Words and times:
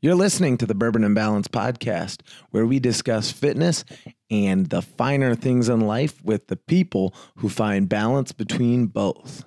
You're 0.00 0.14
listening 0.14 0.58
to 0.58 0.66
the 0.66 0.76
Bourbon 0.76 1.02
and 1.02 1.12
Balance 1.12 1.48
podcast, 1.48 2.20
where 2.52 2.64
we 2.64 2.78
discuss 2.78 3.32
fitness 3.32 3.84
and 4.30 4.66
the 4.66 4.80
finer 4.80 5.34
things 5.34 5.68
in 5.68 5.80
life 5.80 6.24
with 6.24 6.46
the 6.46 6.54
people 6.54 7.16
who 7.38 7.48
find 7.48 7.88
balance 7.88 8.30
between 8.30 8.86
both. 8.86 9.44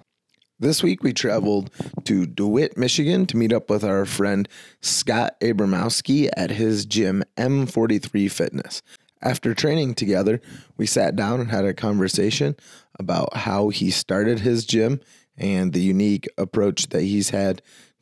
This 0.60 0.84
week, 0.84 1.04
we 1.04 1.14
traveled 1.14 1.72
to 2.04 2.26
DeWitt, 2.26 2.78
Michigan 2.78 3.26
to 3.28 3.38
meet 3.38 3.54
up 3.54 3.70
with 3.70 3.86
our 3.86 4.06
friend 4.06 4.50
Scott 4.82 5.40
Abramowski 5.40 6.30
at 6.36 6.52
his 6.52 6.86
gym, 6.86 7.24
M43 7.38 8.30
Fitness. 8.30 8.82
After 9.22 9.54
training 9.54 9.94
together, 9.94 10.42
we 10.76 10.86
sat 10.86 11.16
down 11.16 11.40
and 11.40 11.50
had 11.50 11.64
a 11.64 11.74
conversation 11.74 12.58
about 13.00 13.38
how 13.38 13.70
he 13.70 13.90
started 13.90 14.40
his 14.40 14.66
gym 14.66 15.00
and 15.38 15.72
the 15.72 15.82
unique 15.82 16.28
approach 16.38 16.90
that 16.90 17.04
he's 17.04 17.30
had 17.30 17.62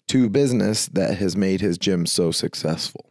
to 0.10 0.30
business 0.30 0.88
that 0.88 1.18
has 1.18 1.38
made 1.38 1.62
his 1.62 1.78
gym 1.78 2.06
so 2.06 2.32
successful. 2.32 3.10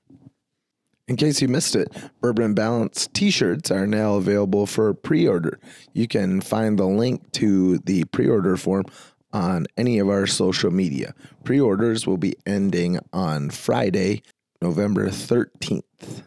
In 1.07 1.17
case 1.17 1.41
you 1.41 1.49
missed 1.49 1.75
it, 1.75 1.91
Bourbon 2.21 2.55
Balance 2.55 3.09
t 3.15 3.31
shirts 3.31 3.71
are 3.71 3.87
now 3.87 4.17
available 4.17 4.67
for 4.67 4.93
pre 4.93 5.27
order. 5.27 5.59
You 5.95 6.07
can 6.07 6.43
find 6.43 6.79
the 6.79 6.87
link 6.87 7.33
to 7.33 7.79
the 7.79 8.05
pre 8.05 8.29
order 8.29 8.57
form 8.57 8.85
on 9.33 9.67
any 9.77 9.99
of 9.99 10.09
our 10.09 10.27
social 10.27 10.71
media. 10.71 11.15
Pre 11.45 11.59
orders 11.59 12.07
will 12.07 12.19
be 12.19 12.35
ending 12.45 12.99
on 13.13 13.49
Friday, 13.51 14.23
November 14.61 15.09
13th. 15.09 16.23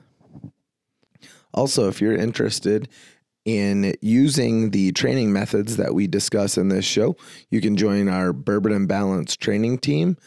Also, 1.53 1.87
if 1.89 2.01
you're 2.01 2.15
interested 2.15 2.87
in 3.45 3.95
using 4.01 4.69
the 4.71 4.91
training 4.91 5.33
methods 5.33 5.77
that 5.77 5.93
we 5.93 6.07
discuss 6.07 6.57
in 6.57 6.69
this 6.69 6.85
show, 6.85 7.15
you 7.49 7.59
can 7.59 7.75
join 7.75 8.07
our 8.07 8.33
Bourbon 8.33 8.71
and 8.71 8.87
Balance 8.87 9.35
training 9.35 9.79
team 9.79 10.17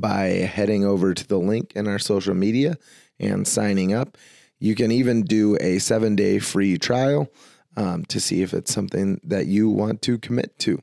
by 0.00 0.26
heading 0.26 0.84
over 0.84 1.14
to 1.14 1.26
the 1.26 1.38
link 1.38 1.72
in 1.74 1.86
our 1.86 1.98
social 1.98 2.34
media 2.34 2.76
and 3.18 3.46
signing 3.46 3.92
up. 3.92 4.16
You 4.58 4.74
can 4.74 4.90
even 4.90 5.22
do 5.22 5.56
a 5.60 5.78
seven 5.78 6.16
day 6.16 6.38
free 6.38 6.78
trial 6.78 7.28
um, 7.76 8.04
to 8.06 8.20
see 8.20 8.42
if 8.42 8.54
it's 8.54 8.72
something 8.72 9.20
that 9.24 9.46
you 9.46 9.68
want 9.68 10.02
to 10.02 10.18
commit 10.18 10.58
to. 10.60 10.80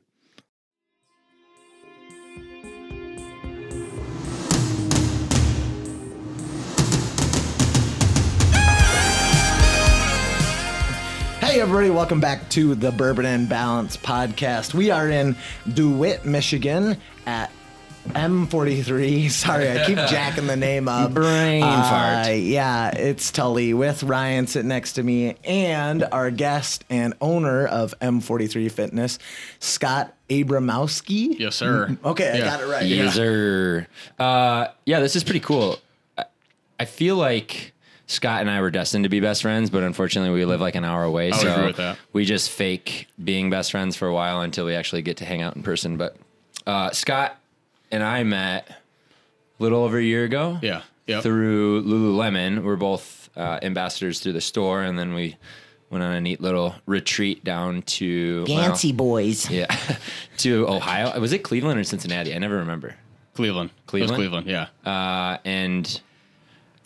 Hey, 11.40 11.60
everybody, 11.60 11.90
welcome 11.90 12.18
back 12.18 12.48
to 12.50 12.74
the 12.74 12.90
Bourbon 12.92 13.26
and 13.26 13.46
Balance 13.46 13.98
podcast. 13.98 14.72
We 14.72 14.90
are 14.90 15.10
in 15.10 15.36
DeWitt, 15.74 16.24
Michigan 16.24 16.96
at 17.26 17.50
M43. 18.10 19.30
Sorry, 19.30 19.70
I 19.70 19.86
keep 19.86 19.96
jacking 20.08 20.46
the 20.46 20.56
name 20.56 20.88
up. 20.88 21.12
Brain 21.14 21.62
Uh, 21.62 21.88
fart. 22.24 22.36
Yeah, 22.36 22.90
it's 22.90 23.30
Tully 23.30 23.74
with 23.74 24.02
Ryan 24.02 24.46
sitting 24.46 24.68
next 24.68 24.94
to 24.94 25.02
me 25.02 25.36
and 25.44 26.04
our 26.12 26.30
guest 26.30 26.84
and 26.90 27.14
owner 27.20 27.66
of 27.66 27.94
M43 28.00 28.70
Fitness, 28.70 29.18
Scott 29.60 30.14
Abramowski. 30.28 31.38
Yes, 31.38 31.56
sir. 31.56 31.96
Okay, 32.04 32.30
I 32.32 32.38
got 32.38 32.60
it 32.60 32.66
right. 32.66 32.84
Yes, 32.84 33.14
sir. 33.14 33.86
Uh, 34.18 34.66
yeah, 34.86 35.00
this 35.00 35.16
is 35.16 35.24
pretty 35.24 35.40
cool. 35.40 35.78
I, 36.18 36.24
I 36.80 36.84
feel 36.84 37.16
like 37.16 37.72
Scott 38.06 38.40
and 38.40 38.50
I 38.50 38.60
were 38.60 38.70
destined 38.70 39.04
to 39.04 39.08
be 39.08 39.20
best 39.20 39.42
friends, 39.42 39.70
but 39.70 39.82
unfortunately, 39.84 40.34
we 40.34 40.44
live 40.44 40.60
like 40.60 40.74
an 40.74 40.84
hour 40.84 41.04
away. 41.04 41.30
would 41.30 41.40
so 41.40 41.52
agree 41.52 41.66
with 41.66 41.76
that. 41.76 41.98
we 42.12 42.24
just 42.24 42.50
fake 42.50 43.06
being 43.22 43.48
best 43.48 43.70
friends 43.70 43.96
for 43.96 44.08
a 44.08 44.12
while 44.12 44.40
until 44.42 44.66
we 44.66 44.74
actually 44.74 45.02
get 45.02 45.18
to 45.18 45.24
hang 45.24 45.40
out 45.40 45.56
in 45.56 45.62
person. 45.62 45.96
But 45.96 46.16
uh, 46.66 46.90
Scott 46.90 47.38
and 47.92 48.02
I 48.02 48.24
met 48.24 48.68
a 48.68 49.62
little 49.62 49.84
over 49.84 49.98
a 49.98 50.02
year 50.02 50.24
ago. 50.24 50.58
Yeah. 50.62 50.82
Yep. 51.06 51.22
Through 51.22 51.82
Lululemon, 51.84 52.62
we're 52.62 52.76
both 52.76 53.28
uh, 53.36 53.58
ambassadors 53.62 54.20
through 54.20 54.32
the 54.34 54.40
store, 54.40 54.82
and 54.82 54.98
then 54.98 55.14
we 55.14 55.36
went 55.90 56.02
on 56.02 56.12
a 56.12 56.20
neat 56.20 56.40
little 56.40 56.74
retreat 56.86 57.44
down 57.44 57.82
to 57.82 58.44
well, 58.48 58.62
Fancy 58.62 58.92
boys. 58.92 59.50
yeah, 59.50 59.66
to 60.38 60.66
Ohio. 60.68 61.18
Was 61.20 61.32
it 61.32 61.40
Cleveland 61.40 61.78
or 61.78 61.84
Cincinnati? 61.84 62.34
I 62.34 62.38
never 62.38 62.56
remember. 62.56 62.94
Cleveland. 63.34 63.70
It 63.70 63.86
Cleveland? 63.86 64.10
was 64.10 64.16
Cleveland. 64.16 64.46
Yeah. 64.46 64.66
uh, 64.90 65.38
and 65.44 66.00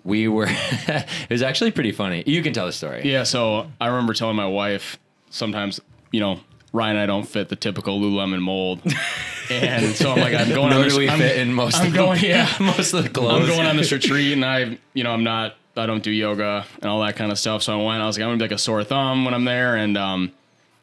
we 0.02 0.28
were. 0.28 0.46
it 0.50 1.30
was 1.30 1.42
actually 1.42 1.70
pretty 1.72 1.92
funny. 1.92 2.24
You 2.26 2.42
can 2.42 2.52
tell 2.52 2.66
the 2.66 2.72
story. 2.72 3.02
yeah. 3.04 3.22
So 3.24 3.70
I 3.80 3.88
remember 3.88 4.14
telling 4.14 4.36
my 4.36 4.46
wife 4.46 4.98
sometimes, 5.30 5.78
you 6.10 6.20
know, 6.20 6.40
Ryan 6.76 6.96
and 6.96 7.02
I 7.02 7.06
don't 7.06 7.26
fit 7.26 7.48
the 7.48 7.56
typical 7.56 7.98
Lululemon 8.00 8.40
mold, 8.40 8.80
and 9.50 9.94
so 9.96 10.12
I'm 10.12 10.20
like, 10.20 10.34
I'm 10.34 10.48
going 10.50 10.72
on 10.72 10.82
this. 10.82 10.96
I'm, 10.96 11.18
fit 11.18 11.38
in 11.38 11.52
most. 11.52 11.76
I'm 11.76 11.88
of 11.88 11.94
going. 11.94 12.20
The, 12.20 12.26
Yeah. 12.28 12.52
most 12.60 12.92
of 12.92 13.02
the 13.02 13.08
clothes. 13.10 13.42
I'm 13.42 13.46
going 13.48 13.66
on 13.66 13.76
this 13.76 13.90
retreat, 13.98 14.32
and 14.34 14.44
I, 14.44 14.78
you 14.92 15.02
know, 15.04 15.10
I'm 15.12 15.24
not. 15.24 15.56
I 15.76 15.86
don't 15.86 16.02
do 16.02 16.10
yoga 16.10 16.64
and 16.76 16.86
all 16.86 17.00
that 17.00 17.16
kind 17.16 17.30
of 17.32 17.38
stuff. 17.38 17.62
So 17.62 17.78
I 17.78 17.84
went. 17.84 18.02
I 18.02 18.06
was 18.06 18.16
like, 18.16 18.22
I'm 18.24 18.28
gonna 18.28 18.38
be 18.38 18.44
like 18.44 18.52
a 18.52 18.58
sore 18.58 18.84
thumb 18.84 19.24
when 19.24 19.34
I'm 19.34 19.44
there, 19.44 19.76
and 19.76 19.96
um. 19.96 20.32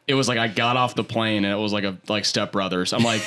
It 0.06 0.16
was 0.16 0.28
like 0.28 0.38
I 0.38 0.50
got 0.50 0.76
off 0.76 0.96
the 0.96 1.04
plane 1.06 1.46
and 1.46 1.54
it 1.54 1.58
was 1.58 1.72
like 1.72 1.86
a 1.86 1.98
like 2.10 2.25
Step 2.25 2.52
Brothers. 2.52 2.92
I'm 2.92 3.06
like, 3.06 3.22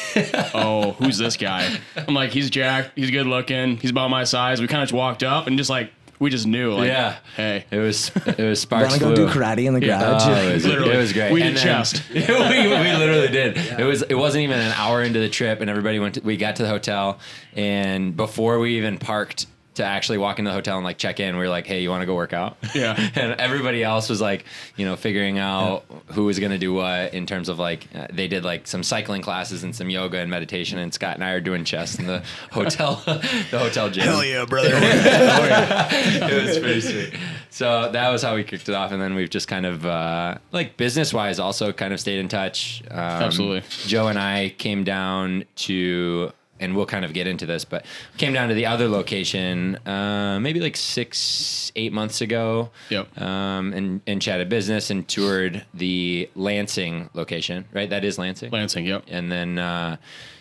oh, 0.55 0.93
who's 0.99 1.17
this 1.17 1.39
guy? 1.39 1.75
I'm 1.97 2.13
like, 2.13 2.33
he's 2.33 2.51
jacked, 2.51 2.91
he's 2.97 3.11
good 3.11 3.27
looking, 3.27 3.79
he's 3.79 3.93
about 3.93 4.11
my 4.11 4.25
size. 4.25 4.61
We 4.61 4.67
kind 4.67 4.83
of 4.83 4.89
just 4.89 4.93
walked 4.95 5.23
up 5.23 5.47
and 5.47 5.57
just 5.57 5.71
like 5.71 5.91
we 6.19 6.31
just 6.31 6.47
knew, 6.47 6.73
like, 6.75 6.89
Yeah. 6.89 7.17
hey, 7.37 7.65
It 7.71 7.79
was. 7.79 8.11
It 8.27 8.39
was 8.39 8.61
sparks. 8.61 8.91
Want 8.91 8.95
to 8.95 9.01
go 9.01 9.15
flew. 9.15 9.27
do 9.27 9.33
karate 9.33 9.67
in 9.67 9.75
the 9.75 9.85
Yeah. 9.85 10.01
garage? 10.01 10.23
Oh, 10.27 10.33
it, 10.49 10.55
was, 10.55 10.65
it 10.67 10.97
was 10.97 11.13
great. 11.13 11.33
We 11.33 11.43
did 11.43 11.57
then- 11.57 11.63
chest. 11.63 12.03
we, 12.13 12.21
we 12.21 12.27
literally 12.27 13.29
did. 13.29 13.57
It 13.57 13.85
was. 13.85 14.03
It 14.03 14.15
wasn't 14.15 14.45
even 14.45 14.59
an 14.59 14.73
hour 14.77 15.03
into 15.03 15.19
the 15.21 15.29
trip, 15.29 15.61
and 15.61 15.69
everybody 15.71 15.99
went. 15.99 16.15
To, 16.15 16.21
we 16.23 16.37
got 16.37 16.57
to 16.57 16.63
the 16.63 16.69
hotel, 16.69 17.19
and 17.55 18.17
before 18.17 18.59
we 18.59 18.77
even 18.79 18.99
parked 18.99 19.47
to 19.77 19.85
actually 19.85 20.19
walk 20.19 20.39
into 20.39 20.51
the 20.51 20.55
hotel 20.55 20.77
and 20.77 20.85
like 20.85 20.99
check 20.99 21.21
in, 21.21 21.37
we 21.37 21.43
were 21.43 21.49
like, 21.49 21.67
"Hey, 21.67 21.83
you 21.83 21.91
want 21.91 22.03
to 22.03 22.07
go 22.07 22.15
work 22.15 22.33
out?" 22.33 22.57
Yeah. 22.75 22.95
and 23.15 23.41
everybody 23.41 23.83
else 23.83 24.09
was 24.09 24.21
like, 24.21 24.45
you 24.77 24.85
know, 24.85 24.97
figuring 24.97 25.39
out 25.39 25.85
who 26.13 26.25
was 26.25 26.39
going 26.39 26.53
to 26.53 26.59
do 26.59 26.75
what 26.75 27.15
in 27.15 27.27
terms 27.27 27.49
of 27.49 27.59
like 27.59 27.87
uh, 27.95 28.07
they 28.13 28.29
did 28.29 28.45
like 28.45 28.67
some 28.67 28.83
cycling 28.83 29.23
classes 29.23 29.63
and 29.63 29.75
some 29.75 29.89
yoga 29.91 30.19
and 30.19 30.31
meditation, 30.31 30.79
and 30.79 30.93
Scott 30.93 31.15
and 31.15 31.25
I 31.25 31.31
are 31.31 31.41
doing 31.41 31.65
chess 31.65 31.99
in 31.99 32.07
the 32.07 32.23
hotel, 32.51 33.03
the 33.07 33.59
hotel 33.59 33.91
gym 33.91 34.05
Hell 34.05 34.25
yeah, 34.25 34.45
brother. 34.45 34.71
it 34.73 36.47
was 36.47 36.59
pretty 36.59 36.81
sweet. 36.81 37.15
So 37.51 37.91
that 37.91 38.11
was 38.11 38.23
how 38.23 38.35
we 38.35 38.45
kicked 38.45 38.69
it 38.69 38.75
off, 38.75 38.93
and 38.93 39.01
then 39.01 39.15
we've 39.15 39.31
just 39.31 39.49
kind 39.49 39.65
of 39.65 39.87
uh, 39.87 40.37
like 40.53 40.77
business 40.77 41.15
wise, 41.15 41.39
also 41.39 41.73
kind 41.73 41.95
of 41.95 42.01
stayed 42.01 42.19
in 42.19 42.29
touch. 42.29 42.83
Um, 42.91 42.99
Absolutely. 42.99 43.63
Joe 43.87 44.09
and 44.09 44.19
I 44.19 44.55
came 44.59 44.85
down 44.85 45.45
to, 45.57 46.33
and 46.61 46.75
we'll 46.77 46.87
kind 46.87 47.05
of 47.05 47.13
get 47.13 47.27
into 47.27 47.47
this, 47.47 47.65
but 47.65 47.85
came 48.17 48.33
down 48.33 48.49
to 48.49 48.55
the 48.55 48.67
other 48.67 48.89
location 48.89 49.77
uh, 49.87 50.39
maybe 50.41 50.61
like 50.61 50.77
six, 50.77 51.71
eight 51.77 51.93
months 51.93 52.21
ago. 52.21 52.71
Yep. 52.91 53.21
Um, 53.21 53.73
and 53.73 54.01
and 54.07 54.23
chatted 54.23 54.49
business 54.49 54.91
and 54.91 55.07
toured 55.07 55.65
the 55.75 56.29
Lansing 56.35 57.11
location. 57.15 57.67
Right, 57.73 57.91
that 57.91 58.05
is 58.05 58.19
Lansing. 58.19 58.51
Lansing, 58.51 58.87
yep. 58.87 59.05
And 59.09 59.31
then, 59.31 59.59
uh, 59.59 59.97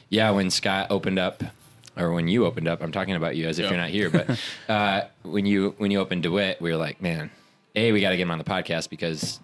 yeah, 0.10 0.30
when 0.32 0.50
Scott 0.50 0.88
opened 0.90 1.20
up, 1.20 1.44
or 1.98 2.12
when 2.12 2.28
you 2.28 2.46
opened 2.46 2.68
up, 2.68 2.82
I'm 2.82 2.92
talking 2.92 3.16
about 3.16 3.36
you 3.36 3.48
as 3.48 3.58
if 3.60 3.64
Yeah. 3.64 3.70
you're 3.72 3.80
not 3.80 3.90
here, 3.90 4.10
but 4.10 4.40
uh, 4.70 5.02
when 5.24 5.46
you 5.46 5.76
when 5.78 5.92
you 5.92 6.00
opened 6.00 6.24
Dewitt, 6.24 6.62
we 6.62 6.72
were 6.72 6.78
like, 6.78 7.02
man, 7.02 7.32
a 7.76 7.92
we 7.92 8.02
got 8.02 8.10
to 8.12 8.18
get 8.18 8.24
him 8.24 8.32
on 8.32 8.38
the 8.38 8.44
podcast 8.44 8.90
because 8.90 9.40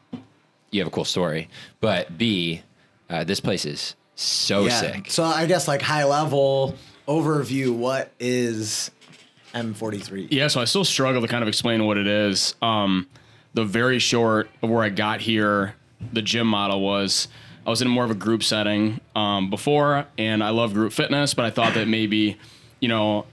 you 0.70 0.80
have 0.80 0.88
a 0.88 0.92
cool 0.92 1.06
story, 1.06 1.50
but 1.82 2.18
b 2.18 2.62
uh, 3.10 3.24
this 3.26 3.40
place 3.42 3.66
is 3.66 3.96
so 4.22 4.70
sick. 4.70 5.12
So 5.12 5.24
I 5.24 5.46
guess 5.46 5.68
like 5.68 5.82
high 5.82 6.06
level 6.06 6.76
overview, 7.08 7.76
what 7.76 8.12
is 8.20 8.92
M43? 9.54 10.28
Yeah, 10.32 10.48
so 10.48 10.62
I 10.62 10.66
still 10.66 10.86
struggle 10.86 11.22
to 11.22 11.28
kind 11.28 11.42
of 11.42 11.48
explain 11.48 11.86
what 11.86 11.98
it 11.98 12.08
is. 12.08 12.56
Um, 12.62 13.08
the 13.54 13.66
very 13.66 14.00
short 14.00 14.50
of 14.62 14.70
where 14.70 14.84
I 14.84 14.90
got 14.90 15.22
here, 15.22 15.76
the 16.14 16.22
gym 16.22 16.48
model 16.48 16.82
was 16.82 17.28
I 17.66 17.70
was 17.70 17.82
in 17.82 17.88
more 17.88 18.04
of 18.04 18.12
a 18.12 18.16
group 18.16 18.44
setting 18.44 19.02
um, 19.16 19.50
before, 19.50 20.08
and 20.18 20.44
I 20.44 20.50
love 20.50 20.74
group 20.74 20.94
fitness, 20.94 21.34
but 21.34 21.46
I 21.46 21.52
thought 21.52 21.74
that 21.76 21.88
maybe, 21.88 22.38
you 22.80 22.88
know, 22.88 23.26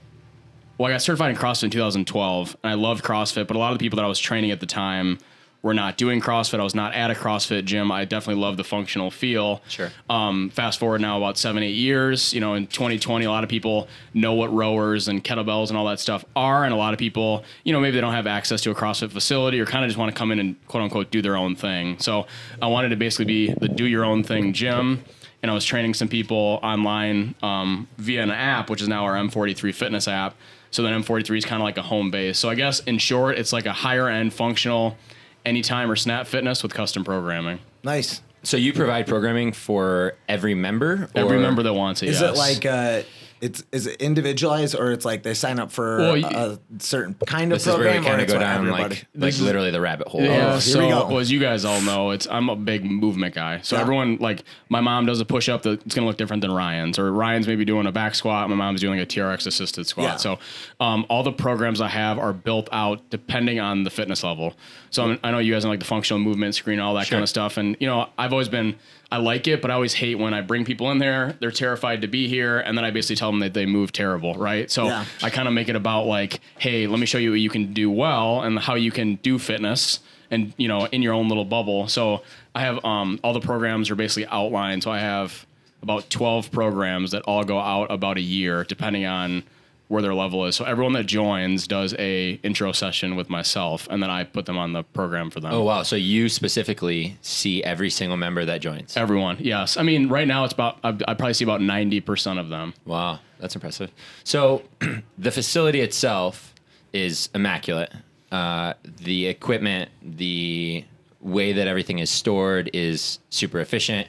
well, 0.77 0.89
I 0.89 0.93
got 0.93 1.01
certified 1.01 1.31
in 1.31 1.35
CrossFit 1.35 1.65
in 1.65 1.69
2012, 1.71 2.57
and 2.63 2.71
I 2.71 2.75
loved 2.75 3.03
CrossFit, 3.03 3.47
but 3.47 3.55
a 3.55 3.59
lot 3.59 3.71
of 3.71 3.79
the 3.79 3.83
people 3.83 3.97
that 3.97 4.05
I 4.05 4.07
was 4.07 4.19
training 4.19 4.51
at 4.51 4.59
the 4.59 4.65
time 4.65 5.17
were 5.61 5.73
not 5.73 5.97
doing 5.97 6.21
CrossFit. 6.21 6.59
I 6.59 6.63
was 6.63 6.75
not 6.75 6.93
at 6.93 7.11
a 7.11 7.13
CrossFit 7.13 7.65
gym. 7.65 7.91
I 7.91 8.05
definitely 8.05 8.41
love 8.41 8.55
the 8.55 8.63
functional 8.63 9.11
feel. 9.11 9.61
Sure. 9.67 9.91
Um, 10.09 10.49
fast 10.51 10.79
forward 10.79 11.01
now 11.01 11.17
about 11.17 11.37
seven, 11.37 11.63
eight 11.63 11.75
years, 11.75 12.33
you 12.33 12.39
know, 12.39 12.53
in 12.53 12.67
2020, 12.67 13.25
a 13.25 13.29
lot 13.29 13.43
of 13.43 13.49
people 13.49 13.89
know 14.13 14.33
what 14.33 14.53
rowers 14.53 15.09
and 15.09 15.21
kettlebells 15.23 15.67
and 15.67 15.77
all 15.77 15.85
that 15.87 15.99
stuff 15.99 16.23
are. 16.35 16.63
And 16.63 16.73
a 16.73 16.77
lot 16.77 16.93
of 16.93 16.99
people, 16.99 17.43
you 17.65 17.73
know, 17.73 17.81
maybe 17.81 17.95
they 17.95 18.01
don't 18.01 18.13
have 18.13 18.27
access 18.27 18.61
to 18.61 18.71
a 18.71 18.75
CrossFit 18.75 19.11
facility 19.11 19.59
or 19.59 19.65
kind 19.65 19.83
of 19.83 19.89
just 19.89 19.97
want 19.97 20.13
to 20.13 20.17
come 20.17 20.31
in 20.31 20.39
and 20.39 20.67
quote 20.67 20.83
unquote 20.83 21.11
do 21.11 21.21
their 21.21 21.35
own 21.35 21.55
thing. 21.55 21.99
So 21.99 22.25
I 22.61 22.67
wanted 22.67 22.89
to 22.89 22.95
basically 22.95 23.25
be 23.25 23.53
the 23.53 23.67
do 23.67 23.85
your 23.85 24.05
own 24.05 24.23
thing 24.23 24.53
gym. 24.53 25.03
And 25.41 25.49
I 25.49 25.53
was 25.53 25.63
training 25.63 25.93
some 25.93 26.09
people 26.09 26.59
online 26.61 27.33
um, 27.41 27.87
via 27.97 28.23
an 28.23 28.31
app, 28.31 28.69
which 28.69 28.81
is 28.81 28.89
now 28.89 29.05
our 29.05 29.13
M43 29.13 29.73
fitness 29.73 30.07
app. 30.07 30.35
So 30.71 30.83
then 30.83 31.01
M43 31.01 31.37
is 31.37 31.45
kind 31.45 31.61
of 31.61 31.65
like 31.65 31.77
a 31.77 31.81
home 31.81 32.11
base. 32.11 32.37
So 32.37 32.49
I 32.49 32.55
guess 32.55 32.81
in 32.81 32.97
short, 32.97 33.37
it's 33.37 33.53
like 33.53 33.65
a 33.65 33.73
higher 33.73 34.07
end 34.07 34.33
functional 34.33 34.97
anytime 35.45 35.89
or 35.89 35.95
snap 35.95 36.27
fitness 36.27 36.63
with 36.63 36.73
custom 36.73 37.03
programming. 37.03 37.59
Nice. 37.83 38.21
So 38.43 38.57
you 38.57 38.71
provide 38.73 39.05
programming 39.07 39.51
for 39.51 40.15
every 40.29 40.55
member? 40.55 41.09
Every 41.15 41.37
or- 41.37 41.41
member 41.41 41.63
that 41.63 41.73
wants 41.73 42.03
it. 42.03 42.09
Is 42.09 42.21
yes. 42.21 42.35
it 42.35 42.37
like 42.37 42.65
uh 42.65 43.01
it's 43.41 43.63
is 43.71 43.87
it 43.87 44.01
individualized 44.01 44.75
or 44.75 44.91
it's 44.91 45.05
like 45.05 45.23
they 45.23 45.33
sign 45.33 45.59
up 45.59 45.71
for 45.71 45.97
Well, 45.97 46.15
a, 46.15 46.21
y- 46.21 46.29
a 46.33 46.57
certain 46.81 47.13
kind 47.25 47.51
of 47.51 47.57
This 47.57 47.67
is 47.67 47.73
where 47.75 47.83
program 47.85 48.01
we 48.03 48.07
kind 48.09 48.21
of 48.21 48.23
it's 48.25 48.33
go 48.33 48.39
down 48.39 48.57
everybody? 48.67 48.95
like 48.95 49.07
like 49.15 49.39
literally 49.39 49.71
the 49.71 49.81
rabbit 49.81 50.07
hole. 50.07 50.21
Yeah, 50.21 50.45
here 50.47 50.55
we 50.55 50.59
so 50.61 50.79
go. 50.79 51.07
well, 51.07 51.19
as 51.19 51.31
you 51.31 51.39
guys 51.39 51.65
all 51.65 51.81
know, 51.81 52.11
it's 52.11 52.27
I'm 52.27 52.49
a 52.49 52.55
big 52.55 52.83
movement 52.85 53.35
guy. 53.35 53.61
So 53.61 53.75
Yeah. 53.75 53.81
everyone 53.83 54.17
like 54.19 54.43
my 54.69 54.81
mom 54.81 55.05
does 55.05 55.19
a 55.19 55.25
push 55.25 55.49
up 55.49 55.63
that's 55.63 55.95
gonna 55.95 56.07
look 56.07 56.17
different 56.17 56.41
than 56.41 56.51
Ryan's, 56.51 56.99
or 56.99 57.11
Ryan's 57.11 57.47
maybe 57.47 57.65
doing 57.65 57.87
a 57.87 57.91
back 57.91 58.15
squat. 58.15 58.49
My 58.49 58.55
mom's 58.55 58.81
doing 58.81 58.99
a 58.99 59.05
TRX 59.05 59.47
assisted 59.47 59.87
squat. 59.87 60.03
Yeah. 60.07 60.15
So 60.17 60.39
um, 60.79 61.05
all 61.09 61.23
the 61.23 61.31
programs 61.31 61.81
I 61.81 61.87
have 61.89 62.17
are 62.19 62.33
built 62.33 62.69
out 62.71 63.09
depending 63.09 63.59
on 63.59 63.83
the 63.83 63.89
fitness 63.89 64.23
level. 64.23 64.53
So 64.91 65.03
I'm, 65.05 65.19
I 65.23 65.31
know 65.31 65.39
you 65.39 65.53
guys 65.53 65.63
know 65.63 65.69
like 65.71 65.79
the 65.79 65.85
functional 65.85 66.19
movement 66.19 66.55
screen, 66.55 66.79
all 66.79 66.93
that 66.95 67.07
kind 67.09 67.21
of 67.23 67.29
stuff, 67.29 67.57
and 67.57 67.77
you 67.79 67.87
know 67.87 68.09
I've 68.17 68.31
always 68.33 68.49
been 68.49 68.75
I 69.11 69.17
like 69.17 69.47
it, 69.47 69.59
but 69.61 69.71
I 69.71 69.73
always 69.73 69.93
hate 69.95 70.15
when 70.19 70.35
I 70.35 70.41
bring 70.41 70.65
people 70.65 70.91
in 70.91 70.99
there, 70.99 71.35
they're 71.39 71.49
terrified 71.49 72.01
to 72.03 72.07
be 72.07 72.27
here, 72.27 72.59
and 72.59 72.77
then 72.77 72.85
I 72.85 72.91
basically 72.91 73.15
tell 73.15 73.28
them 73.31 73.39
that 73.39 73.53
they 73.53 73.65
move 73.65 73.91
terrible, 73.91 74.33
right? 74.35 74.69
So 74.69 74.85
Yeah. 74.85 75.05
I 75.23 75.29
kind 75.29 75.47
of 75.47 75.53
make 75.53 75.69
it 75.69 75.75
about 75.75 76.05
like, 76.05 76.41
hey, 76.57 76.87
let 76.87 76.99
me 76.99 77.05
show 77.05 77.17
you 77.17 77.31
what 77.31 77.39
you 77.39 77.49
can 77.49 77.73
do 77.73 77.89
well 77.89 78.41
and 78.41 78.57
how 78.59 78.75
you 78.75 78.91
can 78.91 79.15
do 79.15 79.37
fitness 79.39 79.99
and 80.31 80.53
you 80.57 80.67
know 80.67 80.85
in 80.87 81.01
your 81.01 81.13
own 81.13 81.27
little 81.29 81.45
bubble. 81.45 81.87
So 81.87 82.21
I 82.53 82.61
have 82.61 82.83
um, 82.85 83.19
all 83.23 83.33
the 83.33 83.39
programs 83.39 83.89
are 83.89 83.95
basically 83.95 84.27
outlined. 84.27 84.83
So 84.83 84.91
I 84.91 84.99
have 84.99 85.45
about 85.81 86.09
12 86.09 86.51
programs 86.51 87.11
that 87.11 87.21
all 87.23 87.43
go 87.43 87.57
out 87.59 87.89
about 87.89 88.17
a 88.17 88.21
year, 88.21 88.63
depending 88.65 89.05
on 89.05 89.43
where 89.89 90.03
their 90.03 90.13
level 90.13 90.45
is. 90.45 90.55
So 90.55 90.65
everyone 90.65 90.93
that 90.93 91.07
joins 91.07 91.67
does 91.67 91.95
a 91.97 92.39
intro 92.43 92.71
session 92.71 93.15
with 93.15 93.29
myself, 93.29 93.87
and 93.89 94.01
then 94.01 94.09
I 94.09 94.23
put 94.23 94.45
them 94.45 94.57
on 94.57 94.71
the 94.71 94.83
program 94.83 95.29
for 95.31 95.39
them. 95.39 95.51
Oh 95.51 95.63
wow! 95.63 95.83
So 95.83 95.95
you 95.95 96.29
specifically 96.29 97.17
see 97.21 97.63
every 97.63 97.89
single 97.89 98.15
member 98.15 98.45
that 98.45 98.61
joins. 98.61 98.95
Everyone, 98.95 99.37
yes. 99.39 99.77
I 99.77 99.83
mean, 99.83 100.07
right 100.07 100.27
now 100.27 100.45
it's 100.45 100.53
about 100.53 100.77
I, 100.83 100.89
I 100.89 101.13
probably 101.15 101.33
see 101.33 101.43
about 101.43 101.59
90% 101.59 102.39
of 102.39 102.49
them. 102.49 102.73
Wow, 102.85 103.19
that's 103.39 103.55
impressive. 103.55 103.91
So 104.23 104.61
the 105.17 105.31
facility 105.31 105.81
itself 105.81 106.53
is 106.93 107.29
immaculate. 107.33 107.91
Uh, 108.31 108.73
the 108.83 109.25
equipment, 109.25 109.89
the 110.03 110.85
way 111.19 111.51
that 111.51 111.67
everything 111.67 111.97
is 111.97 112.11
stored 112.11 112.69
is 112.73 113.17
super 113.31 113.59
efficient. 113.59 114.07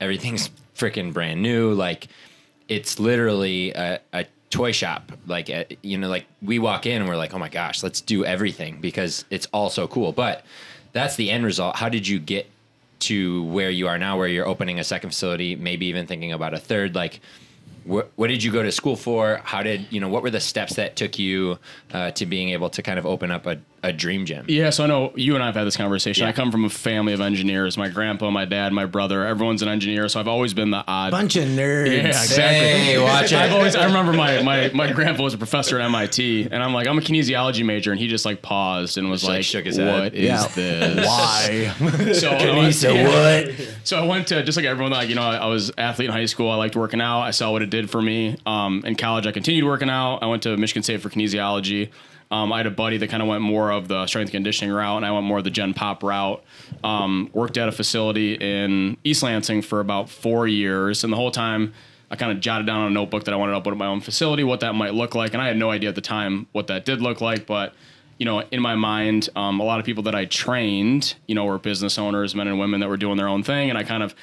Everything's 0.00 0.48
freaking 0.74 1.12
brand 1.12 1.42
new. 1.42 1.74
Like 1.74 2.08
it's 2.68 2.98
literally 2.98 3.72
a, 3.72 4.00
a 4.14 4.24
toy 4.50 4.72
shop. 4.72 5.12
Like 5.26 5.50
uh, 5.50 5.64
you 5.82 5.98
know, 5.98 6.08
like 6.08 6.26
we 6.42 6.58
walk 6.58 6.86
in 6.86 7.00
and 7.00 7.08
we're 7.08 7.16
like, 7.16 7.34
oh 7.34 7.38
my 7.38 7.48
gosh, 7.48 7.82
let's 7.82 8.00
do 8.00 8.24
everything 8.24 8.80
because 8.80 9.24
it's 9.30 9.46
all 9.52 9.70
so 9.70 9.86
cool. 9.88 10.12
But 10.12 10.44
that's 10.92 11.16
the 11.16 11.30
end 11.30 11.44
result. 11.44 11.76
How 11.76 11.88
did 11.88 12.06
you 12.06 12.18
get 12.18 12.46
to 13.00 13.44
where 13.44 13.70
you 13.70 13.86
are 13.86 13.98
now, 13.98 14.18
where 14.18 14.28
you're 14.28 14.46
opening 14.46 14.78
a 14.78 14.84
second 14.84 15.10
facility, 15.10 15.54
maybe 15.56 15.86
even 15.86 16.06
thinking 16.06 16.32
about 16.32 16.54
a 16.54 16.58
third? 16.58 16.94
Like, 16.94 17.20
what, 17.84 18.10
what 18.16 18.28
did 18.28 18.42
you 18.42 18.52
go 18.52 18.62
to 18.62 18.72
school 18.72 18.96
for? 18.96 19.40
How 19.44 19.62
did 19.62 19.86
you 19.90 20.00
know? 20.00 20.08
What 20.08 20.22
were 20.22 20.30
the 20.30 20.40
steps 20.40 20.74
that 20.74 20.96
took 20.96 21.18
you 21.18 21.58
uh, 21.92 22.10
to 22.12 22.26
being 22.26 22.50
able 22.50 22.70
to 22.70 22.82
kind 22.82 22.98
of 22.98 23.06
open 23.06 23.30
up 23.30 23.46
a, 23.46 23.58
a 23.82 23.92
dream 23.92 24.26
gym? 24.26 24.44
Yeah, 24.48 24.70
so 24.70 24.84
I 24.84 24.86
know 24.86 25.12
you 25.14 25.34
and 25.34 25.42
I 25.42 25.46
have 25.46 25.54
had 25.54 25.64
this 25.64 25.76
conversation. 25.76 26.24
Yeah. 26.24 26.30
I 26.30 26.32
come 26.32 26.50
from 26.50 26.64
a 26.64 26.68
family 26.68 27.12
of 27.12 27.20
engineers. 27.20 27.76
My 27.76 27.88
grandpa, 27.88 28.30
my 28.30 28.44
dad, 28.44 28.72
my 28.72 28.86
brother, 28.86 29.24
everyone's 29.24 29.62
an 29.62 29.68
engineer. 29.68 30.08
So 30.08 30.18
I've 30.20 30.28
always 30.28 30.52
been 30.54 30.70
the 30.70 30.84
odd. 30.86 31.10
Bunch 31.12 31.36
of 31.36 31.44
nerds. 31.44 31.86
Yeah, 31.86 32.08
exactly. 32.08 32.44
Hey, 32.58 32.98
watch 33.02 33.26
it. 33.32 33.34
I've 33.34 33.52
always, 33.52 33.76
I 33.76 33.84
remember 33.86 34.12
my, 34.12 34.42
my, 34.42 34.70
my 34.74 34.92
grandpa 34.92 35.22
was 35.22 35.34
a 35.34 35.38
professor 35.38 35.78
at 35.78 35.84
MIT, 35.84 36.48
and 36.50 36.62
I'm 36.62 36.74
like, 36.74 36.86
I'm 36.86 36.98
a 36.98 37.00
kinesiology 37.00 37.64
major, 37.64 37.90
and 37.92 38.00
he 38.00 38.08
just 38.08 38.24
like 38.24 38.42
paused 38.42 38.98
and 38.98 39.08
was 39.10 39.20
Just, 39.20 39.28
like, 39.28 39.36
like, 39.38 39.44
shook 39.44 39.64
his 39.66 39.76
head. 39.76 39.92
"What 40.02 40.14
is 40.14 40.24
Yeah. 40.24 40.46
this? 40.48 41.06
Why? 41.06 41.72
So, 42.14 42.30
I 42.32 42.56
went- 42.56 42.74
So 42.74 42.92
yeah. 42.92 43.44
what? 43.46 43.68
So 43.84 43.98
I 43.98 44.06
went 44.06 44.26
to 44.28 44.42
just 44.42 44.56
like 44.56 44.66
everyone. 44.66 44.92
Like 44.92 45.08
you 45.08 45.14
know, 45.14 45.22
I, 45.22 45.36
I 45.36 45.46
was 45.46 45.70
athlete 45.78 46.06
in 46.08 46.12
high 46.12 46.26
school. 46.26 46.50
I 46.50 46.56
liked 46.56 46.76
working 46.76 47.00
out. 47.00 47.20
I 47.22 47.30
saw 47.30 47.52
what 47.52 47.62
it 47.62 47.70
did 47.70 47.90
for 47.90 48.02
me. 48.02 48.36
Um, 48.46 48.82
in 48.84 48.96
college, 48.96 49.26
I 49.26 49.32
continued 49.32 49.64
working 49.64 49.88
out. 49.90 50.18
I 50.22 50.26
went 50.26 50.42
to 50.42 50.56
Michigan 50.56 50.82
State 50.82 51.00
for 51.00 51.08
kinesiology. 51.10 51.90
Um, 52.30 52.52
I 52.52 52.58
had 52.58 52.66
a 52.66 52.70
buddy 52.70 52.98
that 52.98 53.08
kind 53.08 53.22
of 53.22 53.28
went 53.28 53.42
more 53.42 53.70
of 53.70 53.88
the 53.88 54.06
strength 54.06 54.32
conditioning 54.32 54.72
route, 54.74 54.96
and 54.98 55.06
I 55.06 55.10
went 55.12 55.24
more 55.24 55.38
of 55.38 55.44
the 55.44 55.50
Gen 55.50 55.72
Pop 55.72 56.02
route. 56.02 56.42
Um, 56.84 57.30
worked 57.32 57.56
at 57.56 57.68
a 57.68 57.72
facility 57.72 58.34
in 58.34 58.98
East 59.02 59.22
Lansing 59.22 59.62
for 59.62 59.80
about 59.80 60.10
four 60.10 60.46
years, 60.46 61.04
and 61.04 61.12
the 61.12 61.16
whole 61.16 61.30
time 61.30 61.72
I 62.10 62.16
kind 62.16 62.32
of 62.32 62.40
jotted 62.40 62.66
down 62.66 62.80
on 62.80 62.86
a 62.88 62.94
notebook 62.94 63.24
that 63.24 63.34
I 63.34 63.36
wanted 63.36 63.52
to 63.52 63.58
open 63.58 63.72
up 63.72 63.78
my 63.78 63.86
own 63.86 64.00
facility, 64.00 64.44
what 64.44 64.60
that 64.60 64.74
might 64.74 64.94
look 64.94 65.14
like, 65.14 65.32
and 65.32 65.42
I 65.42 65.46
had 65.46 65.56
no 65.56 65.70
idea 65.70 65.88
at 65.88 65.94
the 65.94 66.00
time 66.00 66.46
what 66.52 66.66
that 66.66 66.84
did 66.84 67.00
look 67.00 67.20
like, 67.20 67.46
but 67.46 67.74
you 68.18 68.24
know, 68.24 68.40
in 68.50 68.60
my 68.60 68.74
mind, 68.74 69.28
um, 69.36 69.60
a 69.60 69.64
lot 69.64 69.78
of 69.78 69.86
people 69.86 70.02
that 70.04 70.14
I 70.14 70.24
trained, 70.24 71.14
you 71.26 71.34
know, 71.36 71.44
were 71.44 71.58
business 71.58 71.98
owners, 71.98 72.34
men 72.34 72.48
and 72.48 72.58
women 72.58 72.80
that 72.80 72.88
were 72.88 72.96
doing 72.96 73.16
their 73.16 73.28
own 73.28 73.42
thing, 73.42 73.68
and 73.70 73.78
I 73.78 73.84
kind 73.84 74.02
of 74.02 74.14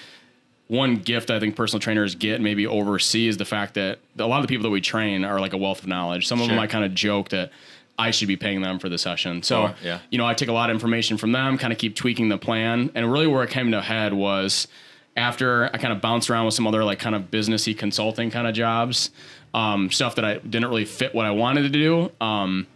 one 0.67 0.97
gift 0.97 1.29
I 1.29 1.39
think 1.39 1.55
personal 1.55 1.79
trainers 1.79 2.15
get 2.15 2.41
maybe 2.41 2.65
oversee 2.65 3.27
is 3.27 3.37
the 3.37 3.45
fact 3.45 3.75
that 3.75 3.99
a 4.17 4.25
lot 4.25 4.37
of 4.37 4.43
the 4.43 4.47
people 4.47 4.63
that 4.63 4.71
we 4.71 4.81
train 4.81 5.23
are 5.23 5.39
like 5.39 5.53
a 5.53 5.57
wealth 5.57 5.83
of 5.83 5.87
knowledge. 5.87 6.27
Some 6.27 6.41
of 6.41 6.47
them 6.47 6.57
I 6.57 6.65
kind 6.65 6.83
of 6.83 6.95
joke 6.95 7.29
that 7.29 7.51
I 7.97 8.11
should 8.11 8.27
be 8.27 8.35
paying 8.35 8.61
them 8.61 8.79
for 8.79 8.89
the 8.89 8.97
session. 8.97 9.41
So, 9.43 9.67
Oh, 9.67 9.75
yeah. 9.83 9.99
you 10.09 10.17
know, 10.17 10.25
I 10.25 10.33
take 10.33 10.49
a 10.49 10.53
lot 10.53 10.69
of 10.69 10.73
information 10.73 11.17
from 11.17 11.31
them, 11.31 11.57
kind 11.57 11.71
of 11.71 11.79
keep 11.79 11.95
tweaking 11.95 12.29
the 12.29 12.37
plan. 12.37 12.91
And 12.93 13.09
really 13.11 13.27
where 13.27 13.43
it 13.43 13.49
came 13.49 13.71
to 13.71 13.81
head 13.81 14.13
was 14.13 14.67
after 15.15 15.65
I 15.73 15.77
kind 15.77 15.93
of 15.93 16.01
bounced 16.01 16.29
around 16.29 16.45
with 16.45 16.53
some 16.53 16.67
other 16.67 16.83
like 16.83 16.99
kind 16.99 17.15
of 17.15 17.31
businessy 17.31 17.77
consulting 17.77 18.31
kind 18.31 18.47
of 18.47 18.53
jobs, 18.53 19.11
um, 19.53 19.89
stuff 19.91 20.15
that 20.15 20.25
I 20.25 20.39
didn't 20.39 20.67
really 20.67 20.83
fit 20.85 21.15
what 21.15 21.25
I 21.25 21.31
wanted 21.31 21.61
to 21.61 21.69
do. 21.69 22.11
Um, 22.19 22.67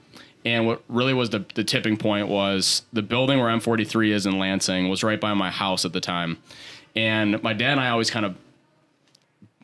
and 0.46 0.66
what 0.66 0.82
really 0.88 1.14
was 1.14 1.32
the, 1.32 1.44
the 1.56 1.66
tipping 1.66 1.98
point 1.98 2.30
was 2.30 2.84
the 2.94 3.02
building 3.02 3.40
where 3.40 3.50
M43 3.50 4.12
is 4.14 4.26
in 4.26 4.40
Lansing 4.40 4.88
was 4.88 5.04
right 5.04 5.20
by 5.20 5.34
my 5.34 5.52
house 5.52 5.84
at 5.84 5.92
the 5.92 6.00
time. 6.00 6.38
And 6.96 7.44
my 7.44 7.52
dad 7.52 7.72
and 7.74 7.82
I 7.82 7.90
always 7.90 8.10
kind 8.10 8.26
of 8.26 8.36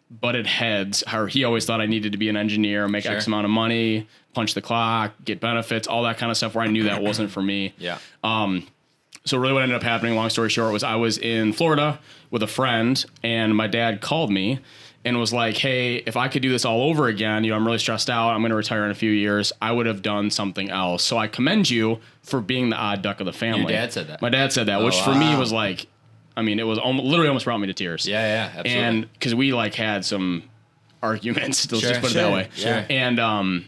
butted 0.09 0.47
heads. 0.47 1.03
How 1.07 1.25
he 1.25 1.43
always 1.43 1.65
thought 1.65 1.81
I 1.81 1.85
needed 1.85 2.11
to 2.11 2.17
be 2.17 2.29
an 2.29 2.37
engineer, 2.37 2.87
make 2.87 3.05
X 3.05 3.27
amount 3.27 3.45
of 3.45 3.51
money, 3.51 4.07
punch 4.33 4.53
the 4.53 4.61
clock, 4.61 5.13
get 5.23 5.39
benefits, 5.39 5.87
all 5.87 6.03
that 6.03 6.17
kind 6.17 6.31
of 6.31 6.37
stuff. 6.37 6.55
Where 6.55 6.63
I 6.63 6.67
knew 6.67 6.83
that 6.83 7.01
wasn't 7.01 7.31
for 7.31 7.41
me. 7.41 7.73
Yeah. 7.79 7.97
Um, 8.23 8.67
so 9.25 9.37
really, 9.39 9.53
what 9.53 9.63
ended 9.63 9.75
up 9.75 9.81
happening, 9.83 10.15
long 10.15 10.29
story 10.29 10.49
short, 10.49 10.71
was 10.71 10.83
I 10.83 10.95
was 10.95 11.17
in 11.17 11.51
Florida 11.51 11.99
with 12.29 12.43
a 12.43 12.47
friend, 12.47 13.03
and 13.23 13.55
my 13.55 13.65
dad 13.65 13.99
called 13.99 14.31
me 14.31 14.59
and 15.03 15.19
was 15.19 15.33
like, 15.33 15.57
"Hey, 15.57 15.95
if 15.97 16.15
I 16.15 16.27
could 16.27 16.43
do 16.43 16.51
this 16.51 16.63
all 16.63 16.81
over 16.81 17.07
again, 17.07 17.43
you 17.43 17.49
know, 17.49 17.55
I'm 17.55 17.65
really 17.65 17.79
stressed 17.79 18.09
out. 18.09 18.29
I'm 18.31 18.41
going 18.41 18.51
to 18.51 18.55
retire 18.55 18.85
in 18.85 18.91
a 18.91 18.95
few 18.95 19.09
years. 19.11 19.51
I 19.61 19.71
would 19.71 19.87
have 19.87 20.03
done 20.03 20.29
something 20.29 20.69
else. 20.69 21.03
So 21.03 21.17
I 21.17 21.27
commend 21.27 21.69
you 21.71 21.99
for 22.21 22.39
being 22.39 22.69
the 22.69 22.75
odd 22.75 23.01
duck 23.01 23.19
of 23.19 23.25
the 23.25 23.33
family." 23.33 23.73
dad 23.73 23.93
said 23.93 24.07
that? 24.09 24.21
My 24.21 24.29
dad 24.29 24.53
said 24.53 24.67
that, 24.67 24.81
oh, 24.81 24.85
which 24.85 24.99
for 25.01 25.15
me 25.15 25.35
was 25.35 25.51
like, 25.51 25.87
I 26.37 26.41
mean, 26.41 26.59
it 26.59 26.63
was 26.67 26.77
almost, 26.77 27.05
literally 27.05 27.27
almost 27.29 27.45
brought 27.45 27.59
me 27.59 27.67
to 27.67 27.73
tears. 27.73 28.05
Yeah, 28.07 28.19
yeah, 28.21 28.45
absolutely. 28.59 28.71
And 28.73 29.13
because 29.13 29.33
we 29.35 29.53
like 29.53 29.73
had 29.75 30.03
some 30.05 30.43
arguments, 31.01 31.69
let's 31.71 31.81
Sure, 31.83 31.89
just 31.91 32.01
put 32.01 32.11
it 32.11 32.15
that 32.15 32.31
way. 32.33 32.49
sure. 32.55 32.85
And 32.89 33.19
um, 33.19 33.65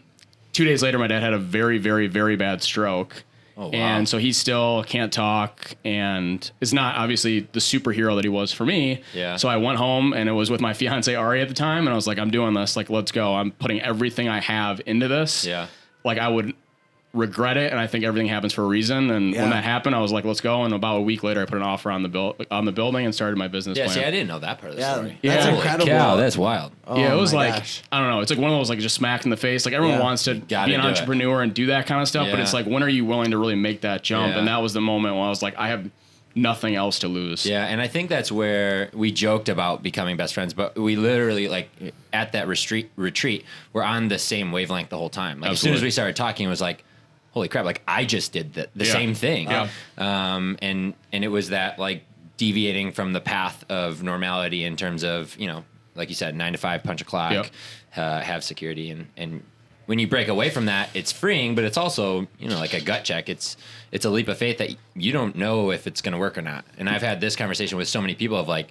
two 0.54 0.66
days 0.66 0.81
later, 0.84 1.00
my 1.00 1.08
dad 1.08 1.22
had 1.24 1.34
a 1.34 1.38
very, 1.40 1.78
very, 1.78 2.08
very 2.08 2.36
bad 2.36 2.62
stroke. 2.62 3.24
Oh, 3.60 3.68
wow. 3.69 3.72
And 3.74 4.07
so 4.07 4.19
he 4.19 4.33
still 4.33 4.83
can't 4.83 5.12
talk 5.12 5.74
and 5.83 6.52
is 6.62 6.74
not 6.76 6.95
obviously 6.95 7.42
the 7.54 7.59
superhero 7.59 8.16
that 8.16 8.24
he 8.24 8.30
was 8.30 8.52
for 8.54 8.66
me. 8.66 9.02
Yeah. 9.16 9.36
So 9.38 9.50
I 9.50 9.57
went 9.57 9.80
home 9.80 10.14
and 10.14 10.30
it 10.30 10.33
was 10.33 10.52
with 10.52 10.62
my 10.62 10.74
fiance 10.76 11.14
Ari 11.16 11.42
at 11.42 11.47
the 11.47 11.56
time, 11.56 11.88
and 11.88 11.90
I 11.90 11.95
was 11.95 12.06
like, 12.06 12.19
I'm 12.19 12.30
doing 12.30 12.54
this. 12.54 12.76
Like, 12.76 12.92
let's 12.92 13.12
go. 13.12 13.33
I'm 13.33 13.50
putting 13.52 13.81
everything 13.81 14.30
I 14.30 14.42
have 14.42 14.80
into 14.86 15.07
this. 15.07 15.44
Yeah. 15.44 15.68
Like 16.04 16.19
I 16.19 16.28
would 16.28 16.54
regret 17.18 17.57
it, 17.57 17.71
and 17.71 17.80
I 17.80 17.88
think 17.88 18.06
everything 18.06 18.28
happens 18.28 18.54
for 18.54 18.64
a 18.64 18.68
reason. 18.68 19.09
And 19.12 19.33
Yeah. 19.33 19.42
when 19.42 19.50
that 19.52 19.64
happened, 19.64 19.95
I 19.95 20.00
was 20.00 20.12
like, 20.12 20.24
let's 20.26 20.42
go. 20.42 20.64
And 20.64 20.74
about 20.74 20.97
a 20.97 21.02
week 21.02 21.24
later, 21.24 21.42
I 21.42 21.45
put 21.45 21.57
an 21.57 21.64
offer 21.64 21.92
on 21.92 22.04
the 22.04 22.09
build 22.09 22.45
on 22.52 22.66
the 22.66 22.71
building 22.71 23.06
and 23.06 23.14
started 23.14 23.38
my 23.38 23.47
business 23.47 23.78
yeah, 23.78 23.86
plan. 23.86 23.95
see, 23.97 24.04
I 24.04 24.12
didn't 24.12 24.28
know 24.28 24.40
that 24.40 24.59
part 24.59 24.71
of 24.71 24.76
the 24.78 24.81
Yeah, 24.81 24.94
story. 24.94 25.18
that's 25.24 25.45
Yeah. 25.45 25.54
incredible. 25.56 25.86
Cow, 25.88 26.16
that's 26.16 26.38
oh 26.38 26.42
wild. 26.42 26.71
yeah, 26.95 27.12
Oh 27.14 27.18
it 27.18 27.19
was 27.19 27.33
like 27.33 27.54
gosh. 27.56 27.81
I 27.92 28.00
don't 28.00 28.09
know. 28.09 28.21
It's 28.21 28.31
like 28.31 28.40
one 28.40 28.52
of 28.52 28.57
those 28.57 28.69
like 28.69 28.80
just 28.80 28.95
smack 28.95 29.24
in 29.26 29.30
the 29.31 29.38
face. 29.38 29.66
Like 29.66 29.74
everyone 29.74 29.97
Yeah. 29.97 30.04
wants 30.04 30.24
to 30.26 30.36
be 30.36 30.56
an 30.56 30.69
do 30.69 30.76
it. 30.76 30.80
entrepreneur 30.80 31.42
and 31.42 31.54
do 31.54 31.66
that 31.68 31.88
kind 31.88 32.02
of 32.02 32.07
stuff, 32.07 32.28
but 32.31 32.40
it's 32.40 32.54
like 32.54 32.66
when 32.66 32.83
are 32.83 32.90
you 32.90 33.04
willing 33.06 33.31
to 33.31 33.38
really 33.38 33.56
make 33.56 33.81
that 33.81 34.04
jump? 34.04 34.33
Yeah. 34.33 34.40
And 34.40 34.47
that 34.47 34.62
was 34.62 34.74
the 34.74 34.81
moment 34.81 35.16
when 35.16 35.24
I 35.26 35.30
was 35.30 35.42
like, 35.42 35.56
I 35.57 35.68
have 35.69 35.90
nothing 36.36 36.76
else 36.76 37.00
to 37.00 37.07
lose. 37.07 37.47
Yeah, 37.47 37.66
and 37.66 37.81
I 37.81 37.88
think 37.88 38.09
that's 38.09 38.31
where 38.31 38.90
we 38.94 39.12
joked 39.12 39.50
about 39.50 39.81
becoming 39.81 40.18
best 40.18 40.36
friends, 40.36 40.54
but 40.54 40.78
we 40.78 40.95
literally 40.95 41.47
like 41.47 41.69
at 42.14 42.33
that 42.33 42.47
retreat 42.47 42.92
retreat, 42.95 43.44
we're 43.74 43.81
on 43.81 44.07
the 44.09 44.19
same 44.19 44.52
wavelength 44.52 44.90
the 44.90 44.97
whole 44.97 45.09
time. 45.09 45.40
Like 45.42 45.52
as 45.54 45.59
soon 45.59 45.74
as 45.74 45.81
we 45.81 45.90
started 45.90 46.16
talking, 46.16 46.45
it 46.45 46.50
was 46.50 46.62
like, 46.62 46.83
holy 47.37 47.47
crap! 47.47 47.65
Like 47.65 47.81
I 47.87 48.03
just 48.06 48.31
did 48.33 48.53
the, 48.53 48.67
the 48.75 48.85
Yeah. 48.85 48.91
same 48.91 49.13
thing. 49.13 49.49
Yeah. 49.49 49.69
Um, 49.97 50.57
and 50.61 50.94
and 51.11 51.23
it 51.23 51.29
was 51.29 51.49
that 51.49 51.79
like 51.79 52.03
deviating 52.37 52.91
from 52.91 53.13
the 53.13 53.21
path 53.21 53.63
of 53.69 54.03
normality 54.03 54.63
in 54.63 54.75
terms 54.75 55.03
of 55.03 55.35
you 55.37 55.47
know, 55.47 55.63
like 55.95 56.09
you 56.09 56.15
said, 56.15 56.35
nine 56.35 56.51
to 56.53 56.57
five, 56.57 56.83
punch 56.83 57.01
a 57.01 57.06
clock, 57.06 57.31
Yep. 57.33 57.47
uh, 57.95 58.19
have 58.21 58.44
security, 58.44 58.91
and 58.91 59.07
and 59.17 59.44
when 59.85 59.99
you 59.99 60.07
break 60.07 60.27
away 60.27 60.49
from 60.49 60.65
that, 60.65 60.89
it's 60.94 61.13
freeing, 61.13 61.56
but 61.56 61.63
it's 61.63 61.77
also 61.77 62.27
you 62.39 62.49
know 62.49 62.57
like 62.59 62.73
a 62.73 62.81
gut 62.81 63.03
check. 63.03 63.29
It's 63.29 63.56
it's 63.91 64.06
a 64.06 64.09
leap 64.09 64.27
of 64.27 64.37
faith 64.37 64.57
that 64.57 64.75
you 64.95 65.11
don't 65.13 65.35
know 65.35 65.71
if 65.71 65.87
it's 65.87 66.01
going 66.01 66.11
to 66.13 66.17
work 66.19 66.37
or 66.37 66.41
not. 66.41 66.65
And 66.77 66.89
I've 66.89 67.01
had 67.01 67.21
this 67.21 67.35
conversation 67.35 67.77
with 67.77 67.87
so 67.87 68.01
many 68.01 68.13
people 68.13 68.35
of 68.37 68.49
like, 68.49 68.67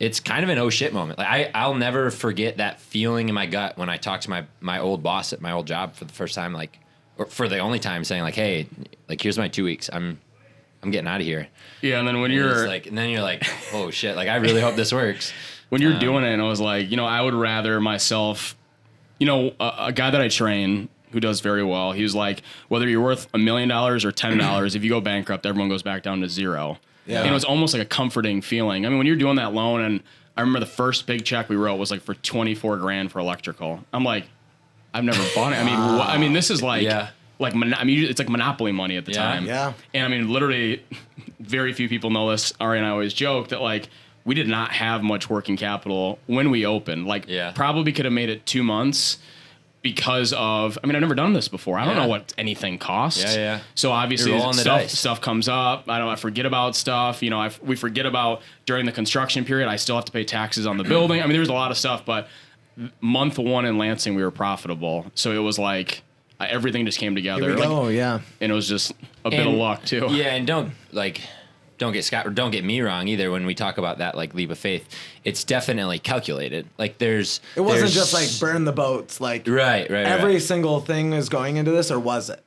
it's 0.00 0.20
kind 0.20 0.42
of 0.42 0.48
an 0.48 0.56
oh 0.58 0.70
shit 0.70 0.92
moment. 0.94 1.18
Like 1.18 1.28
I 1.28 1.50
I'll 1.54 1.74
never 1.74 2.10
forget 2.10 2.56
that 2.56 2.80
feeling 2.80 3.28
in 3.28 3.34
my 3.34 3.44
gut 3.46 3.76
when 3.76 3.90
I 3.90 3.98
talked 3.98 4.22
to 4.24 4.30
my 4.30 4.44
my 4.60 4.78
old 4.80 5.02
boss 5.02 5.32
at 5.34 5.40
my 5.42 5.52
old 5.52 5.66
job 5.66 5.94
for 5.96 6.04
the 6.06 6.12
first 6.14 6.34
time, 6.34 6.52
like 6.54 6.78
for 7.28 7.48
the 7.48 7.58
only 7.58 7.78
time, 7.78 8.04
saying 8.04 8.22
like, 8.22 8.34
hey, 8.34 8.68
like 9.08 9.20
here's 9.20 9.38
my 9.38 9.48
two 9.48 9.64
weeks. 9.64 9.90
I'm 9.92 10.20
I'm 10.82 10.90
getting 10.90 11.08
out 11.08 11.20
of 11.20 11.26
here. 11.26 11.48
Yeah, 11.80 11.98
and 11.98 12.06
then 12.06 12.20
when 12.20 12.30
And 12.30 12.40
you're 12.40 12.68
like, 12.68 12.86
and 12.86 12.96
then 12.96 13.10
you're 13.10 13.22
like, 13.22 13.44
oh 13.72 13.90
shit! 13.90 14.16
Like 14.16 14.28
I 14.28 14.36
really 14.36 14.60
hope 14.60 14.76
this 14.76 14.92
works. 14.92 15.32
when 15.70 15.80
you're 15.80 15.94
um, 15.94 15.98
doing 16.00 16.24
it, 16.24 16.32
and 16.32 16.42
I 16.42 16.46
was 16.46 16.60
like, 16.60 16.90
you 16.90 16.96
know, 16.96 17.06
I 17.06 17.20
would 17.20 17.34
rather 17.34 17.80
myself, 17.80 18.56
you 19.18 19.24
you 19.24 19.26
know, 19.26 19.54
a, 19.58 19.86
a 19.86 19.92
guy 19.92 20.10
that 20.10 20.20
I 20.20 20.28
train 20.28 20.88
who 21.12 21.20
does 21.20 21.40
very 21.40 21.62
well, 21.64 21.92
he 21.92 22.02
was 22.02 22.14
like, 22.14 22.42
whether 22.68 22.88
you're 22.88 23.00
worth 23.00 23.28
a 23.32 23.38
million 23.38 23.68
dollars 23.68 24.04
or 24.04 24.12
ten 24.12 24.36
dollars, 24.36 24.74
if 24.74 24.84
you 24.84 24.90
go 24.90 25.00
bankrupt, 25.00 25.46
everyone 25.46 25.68
goes 25.68 25.82
back 25.82 26.02
down 26.02 26.20
to 26.20 26.28
zero. 26.28 26.78
Yeah. 27.06 27.20
And 27.20 27.30
it 27.30 27.32
was 27.32 27.44
almost 27.44 27.74
like 27.74 27.82
a 27.82 27.86
comforting 27.86 28.40
feeling. 28.40 28.84
I 28.84 28.88
mean, 28.88 28.98
when 28.98 29.06
you're 29.06 29.16
doing 29.16 29.36
that 29.36 29.52
loan, 29.52 29.80
and 29.82 30.02
I 30.36 30.40
remember 30.40 30.60
the 30.60 30.66
first 30.66 31.06
big 31.06 31.24
check 31.24 31.48
we 31.48 31.56
wrote 31.56 31.76
was 31.76 31.90
like 31.90 32.00
for 32.00 32.14
24 32.14 32.78
grand 32.78 33.12
for 33.12 33.18
electrical. 33.18 33.84
I'm 33.92 34.04
like, 34.04 34.26
I've 34.94 35.04
never 35.04 35.22
bought 35.34 35.52
it. 35.52 35.56
I 35.56 35.64
mean, 35.64 35.76
wha- 35.78 36.06
I 36.06 36.16
mean, 36.18 36.32
this 36.32 36.50
is 36.50 36.62
like, 36.62 36.82
Yeah. 36.82 37.08
like, 37.40 37.54
mon- 37.54 37.74
I 37.74 37.82
mean, 37.84 38.04
it's 38.04 38.18
like 38.20 38.28
monopoly 38.30 38.72
money 38.72 38.96
at 38.96 39.04
the 39.04 39.12
Yeah. 39.12 39.22
time. 39.22 39.44
Yeah. 39.46 39.72
And 39.92 40.06
I 40.06 40.08
mean, 40.08 40.30
literally, 40.32 40.82
very 41.40 41.72
few 41.72 41.88
people 41.88 42.10
know 42.10 42.30
this. 42.30 42.52
Ari 42.60 42.78
and 42.78 42.86
I 42.86 42.90
always 42.90 43.12
joke 43.12 43.48
that 43.48 43.60
like 43.60 43.88
we 44.24 44.34
did 44.34 44.48
not 44.48 44.70
have 44.72 45.02
much 45.02 45.28
working 45.28 45.56
capital 45.56 46.18
when 46.26 46.50
we 46.50 46.64
opened. 46.64 47.06
Like, 47.06 47.24
Yeah. 47.28 47.50
probably 47.54 47.92
could 47.92 48.04
have 48.06 48.14
made 48.14 48.30
it 48.30 48.46
two 48.46 48.62
months 48.62 49.18
because 49.82 50.32
of. 50.32 50.78
I 50.82 50.86
mean, 50.86 50.94
I've 50.96 51.02
never 51.02 51.14
done 51.14 51.34
this 51.34 51.48
before. 51.48 51.78
I 51.78 51.84
don't 51.84 51.96
Yeah. 51.96 52.02
know 52.04 52.08
what 52.08 52.32
anything 52.38 52.78
costs. 52.78 53.22
Yeah, 53.22 53.34
yeah. 53.34 53.58
So 53.74 53.92
obviously, 53.92 54.30
You're 54.30 54.40
rolling 54.40 54.56
the 54.56 54.62
stuff 54.62 54.80
dice. 54.82 54.98
stuff 54.98 55.20
comes 55.20 55.46
up. 55.48 55.90
I 55.90 55.98
don't. 55.98 56.08
I 56.08 56.16
forget 56.16 56.46
about 56.46 56.74
stuff. 56.76 57.22
You 57.22 57.28
know, 57.30 57.40
I, 57.40 57.50
we 57.62 57.76
forget 57.76 58.06
about 58.06 58.40
during 58.64 58.86
the 58.86 58.92
construction 58.92 59.44
period. 59.44 59.68
I 59.68 59.76
still 59.76 59.96
have 59.96 60.06
to 60.06 60.12
pay 60.12 60.24
taxes 60.24 60.66
on 60.66 60.78
the 60.78 60.84
building. 60.84 61.20
I 61.20 61.26
mean, 61.26 61.34
there's 61.36 61.48
a 61.48 61.52
lot 61.52 61.70
of 61.70 61.76
stuff, 61.76 62.06
but 62.06 62.28
month 63.00 63.38
one 63.38 63.64
in 63.64 63.78
Lansing, 63.78 64.14
we 64.14 64.22
were 64.22 64.30
profitable. 64.30 65.06
So 65.14 65.32
it 65.32 65.38
was 65.38 65.58
like 65.58 66.02
everything 66.40 66.84
just 66.86 66.98
came 66.98 67.14
together. 67.14 67.42
Here 67.42 67.54
we 67.54 67.60
Like, 67.60 67.68
go. 67.68 67.88
Yeah. 67.88 68.20
and 68.40 68.50
it 68.52 68.54
was 68.54 68.68
just 68.68 68.92
a 69.24 69.30
bit 69.30 69.46
of 69.46 69.52
luck 69.54 69.84
too. 69.84 70.08
Yeah, 70.10 70.34
and 70.34 70.46
don't 70.46 70.72
like 70.92 71.20
don't 71.78 71.92
get 71.92 72.04
Scott 72.04 72.26
or 72.26 72.30
don't 72.30 72.50
get 72.52 72.64
me 72.64 72.80
wrong 72.80 73.08
either 73.08 73.30
when 73.32 73.46
we 73.46 73.54
talk 73.54 73.78
about 73.78 73.98
that 73.98 74.14
like 74.16 74.32
leap 74.34 74.50
of 74.50 74.58
faith. 74.58 74.88
It's 75.24 75.42
definitely 75.44 75.98
calculated. 75.98 76.66
Like 76.78 76.98
there's 76.98 77.40
It 77.56 77.60
wasn't 77.62 77.92
there's- 77.92 77.94
just 77.94 78.14
like 78.14 78.28
burn 78.40 78.64
the 78.64 78.72
boats. 78.72 79.20
Like 79.20 79.46
right, 79.48 79.88
right, 79.90 80.06
every 80.06 80.34
right. 80.34 80.42
single 80.42 80.80
thing 80.80 81.12
is 81.12 81.28
going 81.28 81.56
into 81.56 81.70
this, 81.72 81.90
or 81.90 81.98
was 81.98 82.30
it? 82.30 82.42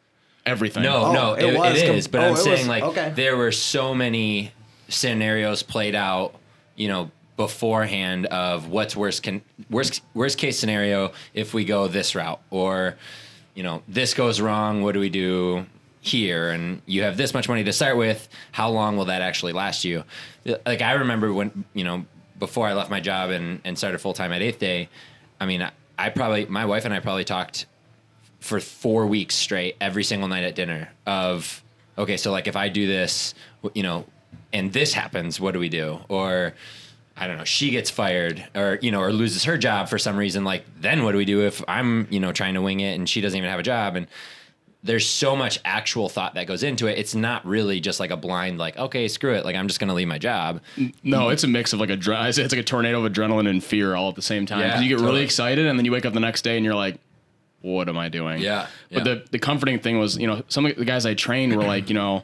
Everything. 0.45 0.83
No, 0.83 1.05
Oh, 1.07 1.11
no, 1.13 1.33
it 1.33 1.43
it, 1.43 1.57
was 1.57 1.81
it 1.81 1.87
com- 2.03 2.11
But 2.11 2.19
oh, 2.19 2.23
I'm 2.23 2.27
it 2.29 2.31
was- 2.31 2.43
saying 2.43 2.67
like 2.67 2.83
okay. 2.83 3.11
there 3.15 3.35
were 3.35 3.51
so 3.51 3.93
many 3.93 4.51
scenarios 4.87 5.61
played 5.63 5.95
out, 5.95 6.33
you 6.75 6.87
know, 6.87 7.11
beforehand 7.37 8.25
of 8.25 8.67
what's 8.67 8.95
worst 8.95 9.23
can 9.23 9.41
worst 9.69 10.01
worst 10.13 10.37
case 10.37 10.59
scenario 10.59 11.13
if 11.33 11.53
we 11.53 11.63
go 11.63 11.87
this 11.87 12.15
route 12.15 12.41
or 12.49 12.97
you 13.53 13.63
know 13.63 13.81
this 13.87 14.13
goes 14.13 14.41
wrong. 14.41 14.83
What 14.83 14.93
do 14.93 14.99
we 14.99 15.09
do? 15.09 15.65
Here 15.99 16.51
and 16.51 16.81
you 16.85 17.03
have 17.03 17.17
this 17.17 17.33
much 17.33 17.49
money 17.49 17.65
to 17.65 17.73
start 17.73 17.97
with. 17.97 18.29
How 18.53 18.69
long 18.69 18.95
will 18.95 19.05
that 19.05 19.21
actually 19.21 19.51
last 19.51 19.83
you? 19.83 20.03
Like 20.65 20.81
I 20.81 20.93
remember 20.93 21.33
when 21.33 21.65
you 21.73 21.83
know 21.83 22.05
before 22.39 22.67
I 22.67 22.73
left 22.73 22.89
my 22.89 23.01
job 23.01 23.29
and, 23.29 23.59
and 23.65 23.77
started 23.77 23.97
full 23.97 24.13
time 24.13 24.31
at 24.31 24.41
Eighth 24.41 24.59
Day. 24.59 24.89
I 25.39 25.45
mean, 25.45 25.61
I, 25.61 25.71
I 25.97 26.09
probably 26.09 26.45
my 26.45 26.65
wife 26.65 26.85
and 26.85 26.93
I 26.93 26.99
probably 26.99 27.25
talked 27.25 27.65
for 28.39 28.59
four 28.59 29.07
weeks 29.07 29.35
straight 29.35 29.75
every 29.81 30.03
single 30.03 30.27
night 30.27 30.43
at 30.43 30.55
dinner 30.55 30.89
of 31.05 31.63
okay 31.97 32.17
so 32.17 32.31
like 32.31 32.47
if 32.47 32.55
i 32.55 32.69
do 32.69 32.87
this 32.87 33.33
you 33.73 33.83
know 33.83 34.05
and 34.53 34.71
this 34.73 34.93
happens 34.93 35.39
what 35.39 35.53
do 35.53 35.59
we 35.59 35.69
do 35.69 35.99
or 36.07 36.53
i 37.17 37.27
don't 37.27 37.37
know 37.37 37.43
she 37.43 37.69
gets 37.69 37.89
fired 37.89 38.45
or 38.55 38.77
you 38.81 38.91
know 38.91 39.01
or 39.01 39.11
loses 39.11 39.43
her 39.45 39.57
job 39.57 39.89
for 39.89 39.97
some 39.97 40.15
reason 40.15 40.43
like 40.43 40.63
then 40.79 41.03
what 41.03 41.11
do 41.11 41.17
we 41.17 41.25
do 41.25 41.41
if 41.45 41.63
i'm 41.67 42.07
you 42.09 42.19
know 42.19 42.31
trying 42.31 42.53
to 42.53 42.61
wing 42.61 42.79
it 42.79 42.93
and 42.93 43.09
she 43.09 43.19
doesn't 43.21 43.37
even 43.37 43.49
have 43.49 43.59
a 43.59 43.63
job 43.63 43.95
and 43.95 44.07
there's 44.83 45.07
so 45.09 45.35
much 45.35 45.59
actual 45.65 46.07
thought 46.07 46.35
that 46.35 46.45
goes 46.47 46.61
into 46.63 46.87
it 46.87 46.97
it's 46.97 47.15
not 47.15 47.45
really 47.45 47.79
just 47.79 47.99
like 47.99 48.11
a 48.11 48.15
blind 48.15 48.57
like 48.59 48.77
okay 48.77 49.07
screw 49.07 49.33
it 49.33 49.43
like 49.43 49.55
i'm 49.55 49.67
just 49.67 49.79
gonna 49.79 49.93
leave 49.93 50.07
my 50.07 50.19
job 50.19 50.61
No, 51.03 51.29
it's 51.29 51.43
a 51.43 51.47
mix 51.47 51.73
of 51.73 51.79
like 51.79 51.89
a 51.89 51.97
it's 51.99 52.37
like 52.37 52.53
a 52.53 52.63
tornado 52.63 53.03
of 53.03 53.11
adrenaline 53.11 53.49
and 53.49 53.63
fear 53.63 53.95
all 53.95 54.07
at 54.09 54.15
the 54.15 54.21
same 54.21 54.45
time. 54.45 54.59
Yeah, 54.61 54.79
you 54.79 54.87
get 54.95 55.03
really 55.03 55.23
excited 55.23 55.65
and 55.65 55.77
then 55.77 55.85
you 55.85 55.91
wake 55.91 56.05
up 56.05 56.13
the 56.13 56.19
next 56.19 56.43
day 56.43 56.55
and 56.55 56.63
you're 56.63 56.75
like, 56.75 56.99
"What 57.61 57.89
am 57.89 57.97
I 57.97 58.07
doing?" 58.09 58.39
Yeah, 58.41 58.67
But 58.91 58.97
yeah. 59.05 59.13
the 59.15 59.25
the 59.31 59.39
comforting 59.39 59.79
thing 59.79 59.97
was, 59.99 60.17
you 60.17 60.27
know, 60.27 60.43
some 60.47 60.65
of 60.65 60.75
the 60.75 60.85
guys 60.85 61.05
I 61.05 61.15
trained 61.15 61.55
were 61.55 61.63
like, 61.63 61.89
you 61.89 61.95
know, 61.95 62.23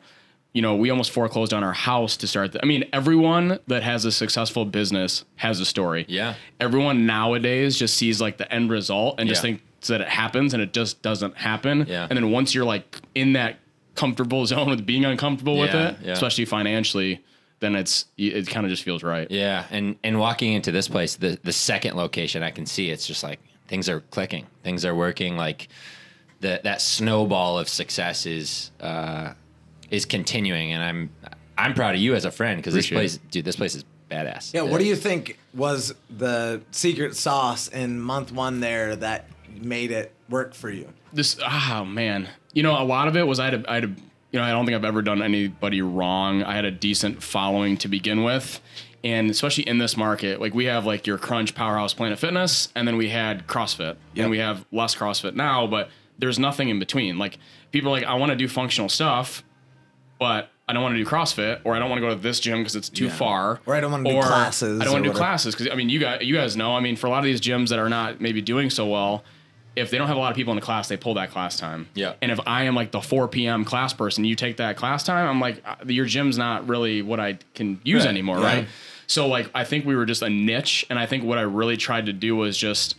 you 0.54 0.62
know, 0.62 0.76
we 0.76 0.90
almost 0.92 1.12
foreclosed 1.12 1.54
on 1.54 1.64
our 1.64 1.74
house 1.74 2.16
to 2.18 2.28
start. 2.28 2.52
The, 2.52 2.62
I 2.64 2.66
mean, 2.66 2.86
everyone 2.94 3.60
that 3.68 3.84
has 3.84 4.06
a 4.06 4.12
successful 4.12 4.66
business 4.66 5.26
has 5.36 5.60
a 5.60 5.66
story. 5.66 6.06
Yeah. 6.08 6.36
Everyone 6.60 7.06
nowadays 7.06 7.78
just 7.78 7.98
sees 7.98 8.22
like 8.22 8.38
the 8.38 8.52
end 8.54 8.70
result 8.70 9.20
and 9.20 9.28
just 9.28 9.42
thinks 9.42 9.88
that 9.88 10.00
it 10.00 10.08
happens 10.08 10.54
and 10.54 10.62
it 10.62 10.72
just 10.72 11.02
doesn't 11.02 11.36
happen. 11.38 11.86
Yeah. 11.88 12.08
And 12.10 12.18
then 12.18 12.32
once 12.32 12.54
you're 12.54 12.66
like 12.66 13.02
in 13.16 13.34
that 13.34 13.58
comfortable 13.96 14.46
zone 14.46 14.70
with 14.70 14.86
being 14.86 15.06
uncomfortable 15.06 15.58
with 15.58 15.74
it, 15.74 15.98
yeah. 16.04 16.12
especially 16.14 16.46
financially, 16.46 17.24
then 17.60 17.76
it's 17.76 18.06
it 18.18 18.48
kind 18.48 18.66
of 18.66 18.70
just 18.70 18.84
feels 18.84 19.04
right. 19.04 19.30
Yeah, 19.32 19.66
and 19.72 19.96
and 20.04 20.20
walking 20.20 20.52
into 20.54 20.72
this 20.72 20.90
place, 20.90 21.16
the 21.16 21.40
the 21.44 21.54
second 21.54 21.96
location, 21.96 22.44
I 22.44 22.52
can 22.52 22.66
see 22.66 22.90
it's 22.90 23.08
just 23.08 23.24
like 23.24 23.40
things 23.68 23.88
are 23.88 24.02
clicking, 24.02 24.48
things 24.64 24.84
are 24.86 24.94
working. 24.94 25.38
Like 25.38 25.70
the 26.42 26.60
that 26.64 26.82
snowball 26.82 27.58
of 27.58 27.70
success 27.70 28.26
is 28.26 28.72
uh, 28.82 29.34
is 29.94 30.06
continuing, 30.06 30.74
and 30.74 30.84
I'm 30.84 31.10
I'm 31.58 31.74
proud 31.74 31.96
of 31.96 32.02
you 32.02 32.16
as 32.16 32.26
a 32.26 32.32
friend 32.32 32.58
because 32.58 32.74
this 32.74 32.86
Appreciate 32.88 33.00
place, 33.20 33.32
dude, 33.32 33.46
this 33.46 33.56
place 33.56 33.76
is 33.76 33.86
badass. 34.10 34.54
Yeah. 34.54 34.64
What 34.64 34.80
do 34.80 34.86
you 34.86 34.96
think 34.96 35.38
was 35.54 35.94
the 36.10 36.62
secret 36.72 37.16
sauce 37.16 37.68
in 37.68 38.02
month 38.02 38.32
one 38.32 38.60
there 38.60 38.96
that 38.98 39.28
made 39.62 39.92
it 39.92 40.12
work 40.30 40.54
for 40.54 40.70
you? 40.70 40.90
this 41.16 41.38
oh 41.48 41.86
man 41.86 42.28
you 42.54 42.64
know 42.64 42.72
a 42.72 42.82
lot 42.84 43.08
of 43.08 43.16
it 43.16 43.22
was 43.28 43.40
i 43.40 43.46
had 43.46 43.54
a, 43.54 43.72
I 43.72 43.76
had 43.76 43.84
a, 43.84 43.88
you 43.88 44.40
know 44.40 44.42
i 44.42 44.50
don't 44.50 44.66
think 44.66 44.76
i've 44.76 44.84
ever 44.84 45.04
done 45.04 45.22
anybody 45.22 45.84
wrong 45.84 46.42
i 46.42 46.56
had 46.56 46.66
a 46.66 46.72
decent 46.72 47.22
following 47.22 47.78
to 47.78 47.88
begin 47.88 48.24
with 48.24 48.60
and 49.04 49.30
especially 49.30 49.68
in 49.68 49.78
this 49.78 49.96
market 49.96 50.42
like 50.42 50.56
we 50.56 50.66
have 50.66 50.88
like 50.88 51.06
your 51.06 51.20
crunch 51.20 51.54
powerhouse 51.54 51.94
planet 51.94 52.18
fitness 52.18 52.70
and 52.74 52.88
then 52.88 52.98
we 52.98 53.10
had 53.10 53.46
crossfit 53.46 53.96
Yep. 54.16 54.24
and 54.24 54.32
we 54.32 54.40
have 54.40 54.66
less 54.72 54.96
crossfit 54.96 55.36
now 55.36 55.68
but 55.68 55.90
there's 56.18 56.40
nothing 56.40 56.70
in 56.70 56.80
between 56.80 57.20
like 57.20 57.38
people 57.72 57.90
are 57.90 58.00
like 58.00 58.06
i 58.06 58.16
want 58.16 58.32
to 58.32 58.36
do 58.36 58.48
functional 58.48 58.90
stuff 58.90 59.44
but 60.20 60.50
I 60.68 60.74
don't 60.74 60.82
want 60.84 60.96
to 60.96 61.04
do 61.04 61.10
CrossFit, 61.10 61.60
or 61.66 61.76
I 61.76 61.80
don't 61.80 61.90
want 61.90 62.02
to 62.02 62.08
go 62.08 62.14
to 62.16 62.20
this 62.22 62.40
gym 62.40 62.60
because 62.60 62.76
it's 62.76 62.88
too 62.90 63.06
Yeah. 63.06 63.12
far, 63.16 63.60
Or 63.66 63.76
I 63.76 63.82
don't 63.82 63.92
wanna 63.92 64.10
do 64.10 64.16
or 64.16 64.24
classes 64.24 64.80
I 64.80 64.86
don't 64.86 64.94
want 64.94 65.04
to 65.04 65.10
do 65.10 65.12
whatever. 65.12 65.26
classes 65.26 65.54
because 65.56 65.72
I 65.72 65.76
mean, 65.76 65.90
you 65.90 66.00
guys, 66.00 66.22
you 66.24 66.34
guys 66.36 66.56
know. 66.56 66.76
I 66.76 66.80
mean, 66.80 66.96
for 66.96 67.08
a 67.08 67.10
lot 67.10 67.20
of 67.20 67.26
these 67.26 67.42
gyms 67.42 67.70
that 67.70 67.80
are 67.80 67.90
not 67.90 68.22
maybe 68.22 68.42
doing 68.42 68.70
so 68.70 68.86
well, 68.88 69.24
if 69.76 69.90
they 69.90 69.98
don't 69.98 70.08
have 70.08 70.16
a 70.16 70.20
lot 70.20 70.30
of 70.30 70.36
people 70.38 70.52
in 70.54 70.56
the 70.56 70.62
class, 70.66 70.88
they 70.88 70.96
pull 70.96 71.16
that 71.16 71.32
class 71.32 71.58
time. 71.58 71.88
Yeah. 71.96 72.14
And 72.22 72.32
if 72.32 72.40
I 72.46 72.64
am 72.64 72.76
like 72.76 72.92
the 72.92 73.02
4 73.02 73.28
p.m. 73.28 73.66
class 73.66 73.92
person, 73.92 74.24
you 74.24 74.36
take 74.36 74.58
that 74.58 74.78
class 74.78 75.04
time, 75.04 75.28
I'm 75.28 75.40
like, 75.42 75.62
uh, 75.66 75.76
your 75.88 76.06
gym's 76.06 76.38
not 76.38 76.68
really 76.70 77.02
what 77.02 77.20
I 77.20 77.40
can 77.56 77.80
use 77.84 78.04
Right. 78.04 78.10
anymore, 78.10 78.40
Yeah. 78.40 78.46
right? 78.46 78.68
So 79.08 79.28
like, 79.28 79.50
I 79.56 79.64
think 79.66 79.86
we 79.86 79.96
were 79.96 80.06
just 80.06 80.22
a 80.22 80.30
niche, 80.30 80.86
and 80.90 80.98
I 81.00 81.08
think 81.08 81.24
what 81.24 81.38
I 81.40 81.42
really 81.42 81.76
tried 81.76 82.06
to 82.06 82.14
do 82.14 82.36
was 82.36 82.56
just 82.58 82.96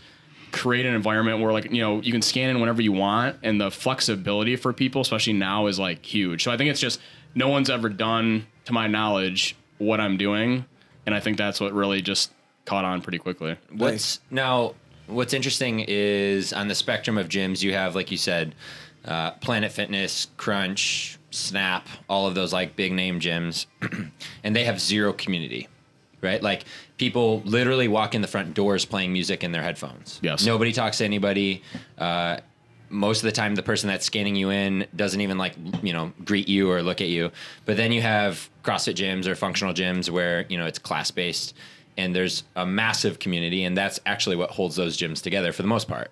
create 0.55 0.87
an 0.87 0.95
environment 0.95 1.41
where 1.41 1.53
like 1.53 1.71
you 1.73 1.83
know 1.83 2.01
you 2.01 2.13
can 2.13 2.23
scan 2.23 2.49
in 2.49 2.61
whenever 2.61 2.81
you 2.81 2.93
want 2.93 3.37
and 3.43 3.61
the 3.61 3.71
flexibility 3.71 4.55
for 4.55 4.73
people 4.73 5.01
especially 5.01 5.33
now 5.33 5.67
is 5.67 5.81
like 5.81 6.07
huge 6.07 6.45
so 6.45 6.51
i 6.53 6.57
think 6.57 6.71
it's 6.71 6.79
just 6.81 7.01
no 7.35 7.49
one's 7.49 7.69
ever 7.69 7.89
done 7.89 8.47
to 8.65 8.73
my 8.73 8.87
knowledge 8.87 9.57
what 9.79 10.01
i'm 10.01 10.17
doing 10.17 10.65
and 11.07 11.15
i 11.15 11.19
think 11.19 11.37
that's 11.37 11.61
what 11.61 11.73
really 11.73 12.01
just 12.01 12.31
caught 12.67 12.85
on 12.85 13.03
pretty 13.03 13.19
quickly 13.19 13.57
What's 13.73 14.21
now? 14.31 14.75
What's 15.07 15.35
interesting 15.35 15.85
is 15.87 16.53
on 16.55 16.69
the 16.69 16.75
spectrum 16.75 17.19
of 17.19 17.29
gyms, 17.29 17.63
you 17.63 17.75
have, 17.75 17.95
like 17.95 18.11
you 18.11 18.17
said, 18.17 18.55
uh, 19.05 19.33
Planet 19.33 19.71
Fitness, 19.71 20.29
Crunch, 20.39 21.19
Snap, 21.31 21.87
all 22.09 22.27
of 22.27 22.35
those 22.35 22.55
like 22.55 22.75
big 22.75 22.93
name 22.93 23.21
gyms, 23.21 23.67
and 24.45 24.57
they 24.57 24.65
have 24.65 24.81
zero 24.81 25.13
community, 25.13 25.69
right? 26.23 26.43
Like 26.43 26.65
people 26.97 27.43
literally 27.45 27.89
walk 27.89 28.15
in 28.15 28.23
the 28.23 28.29
front 28.29 28.55
doors 28.55 28.85
playing 28.85 29.13
music 29.13 29.43
in 29.43 29.53
their 29.53 29.63
headphones. 29.63 30.21
Yes. 30.23 30.45
Nobody 30.45 30.73
talks 30.73 30.99
to 30.99 31.05
anybody. 31.05 31.63
Uh, 31.99 32.39
most 32.91 33.19
of 33.19 33.25
the 33.25 33.33
time, 33.33 33.55
the 33.55 33.63
person 33.63 33.89
that's 33.89 34.07
scanning 34.07 34.37
you 34.37 34.51
in 34.51 34.87
doesn't 34.95 35.21
even 35.21 35.39
like 35.39 35.55
you 35.83 35.93
know 35.93 36.13
greet 36.25 36.49
you 36.49 36.71
or 36.71 36.83
look 36.83 37.01
at 37.01 37.09
you. 37.09 37.31
But 37.65 37.77
then 37.77 37.93
you 37.93 38.03
have 38.03 38.49
CrossFit 38.63 38.95
gyms 38.95 39.27
or 39.27 39.35
functional 39.35 39.75
gyms 39.75 40.11
where 40.11 40.47
you 40.49 40.57
know 40.59 40.67
it's 40.67 40.79
class 40.79 41.11
based 41.11 41.55
and 41.97 42.15
there's 42.15 42.45
a 42.57 42.67
massive 42.67 43.19
community, 43.19 43.65
and 43.65 43.77
that's 43.77 44.01
actually 44.05 44.37
what 44.37 44.51
holds 44.51 44.77
those 44.77 44.97
gyms 44.97 45.23
together 45.23 45.53
for 45.53 45.63
the 45.63 45.69
most 45.69 45.89
part. 45.89 46.11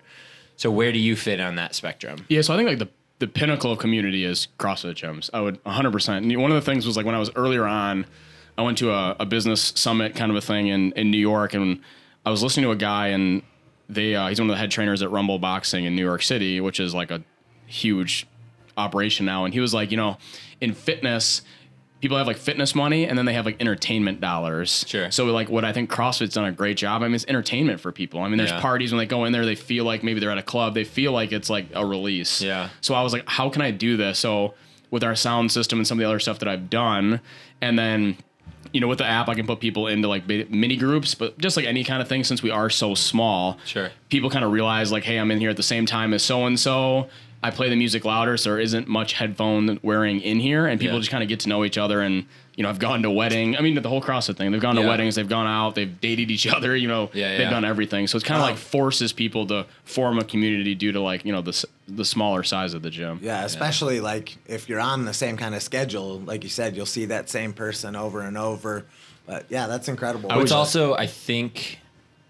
So 0.55 0.71
where 0.71 0.91
do 0.91 0.99
you 0.99 1.15
fit 1.15 1.39
on 1.39 1.55
that 1.55 1.75
spectrum? 1.75 2.25
Yeah, 2.29 2.41
so 2.41 2.53
I 2.53 2.57
think 2.57 2.69
like 2.69 2.79
the 2.79 2.89
the 3.19 3.27
pinnacle 3.27 3.71
of 3.71 3.79
community 3.79 4.25
is 4.25 4.47
CrossFit 4.59 4.95
gyms. 4.95 5.29
I 5.33 5.39
would 5.39 5.63
100%. 5.63 6.17
And 6.17 6.41
one 6.41 6.51
of 6.51 6.55
the 6.55 6.61
things 6.61 6.85
was 6.85 6.97
like 6.97 7.05
when 7.05 7.15
I 7.15 7.19
was 7.19 7.31
earlier 7.35 7.65
on, 7.65 8.05
I 8.57 8.61
went 8.61 8.77
to 8.79 8.91
a, 8.91 9.15
a 9.19 9.25
business 9.25 9.73
summit 9.75 10.15
kind 10.15 10.29
of 10.31 10.37
a 10.37 10.41
thing 10.41 10.67
in, 10.67 10.91
in 10.93 11.09
New 11.11 11.17
York, 11.17 11.53
and 11.53 11.79
I 12.25 12.29
was 12.29 12.43
listening 12.43 12.65
to 12.65 12.71
a 12.71 12.75
guy, 12.75 13.07
and 13.07 13.41
they 13.89 14.15
uh, 14.15 14.27
he's 14.27 14.39
one 14.39 14.49
of 14.49 14.53
the 14.53 14.59
head 14.59 14.71
trainers 14.71 15.01
at 15.01 15.11
Rumble 15.11 15.39
Boxing 15.39 15.85
in 15.85 15.95
New 15.95 16.03
York 16.03 16.21
City, 16.21 16.61
which 16.61 16.79
is 16.79 16.93
like 16.93 17.11
a 17.11 17.23
huge 17.65 18.27
operation 18.77 19.25
now. 19.25 19.45
And 19.45 19.53
he 19.53 19.59
was 19.59 19.73
like, 19.73 19.91
you 19.91 19.97
know, 19.97 20.17
in 20.61 20.73
fitness, 20.73 21.41
people 22.01 22.17
have 22.17 22.27
like 22.27 22.37
fitness 22.37 22.73
money 22.75 23.05
and 23.05 23.17
then 23.17 23.25
they 23.25 23.33
have 23.33 23.45
like 23.45 23.59
entertainment 23.61 24.19
dollars. 24.19 24.83
Sure. 24.87 25.09
So 25.11 25.25
like 25.25 25.49
what 25.49 25.63
I 25.63 25.71
think 25.73 25.89
CrossFit's 25.91 26.33
done 26.33 26.45
a 26.45 26.51
great 26.51 26.77
job. 26.77 27.01
I 27.01 27.05
mean, 27.05 27.15
it's 27.15 27.25
entertainment 27.27 27.79
for 27.79 27.91
people. 27.91 28.21
I 28.21 28.27
mean, 28.29 28.37
there's 28.37 28.51
Yeah. 28.51 28.59
parties 28.61 28.91
when 28.91 28.97
they 28.99 29.05
go 29.05 29.25
in 29.25 29.31
there, 29.31 29.45
they 29.45 29.55
feel 29.55 29.85
like 29.85 30.03
maybe 30.03 30.19
they're 30.19 30.31
at 30.31 30.37
a 30.37 30.43
club. 30.43 30.73
They 30.73 30.83
feel 30.83 31.11
like 31.11 31.31
it's 31.31 31.49
like 31.49 31.67
a 31.73 31.85
release. 31.85 32.41
Yeah. 32.41 32.69
So 32.81 32.93
I 32.95 33.03
was 33.03 33.13
like, 33.13 33.23
how 33.27 33.49
can 33.49 33.61
I 33.61 33.71
do 33.71 33.95
this? 33.95 34.19
So 34.19 34.53
with 34.91 35.03
our 35.03 35.15
sound 35.15 35.51
system 35.51 35.79
and 35.79 35.87
some 35.87 35.97
of 35.97 36.01
the 36.01 36.07
other 36.07 36.19
stuff 36.19 36.39
that 36.39 36.47
I've 36.47 36.69
done, 36.69 37.21
and 37.61 37.77
then 37.79 38.17
you 38.71 38.79
know, 38.81 38.87
with 38.87 38.97
the 38.97 39.05
app, 39.05 39.29
I 39.29 39.35
can 39.35 39.45
put 39.45 39.59
people 39.59 39.87
into 39.87 40.07
like 40.07 40.27
mini 40.27 40.75
groups, 40.77 41.13
but 41.15 41.37
just 41.37 41.55
like 41.57 41.65
any 41.67 41.83
kind 41.83 42.01
of 42.01 42.07
thing, 42.07 42.23
since 42.23 42.41
we 42.41 42.49
are 42.49 42.69
so 42.71 42.95
small, 42.95 43.57
Sure. 43.65 43.91
people 44.09 44.29
kind 44.31 44.43
of 44.43 44.51
realize 44.51 44.91
like, 44.91 45.03
hey, 45.03 45.17
I'm 45.19 45.29
in 45.31 45.39
here 45.39 45.51
at 45.51 45.57
the 45.57 45.63
same 45.63 45.85
time 45.85 46.13
as 46.13 46.23
so 46.23 46.45
and 46.45 46.59
so. 46.59 47.07
I 47.43 47.51
play 47.51 47.69
the 47.69 47.75
music 47.75 48.05
louder, 48.05 48.37
so 48.37 48.51
there 48.51 48.59
isn't 48.59 48.87
much 48.87 49.13
headphone 49.13 49.77
wearing 49.83 50.21
in 50.21 50.39
here, 50.39 50.65
and 50.65 50.79
people 50.79 50.95
Yeah. 50.95 51.01
just 51.01 51.11
kind 51.11 51.21
of 51.23 51.27
get 51.29 51.41
to 51.41 51.49
know 51.49 51.65
each 51.65 51.77
other. 51.77 52.01
And 52.01 52.25
you 52.55 52.61
know, 52.63 52.69
I've 52.69 52.77
gone 52.79 53.01
to 53.01 53.09
wedding. 53.09 53.57
I 53.57 53.61
mean, 53.61 53.73
the 53.81 53.89
whole 53.89 54.01
CrossFit 54.01 54.35
thing. 54.37 54.51
They've 54.51 54.61
gone 54.61 54.75
to 54.75 54.81
weddings. 54.83 55.15
They've 55.15 55.27
gone 55.27 55.47
out. 55.47 55.73
They've 55.75 55.99
dated 55.99 56.29
each 56.31 56.45
other. 56.47 56.75
You 56.75 56.87
know, 56.87 57.09
Yeah, 57.13 57.37
they've 57.37 57.49
done 57.49 57.65
everything. 57.65 58.07
So 58.07 58.15
it's 58.15 58.23
kind 58.25 58.39
of 58.39 58.43
Wow. 58.43 58.51
like 58.51 58.57
forces 58.59 59.11
people 59.11 59.45
to 59.47 59.65
form 59.85 60.19
a 60.19 60.23
community 60.23 60.73
due 60.75 60.91
to 60.93 61.01
like 61.01 61.25
you 61.25 61.31
know 61.33 61.41
the 61.41 61.65
the 61.87 62.05
smaller 62.05 62.43
size 62.43 62.73
of 62.73 62.81
the 62.81 62.89
gym. 62.89 63.19
Yeah, 63.21 63.43
especially 63.43 63.99
like 63.99 64.37
if 64.47 64.69
you're 64.69 64.79
on 64.79 65.05
the 65.05 65.13
same 65.13 65.35
kind 65.35 65.53
of 65.55 65.61
schedule, 65.61 66.19
like 66.21 66.43
you 66.43 66.49
said, 66.49 66.75
you'll 66.75 66.85
see 66.85 67.05
that 67.05 67.29
same 67.29 67.51
person 67.53 67.95
over 67.95 68.21
and 68.21 68.37
over. 68.37 68.85
But 69.25 69.45
yeah, 69.49 69.67
that's 69.67 69.87
incredible. 69.89 70.29
What's 70.29 70.51
also, 70.51 70.93
I 70.95 71.07
think, 71.07 71.79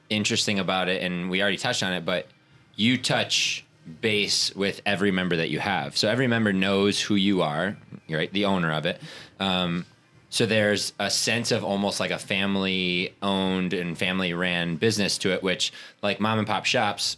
interesting 0.09 0.57
about 0.59 0.89
it, 0.89 1.01
and 1.03 1.29
we 1.29 1.41
already 1.41 1.57
touched 1.57 1.83
on 1.83 1.93
it, 1.93 2.05
but 2.05 2.27
you 2.75 2.97
touch 2.97 3.62
base 4.01 4.55
with 4.55 4.81
every 4.85 5.11
member 5.11 5.35
that 5.37 5.49
you 5.49 5.59
have. 5.59 5.97
So 5.97 6.09
every 6.09 6.27
member 6.27 6.53
knows 6.53 7.01
who 7.01 7.15
you 7.15 7.41
are, 7.41 7.77
right, 8.09 8.31
the 8.31 8.45
owner 8.45 8.71
of 8.71 8.85
it. 8.85 9.01
Um, 9.39 9.85
so 10.29 10.45
there's 10.45 10.93
a 10.99 11.11
sense 11.11 11.51
of 11.51 11.63
almost 11.63 11.99
like 11.99 12.11
a 12.11 12.17
family 12.17 13.13
owned 13.21 13.73
and 13.73 13.97
family 13.97 14.33
ran 14.33 14.77
business 14.77 15.17
to 15.19 15.31
it, 15.31 15.43
which 15.43 15.71
like 16.01 16.19
mom 16.19 16.39
and 16.39 16.47
pop 16.47 16.65
shops, 16.65 17.17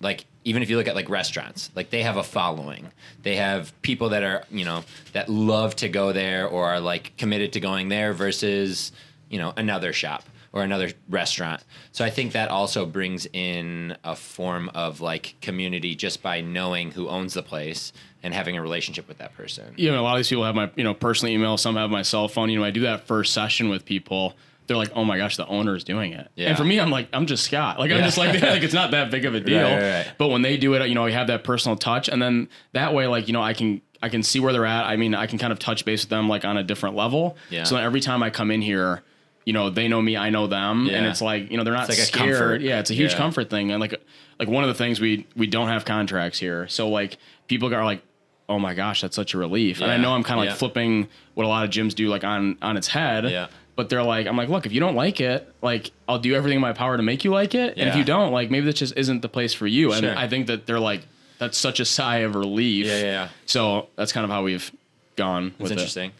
like 0.00 0.24
even 0.44 0.62
if 0.62 0.68
you 0.68 0.76
look 0.76 0.88
at 0.88 0.96
like 0.96 1.08
restaurants, 1.08 1.70
like 1.76 1.90
they 1.90 2.02
have 2.02 2.16
a 2.16 2.24
following. 2.24 2.90
They 3.22 3.36
have 3.36 3.72
people 3.82 4.08
that 4.08 4.24
are, 4.24 4.44
you 4.50 4.64
know, 4.64 4.82
that 5.12 5.28
love 5.28 5.76
to 5.76 5.88
go 5.88 6.12
there 6.12 6.48
or 6.48 6.66
are 6.66 6.80
like 6.80 7.16
committed 7.16 7.52
to 7.52 7.60
going 7.60 7.88
there 7.88 8.12
versus, 8.12 8.90
you 9.28 9.38
know, 9.38 9.52
another 9.56 9.92
shop 9.92 10.24
or 10.52 10.62
another 10.62 10.90
restaurant. 11.08 11.64
So 11.92 12.04
I 12.04 12.10
think 12.10 12.32
that 12.32 12.50
also 12.50 12.84
brings 12.84 13.26
in 13.32 13.96
a 14.04 14.14
form 14.14 14.70
of 14.74 15.00
like 15.00 15.34
community 15.40 15.94
just 15.94 16.22
by 16.22 16.40
knowing 16.40 16.90
who 16.90 17.08
owns 17.08 17.34
the 17.34 17.42
place 17.42 17.92
and 18.22 18.34
having 18.34 18.56
a 18.56 18.62
relationship 18.62 19.08
with 19.08 19.18
that 19.18 19.34
person. 19.34 19.74
you 19.76 19.90
know, 19.90 20.00
a 20.00 20.02
lot 20.02 20.12
of 20.12 20.18
these 20.18 20.28
people 20.28 20.44
have 20.44 20.54
my, 20.54 20.70
you 20.76 20.84
know, 20.84 20.94
personal 20.94 21.34
email. 21.34 21.56
Some 21.56 21.76
have 21.76 21.90
my 21.90 22.02
cell 22.02 22.28
phone. 22.28 22.50
You 22.50 22.58
know, 22.58 22.64
I 22.64 22.70
do 22.70 22.82
that 22.82 23.06
first 23.06 23.32
session 23.32 23.68
with 23.68 23.84
people. 23.84 24.34
They're 24.68 24.76
like, 24.76 24.92
"Oh 24.94 25.04
my 25.04 25.18
gosh, 25.18 25.36
the 25.36 25.46
owner's 25.48 25.82
doing 25.82 26.12
it." 26.12 26.30
Yeah. 26.36 26.48
And 26.48 26.56
for 26.56 26.62
me, 26.64 26.78
I'm 26.78 26.90
like, 26.90 27.08
I'm 27.12 27.26
just 27.26 27.44
Scott. 27.44 27.80
Like, 27.80 27.90
I'm 27.90 28.04
just 28.04 28.16
like, 28.16 28.40
like 28.42 28.62
it's 28.62 28.72
not 28.72 28.92
that 28.92 29.10
big 29.10 29.24
of 29.24 29.34
a 29.34 29.40
deal. 29.40 29.60
Right, 29.60 29.72
right, 29.74 29.90
right. 30.06 30.12
But 30.18 30.28
when 30.28 30.42
they 30.42 30.56
do 30.56 30.74
it, 30.74 30.88
you 30.88 30.94
know, 30.94 31.02
we 31.02 31.12
have 31.12 31.26
that 31.26 31.42
personal 31.42 31.76
touch, 31.76 32.08
and 32.08 32.22
then 32.22 32.48
that 32.72 32.94
way, 32.94 33.08
like, 33.08 33.26
you 33.26 33.32
know, 33.32 33.42
I 33.42 33.54
can 33.54 33.82
I 34.02 34.08
can 34.08 34.22
see 34.22 34.38
where 34.38 34.52
they're 34.52 34.64
at. 34.64 34.84
I 34.84 34.96
mean, 34.96 35.16
I 35.16 35.26
can 35.26 35.38
kind 35.38 35.52
of 35.52 35.58
touch 35.58 35.84
base 35.84 36.04
with 36.04 36.10
them 36.10 36.28
like 36.28 36.44
on 36.44 36.56
a 36.56 36.62
different 36.62 36.94
level. 36.94 37.36
Yeah. 37.50 37.64
So 37.64 37.76
every 37.76 38.00
time 38.00 38.22
I 38.22 38.30
come 38.30 38.52
in 38.52 38.62
here, 38.62 39.02
you 39.44 39.52
know, 39.52 39.70
they 39.70 39.88
know 39.88 40.00
me, 40.00 40.16
I 40.16 40.30
know 40.30 40.46
them, 40.46 40.88
and 40.88 41.06
it's 41.06 41.20
like, 41.20 41.50
you 41.50 41.56
know, 41.56 41.64
they're 41.64 41.72
not 41.74 41.88
It's 41.88 41.98
like 41.98 42.06
a 42.06 42.10
scared. 42.10 42.36
comfort. 42.36 42.60
Yeah, 42.60 42.78
it's 42.80 42.90
a 42.90 42.94
huge 42.94 43.12
Yeah. 43.12 43.18
comfort 43.18 43.50
thing, 43.50 43.70
and 43.72 43.80
like, 43.80 44.00
like 44.38 44.48
one 44.48 44.62
of 44.64 44.68
the 44.68 44.74
things 44.74 45.00
we 45.00 45.26
we 45.36 45.46
don't 45.46 45.68
have 45.68 45.84
contracts 45.84 46.38
here, 46.38 46.68
so 46.68 46.88
like 46.88 47.18
people 47.48 47.72
are 47.74 47.84
like. 47.84 48.02
Oh 48.48 48.58
my 48.58 48.74
gosh, 48.74 49.00
that's 49.00 49.16
such 49.16 49.32
a 49.32 49.38
relief. 49.38 49.80
And 49.80 49.90
I 49.90 49.96
know 49.96 50.12
I'm 50.12 50.24
kind 50.24 50.38
of 50.38 50.44
like 50.44 50.50
Yeah. 50.50 50.56
flipping 50.56 51.08
what 51.34 51.44
a 51.44 51.48
lot 51.48 51.64
of 51.64 51.70
gyms 51.70 51.94
do 51.94 52.08
like 52.08 52.22
on 52.24 52.58
on 52.60 52.76
its 52.76 52.88
head. 52.88 53.24
Yeah. 53.30 53.46
But 53.76 53.88
they're 53.88 54.02
like, 54.02 54.26
I'm 54.26 54.36
like, 54.36 54.50
look, 54.50 54.66
if 54.66 54.72
you 54.72 54.80
don't 54.80 54.96
like 54.96 55.20
it, 55.22 55.48
like 55.62 55.90
I'll 56.06 56.18
do 56.18 56.34
everything 56.34 56.56
in 56.56 56.60
my 56.60 56.72
power 56.74 56.96
to 56.96 57.02
make 57.02 57.24
you 57.24 57.30
like 57.30 57.54
it. 57.54 57.78
And 57.78 57.88
if 57.88 57.96
you 57.96 58.04
don't, 58.04 58.30
like 58.32 58.50
maybe 58.50 58.66
that 58.66 58.74
just 58.76 58.94
isn't 58.96 59.22
the 59.22 59.28
place 59.28 59.54
for 59.54 59.66
you. 59.66 59.92
Sure. 59.94 60.06
And 60.10 60.18
I 60.18 60.28
think 60.28 60.48
that 60.48 60.66
they're 60.66 60.80
like, 60.80 61.02
that's 61.38 61.56
such 61.56 61.80
a 61.80 61.84
sigh 61.86 62.18
of 62.18 62.34
relief. 62.34 62.84
Yeah, 62.86 62.98
yeah, 62.98 63.04
yeah. 63.04 63.28
So 63.46 63.88
that's 63.96 64.12
kind 64.12 64.24
of 64.24 64.30
how 64.30 64.42
we've 64.42 64.70
gone 65.16 65.50
That's 65.50 65.60
with 65.62 65.70
it. 65.70 65.74
interesting. 65.76 66.12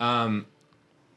Um, 0.00 0.46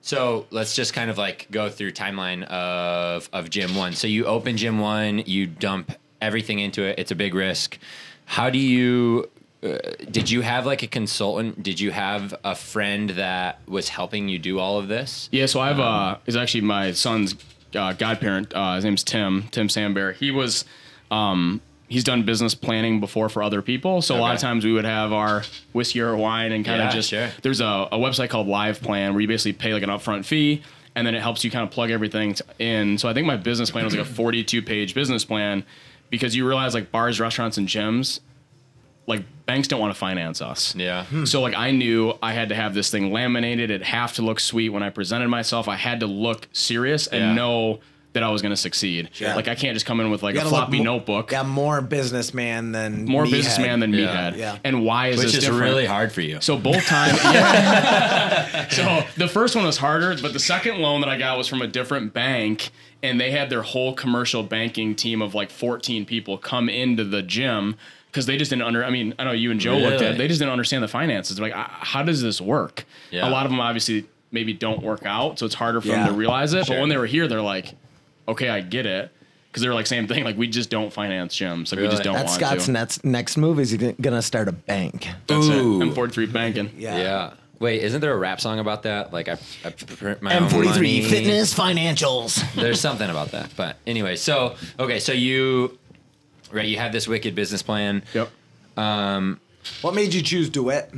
so 0.10 0.48
let's 0.50 0.76
just 0.76 0.96
kind 0.96 1.12
of 1.12 1.20
like 1.20 1.46
go 1.52 1.70
through 1.70 1.92
timeline 1.92 2.44
of 2.46 3.30
of 3.32 3.52
gym 3.52 3.76
one. 3.76 3.94
So 3.94 4.08
you 4.08 4.26
open 4.26 4.58
gym 4.58 4.80
one, 4.80 5.20
you 5.28 5.46
dump 5.46 5.92
everything 6.20 6.58
into 6.58 6.82
it. 6.82 6.98
It's 6.98 7.12
a 7.12 7.16
big 7.16 7.36
risk. 7.36 7.78
How 8.26 8.50
do 8.50 8.58
you? 8.58 9.30
Uh, 9.62 9.78
did 10.10 10.32
you 10.32 10.42
have 10.42 10.66
like 10.66 10.82
a 10.82 10.88
consultant? 10.88 11.62
Did 11.62 11.80
you 11.80 11.92
have 11.92 12.34
a 12.44 12.56
friend 12.56 13.12
that 13.12 13.60
was 13.68 13.90
helping 13.90 14.30
you 14.30 14.40
do 14.40 14.58
all 14.58 14.80
of 14.80 14.88
this? 14.88 15.30
Yeah, 15.32 15.46
so 15.46 15.60
I've 15.60 15.80
uh 15.80 16.18
is 16.26 16.36
actually 16.36 16.62
my 16.62 16.92
son's 16.94 17.36
uh, 17.76 17.94
godparent. 17.94 18.52
Uh, 18.52 18.76
his 18.76 18.86
name's 18.86 19.04
Tim 19.04 19.44
Tim 19.52 19.68
Sambear. 19.68 20.16
He 20.16 20.32
was 20.32 20.66
um 21.12 21.62
he's 21.90 22.04
done 22.04 22.24
business 22.24 22.56
planning 22.56 23.00
before 23.02 23.28
for 23.30 23.44
other 23.44 23.62
people. 23.62 24.02
So 24.02 24.16
a 24.16 24.20
lot 24.20 24.34
of 24.36 24.40
times 24.40 24.64
we 24.64 24.72
would 24.72 24.86
have 24.86 25.12
our 25.12 25.44
whiskey 25.74 26.00
or 26.02 26.16
wine 26.16 26.52
and 26.54 26.64
kind 26.64 26.82
of 26.82 26.86
Yeah, 26.88 26.92
just 26.94 27.10
sure. 27.10 27.30
there's 27.42 27.60
a, 27.62 27.66
a 27.92 27.98
website 27.98 28.30
called 28.30 28.48
Live 28.48 28.82
Plan 28.82 29.14
where 29.14 29.22
you 29.22 29.28
basically 29.28 29.54
pay 29.54 29.74
like 29.74 29.84
an 29.84 29.90
upfront 29.90 30.24
fee 30.26 30.62
and 30.96 31.06
then 31.06 31.16
it 31.16 31.22
helps 31.22 31.44
you 31.44 31.52
kind 31.52 31.64
of 31.68 31.72
plug 31.72 31.90
everything 31.92 32.36
in. 32.60 32.98
So 32.98 33.10
I 33.10 33.14
think 33.14 33.26
my 33.28 33.38
business 33.38 33.72
plan 33.72 33.86
was 33.86 33.96
like 33.96 34.06
a 34.06 34.10
42 34.10 34.62
page 34.62 34.94
business 34.94 35.26
plan 35.26 35.64
because 36.10 36.36
you 36.36 36.48
realize 36.48 36.74
like 36.74 36.92
bars, 36.92 37.20
restaurants, 37.20 37.58
and 37.58 37.68
gyms, 37.68 38.20
like 39.08 39.24
banks 39.48 39.68
don't 39.68 39.80
want 39.80 39.92
to 39.94 39.98
finance 40.00 40.42
us. 40.42 40.76
Yeah. 40.76 41.06
Hmm. 41.06 41.26
So 41.26 41.42
like 41.42 41.56
I 41.56 41.72
knew 41.72 42.14
I 42.22 42.34
had 42.34 42.50
to 42.50 42.56
have 42.56 42.74
this 42.76 42.92
thing 42.92 43.12
laminated. 43.12 43.72
It 43.72 43.82
have 43.84 44.14
to 44.14 44.22
look 44.22 44.40
sweet 44.40 44.70
when 44.70 44.84
I 44.84 44.90
presented 44.92 45.28
myself. 45.30 45.68
I 45.68 45.76
had 45.76 46.02
to 46.02 46.08
look 46.08 46.48
serious 46.54 47.08
and 47.08 47.22
Yeah. 47.22 47.34
know 47.34 47.80
that 48.14 48.24
I 48.24 48.30
was 48.30 48.42
going 48.42 48.52
to 48.52 48.58
succeed. 48.58 49.10
Sure. 49.14 49.36
Like 49.36 49.48
I 49.48 49.54
can't 49.56 49.76
just 49.76 49.86
come 49.86 50.00
in 50.00 50.10
with 50.10 50.24
like 50.24 50.34
a 50.34 50.40
gotta 50.40 50.50
look 50.50 50.58
floppy 50.58 50.80
mo- 50.80 50.96
notebook. 50.96 51.32
Yeah, 51.32 51.44
more 51.44 51.80
businessman 51.80 52.72
than 52.72 53.06
More 53.06 53.26
meathead. 53.26 53.32
businessman 53.32 53.80
than 53.82 53.94
Yeah. 53.94 54.08
meathead. 54.32 54.38
Yeah. 54.38 54.58
And 54.64 54.84
why 54.84 55.10
is 55.10 55.18
Which 55.18 55.28
this 55.28 55.36
is 55.36 55.44
different? 55.44 55.62
really 55.64 55.86
hard 55.86 56.12
for 56.12 56.22
you. 56.22 56.42
So 56.42 56.58
both 56.58 56.84
times, 56.88 57.20
yeah. 57.24 58.68
so 58.70 59.04
the 59.18 59.28
first 59.28 59.56
one 59.56 59.66
was 59.66 59.78
harder, 59.78 60.16
but 60.22 60.34
the 60.34 60.40
second 60.40 60.80
loan 60.80 61.02
that 61.02 61.10
I 61.10 61.18
got 61.18 61.38
was 61.38 61.48
from 61.48 61.62
a 61.62 61.68
different 61.68 62.14
bank, 62.14 62.72
and 63.04 63.20
they 63.20 63.32
had 63.32 63.50
their 63.50 63.62
whole 63.62 63.94
commercial 63.94 64.44
banking 64.44 64.96
team 64.96 65.22
of 65.22 65.36
like 65.36 65.52
14 65.52 66.06
people 66.06 66.38
come 66.38 66.68
into 66.70 67.04
the 67.04 67.22
gym 67.22 67.76
because 68.08 68.26
they 68.26 68.38
just 68.38 68.50
didn't 68.50 68.64
under. 68.64 68.84
I 68.84 68.90
mean, 68.90 69.14
I 69.20 69.24
know 69.24 69.32
you 69.34 69.52
and 69.52 69.60
Joe 69.60 69.78
looked 69.78 70.02
at. 70.02 70.14
It. 70.14 70.18
They 70.18 70.28
just 70.28 70.40
didn't 70.40 70.52
understand 70.52 70.84
the 70.84 70.88
finances. 70.88 71.38
They're 71.38 71.48
like, 71.48 71.56
"Uh, 71.56 71.68
how 71.70 72.02
does 72.04 72.22
this 72.24 72.42
work? 72.42 72.86
Yeah. 73.12 73.28
A 73.28 73.30
lot 73.30 73.46
of 73.46 73.52
them 73.52 73.60
obviously 73.62 74.06
maybe 74.32 74.52
don't 74.54 74.82
work 74.82 75.06
out, 75.06 75.38
so 75.40 75.46
it's 75.46 75.56
harder 75.56 75.80
for 75.80 75.88
Yeah. 75.90 76.04
them 76.06 76.08
to 76.08 76.14
realize 76.14 76.54
it. 76.54 76.66
Sure. 76.66 76.76
But 76.76 76.82
when 76.82 76.90
they 76.90 76.98
were 76.98 77.06
here, 77.06 77.28
they're 77.28 77.42
like, 77.42 77.76
okay, 78.30 78.50
I 78.50 78.62
get 78.62 78.86
it. 78.86 79.12
Because 79.48 79.64
they 79.64 79.68
were 79.68 79.74
like 79.74 79.88
same 79.88 80.08
thing, 80.08 80.24
like 80.24 80.38
we 80.38 80.48
just 80.48 80.70
don't 80.70 80.94
finance 80.94 81.36
gyms, 81.36 81.72
like 81.72 81.78
we 81.78 81.84
Really? 81.84 81.90
just 81.92 82.04
don't 82.04 82.14
That's 82.14 82.32
want 82.34 82.42
Scott's 82.42 82.66
to. 82.68 82.72
next 82.72 83.04
next 83.04 83.36
move. 83.38 83.60
Is 83.60 83.72
he 83.72 83.78
gonna 83.94 84.22
start 84.22 84.48
a 84.48 84.52
bank? 84.52 85.08
That's 85.26 85.48
Ooh. 85.48 85.82
it. 85.82 85.86
M43 85.96 86.32
banking. 86.32 86.70
Yeah. 86.78 86.98
yeah. 87.00 87.34
Wait, 87.60 87.82
isn't 87.82 88.00
there 88.00 88.14
a 88.14 88.18
rap 88.18 88.40
song 88.40 88.60
about 88.60 88.84
that? 88.84 89.12
Like 89.12 89.28
I, 89.28 89.38
I 89.66 89.72
print 89.72 90.22
my 90.22 90.36
own 90.38 90.44
money. 90.44 90.68
M43. 90.68 91.04
Fitness 91.10 91.54
Financials. 91.54 92.42
There's 92.54 92.80
something 92.80 93.10
about 93.10 93.32
that. 93.32 93.50
But 93.58 93.78
anyway, 93.88 94.16
so 94.18 94.56
okay, 94.80 95.00
so 95.00 95.14
you 95.14 95.78
right, 96.52 96.68
you 96.68 96.78
have 96.78 96.92
this 96.92 97.08
wicked 97.08 97.34
business 97.34 97.64
plan. 97.64 98.04
Yep. 98.14 98.30
Um 98.78 99.40
What 99.82 99.96
made 99.96 100.14
you 100.14 100.22
choose 100.22 100.50
DeWitt? 100.52 100.94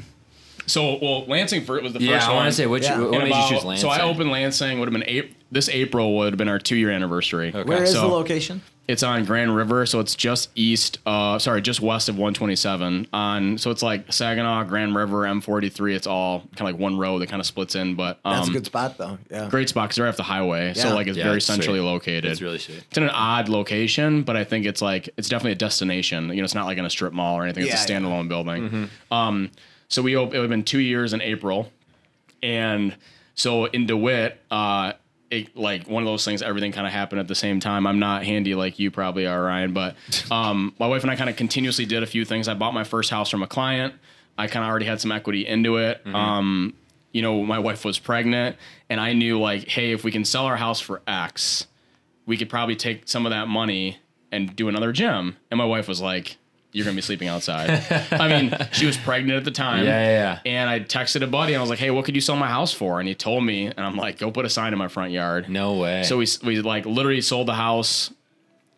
So, 0.72 0.98
well, 1.02 1.26
Lansing 1.26 1.66
for 1.66 1.80
was 1.82 1.94
the 1.94 2.00
Yeah, 2.02 2.16
first 2.16 2.28
I 2.28 2.30
one. 2.30 2.36
want 2.38 2.48
to 2.50 2.54
say 2.54 2.66
which 2.66 2.84
Yeah. 2.84 3.00
what 3.00 3.14
In 3.22 3.30
made 3.30 3.36
you 3.36 3.50
choose 3.50 3.64
Lansing? 3.66 3.82
So 3.82 3.90
I 3.90 4.02
opened 4.02 4.32
Lansing 4.32 4.80
would 4.80 4.88
have 4.88 4.94
been 4.94 5.04
April. 5.08 5.36
This 5.52 5.68
April 5.68 6.16
would 6.18 6.32
have 6.32 6.38
been 6.38 6.48
our 6.48 6.60
two 6.60 6.78
year 6.78 6.92
anniversary. 6.92 7.50
Okay. 7.50 7.64
Where 7.64 7.84
is 7.84 7.92
So- 7.92 8.02
the 8.02 8.08
location? 8.08 8.62
It's 8.88 9.04
on 9.04 9.24
Grand 9.26 9.56
River, 9.56 9.86
so 9.86 10.00
it's 10.02 10.16
just 10.16 10.50
east. 10.56 10.98
Uh, 11.06 11.40
sorry, 11.40 11.62
just 11.62 11.80
west 11.82 12.10
of 12.10 12.18
127. 12.18 13.08
On 13.14 13.58
so 13.58 13.70
it's 13.72 13.82
like 13.84 14.12
Saginaw, 14.12 14.64
Grand 14.66 14.94
River, 14.96 15.26
M43. 15.26 15.94
It's 15.96 16.08
all 16.08 16.40
kind 16.56 16.68
of 16.68 16.74
like 16.76 16.78
one 16.82 16.98
road 16.98 17.20
that 17.22 17.28
kind 17.30 17.40
of 17.40 17.46
splits 17.46 17.76
in, 17.76 17.96
but 17.96 18.20
um, 18.26 18.36
That's 18.38 18.50
a 18.50 18.52
good 18.52 18.66
spot 18.66 18.98
though. 18.98 19.18
Yeah. 19.30 19.48
great 19.50 19.70
spot 19.70 19.86
because 19.86 19.98
they're 19.98 20.06
right 20.06 20.10
off 20.10 20.18
the 20.18 20.24
highway. 20.24 20.68
Yeah. 20.68 20.74
So 20.84 20.96
like 20.96 21.08
it's 21.08 21.18
Yeah, 21.18 21.26
very 21.26 21.38
it's 21.38 21.46
centrally 21.46 21.80
sweet. 21.80 21.86
located. 21.86 22.26
It's 22.26 22.42
really 22.42 22.58
sweet. 22.58 22.84
It's 22.90 22.98
in 22.98 23.04
an 23.04 23.10
odd 23.12 23.48
location, 23.50 24.24
but 24.24 24.36
I 24.36 24.44
think 24.44 24.66
it's 24.66 24.82
like 24.82 25.10
it's 25.16 25.30
definitely 25.30 25.54
a 25.54 25.56
destination. 25.56 26.30
You 26.30 26.38
know, 26.38 26.44
it's 26.44 26.56
not 26.56 26.66
like 26.66 26.78
in 26.78 26.86
a 26.86 26.90
strip 26.90 27.14
mall 27.14 27.38
or 27.38 27.44
anything. 27.44 27.64
It's 27.64 27.74
a 27.74 27.76
Yeah, 27.94 28.00
yeah. 28.00 28.06
standalone 28.08 28.28
building. 28.28 28.90
Um, 29.12 29.52
so 29.92 30.02
we 30.02 30.16
op- 30.16 30.34
it 30.34 30.38
would 30.38 30.44
have 30.44 30.50
been 30.50 30.64
two 30.64 30.80
years 30.80 31.12
in 31.12 31.22
April, 31.22 31.70
and 32.42 32.96
so 33.36 33.66
in 33.66 33.86
Dewitt, 33.86 34.38
uh, 34.50 34.94
it, 35.30 35.56
like 35.56 35.88
one 35.88 36.02
of 36.02 36.08
those 36.08 36.24
things, 36.24 36.42
everything 36.42 36.72
kind 36.72 36.88
of 36.88 36.94
happened 36.94 37.20
at 37.20 37.28
the 37.28 37.36
same 37.36 37.60
time. 37.60 37.86
I'm 37.86 38.00
not 38.00 38.24
handy 38.24 38.56
like 38.56 38.80
you 38.80 38.90
probably 38.90 39.28
are, 39.28 39.44
Ryan, 39.44 39.74
but 39.74 39.96
um, 40.32 40.74
my 40.80 40.88
wife 40.88 41.04
and 41.04 41.12
I 41.12 41.18
kind 41.18 41.30
of 41.30 41.36
continuously 41.36 41.86
did 41.86 42.04
a 42.04 42.06
few 42.06 42.24
things. 42.24 42.48
I 42.48 42.54
bought 42.54 42.74
my 42.74 42.86
first 42.86 43.10
house 43.12 43.30
from 43.30 43.44
a 43.44 43.48
client. 43.48 43.94
I 44.38 44.48
kind 44.48 44.64
of 44.64 44.70
already 44.70 44.86
had 44.86 45.02
some 45.02 45.12
equity 45.12 45.46
into 45.46 45.76
it. 45.76 46.02
Um, 46.16 46.74
you 47.12 47.22
know, 47.22 47.44
my 47.44 47.60
wife 47.60 47.84
was 47.84 48.00
pregnant, 48.00 48.56
and 48.90 49.00
I 49.02 49.12
knew 49.12 49.40
like, 49.42 49.68
hey, 49.68 49.92
if 49.92 50.06
we 50.06 50.12
can 50.12 50.24
sell 50.24 50.46
our 50.46 50.56
house 50.56 50.80
for 50.80 51.02
X, 51.06 51.68
we 52.26 52.38
could 52.38 52.50
probably 52.50 52.78
take 52.78 53.10
some 53.10 53.26
of 53.26 53.32
that 53.32 53.50
money 53.50 53.98
and 54.32 54.56
do 54.56 54.70
another 54.70 54.94
gym. 54.94 55.36
And 55.52 55.58
my 55.58 55.66
wife 55.66 55.90
was 55.90 56.00
like, 56.00 56.38
you're 56.72 56.86
gonna 56.86 56.96
be 56.96 57.02
sleeping 57.02 57.28
outside. 57.28 57.70
I 58.12 58.28
mean, 58.28 58.56
she 58.72 58.86
was 58.86 58.98
pregnant 58.98 59.38
at 59.38 59.46
the 59.46 59.52
time. 59.52 59.84
Yeah, 59.86 60.04
yeah, 60.04 60.40
yeah. 60.46 60.52
And 60.52 60.70
I 60.70 60.80
texted 60.80 61.22
a 61.22 61.28
buddy 61.28 61.54
and 61.54 61.60
I 61.60 61.62
was 61.62 61.70
like, 61.70 61.80
hey, 61.80 61.92
what 61.92 62.06
could 62.06 62.16
you 62.16 62.22
sell 62.22 62.36
my 62.36 62.48
house 62.48 62.74
for? 62.74 63.00
And 63.00 63.08
he 63.08 63.16
told 63.16 63.44
me, 63.44 63.68
and 63.68 63.80
I'm 63.80 63.96
like, 63.98 64.18
go 64.20 64.32
put 64.32 64.46
a 64.46 64.50
sign 64.50 64.74
in 64.74 64.80
my 64.80 64.88
front 64.88 65.12
yard. 65.12 65.50
No 65.50 65.76
way. 65.76 66.04
So 66.04 66.18
we 66.18 66.28
we 66.44 66.62
like 66.62 66.86
literally 66.86 67.22
sold 67.22 67.48
the 67.48 67.56
house 67.56 68.12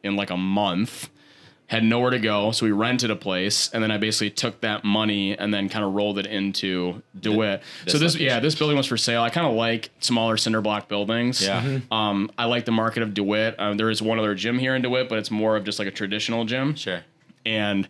in 0.04 0.16
like 0.16 0.30
a 0.32 0.38
month. 0.38 1.10
had 1.68 1.84
nowhere 1.84 2.12
to 2.12 2.20
go, 2.20 2.52
so 2.52 2.66
we 2.66 2.72
rented 2.72 3.10
a 3.10 3.16
place, 3.16 3.70
and 3.74 3.82
then 3.82 3.90
I 3.90 3.98
basically 3.98 4.30
took 4.30 4.62
that 4.62 4.84
money 4.84 5.36
and 5.36 5.52
then 5.52 5.70
kind 5.70 5.84
of 5.84 5.94
rolled 5.94 6.20
it 6.20 6.28
into 6.28 7.02
DeWitt. 7.20 7.64
this 7.86 7.94
so 7.94 7.98
this, 7.98 8.14
location. 8.14 8.28
yeah, 8.28 8.40
this 8.42 8.54
building 8.54 8.78
was 8.78 8.86
for 8.86 8.98
sale. 8.98 9.24
I 9.24 9.30
kind 9.32 9.48
of 9.48 9.54
like 9.54 9.90
smaller 10.00 10.38
cinder 10.38 10.62
block 10.62 10.88
buildings. 10.88 11.42
Yeah. 11.44 11.62
Mhm. 11.64 11.92
Um, 11.92 12.32
I 12.38 12.46
like 12.46 12.66
the 12.66 12.72
market 12.74 13.02
of 13.02 13.14
DeWitt. 13.16 13.56
Um, 13.60 13.78
there 13.78 13.90
is 13.90 14.02
one 14.02 14.20
other 14.20 14.36
gym 14.36 14.60
here 14.60 14.76
in 14.76 14.82
DeWitt, 14.84 15.10
but 15.10 15.18
it's 15.18 15.32
more 15.32 15.56
of 15.56 15.64
just 15.64 15.80
like 15.80 15.88
a 15.88 15.92
traditional 15.92 16.44
gym 16.46 16.76
Sure. 16.76 17.02
And 17.46 17.88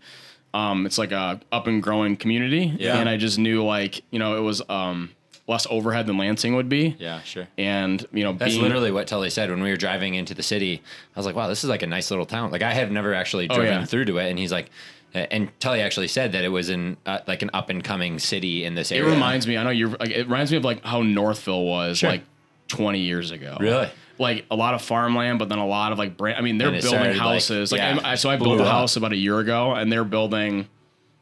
um, 0.54 0.86
it's 0.86 0.98
like 0.98 1.12
a 1.12 1.40
up 1.52 1.68
and 1.68 1.82
growing 1.82 2.16
community. 2.16 2.74
Yeah. 2.78 2.98
And 2.98 3.10
I 3.10 3.18
just 3.18 3.40
knew 3.40 3.64
like 3.64 4.02
you 4.12 4.20
know 4.20 4.38
it 4.38 4.42
was 4.42 4.62
um, 4.70 5.10
less 5.48 5.66
overhead 5.70 6.06
than 6.06 6.18
Lansing 6.18 6.56
would 6.56 6.70
be. 6.70 6.96
Yeah, 7.00 7.22
sure. 7.24 7.48
And 7.58 8.06
you 8.14 8.24
know 8.24 8.34
That's 8.34 8.52
being, 8.54 8.62
literally 8.64 8.92
what 8.92 9.08
Tully 9.08 9.30
said 9.30 9.50
when 9.50 9.62
we 9.64 9.70
were 9.70 9.78
driving 9.78 10.14
into 10.16 10.34
the 10.34 10.44
city. 10.44 10.82
I 11.16 11.20
was 11.20 11.26
like, 11.26 11.36
"Wow, 11.36 11.48
this 11.48 11.64
is 11.64 11.70
like 11.70 11.82
a 11.84 11.88
nice 11.88 12.10
little 12.12 12.26
town." 12.26 12.52
Like 12.52 12.62
I 12.62 12.72
have 12.74 12.92
never 12.92 13.14
actually 13.14 13.48
driven 13.48 13.68
Oh, 13.68 13.80
yeah. 13.80 13.86
through 13.86 14.06
to 14.06 14.18
it, 14.20 14.30
and 14.30 14.38
he's 14.38 14.52
like, 14.52 14.70
and 15.16 15.50
Tully 15.60 15.82
actually 15.82 16.08
said 16.08 16.32
that 16.34 16.44
it 16.44 16.50
was 16.50 16.70
in 16.70 16.98
uh, 17.06 17.20
like 17.28 17.42
an 17.42 17.50
up 17.54 17.70
and 17.70 17.84
coming 17.84 18.20
city 18.20 18.64
in 18.64 18.76
this 18.76 18.92
area. 18.92 19.08
It 19.10 19.14
reminds 19.14 19.48
me. 19.48 19.58
I 19.58 19.64
know 19.64 19.70
you're. 19.72 19.90
Like, 19.90 20.10
it 20.12 20.24
reminds 20.26 20.52
me 20.52 20.58
of 20.58 20.64
like 20.66 20.84
how 20.84 21.02
Northville 21.02 21.66
was 21.66 21.98
Sure. 22.00 22.10
like 22.12 22.24
20 22.70 23.00
years 23.00 23.32
ago. 23.32 23.58
Really? 23.60 23.90
Like 24.20 24.46
a 24.52 24.56
lot 24.56 24.74
of 24.76 24.82
farmland, 24.82 25.40
but 25.40 25.50
then 25.50 25.58
a 25.58 25.66
lot 25.66 25.92
of 25.92 25.98
like 25.98 26.16
brand. 26.18 26.38
I 26.38 26.42
mean, 26.42 26.58
they're 26.58 26.68
And 26.68 26.78
it 26.78 26.84
building 26.84 27.00
started, 27.00 27.18
like- 27.18 27.22
houses. 27.34 27.72
Like, 27.72 27.80
yeah, 27.80 28.00
I, 28.04 28.16
so 28.16 28.30
I 28.30 28.38
blew 28.38 28.50
built 28.58 28.60
a 28.62 28.64
up. 28.64 28.70
house 28.72 28.96
about 28.96 29.12
a 29.12 29.16
year 29.18 29.40
ago, 29.40 29.74
and 29.74 29.92
they're 29.92 30.04
building 30.04 30.68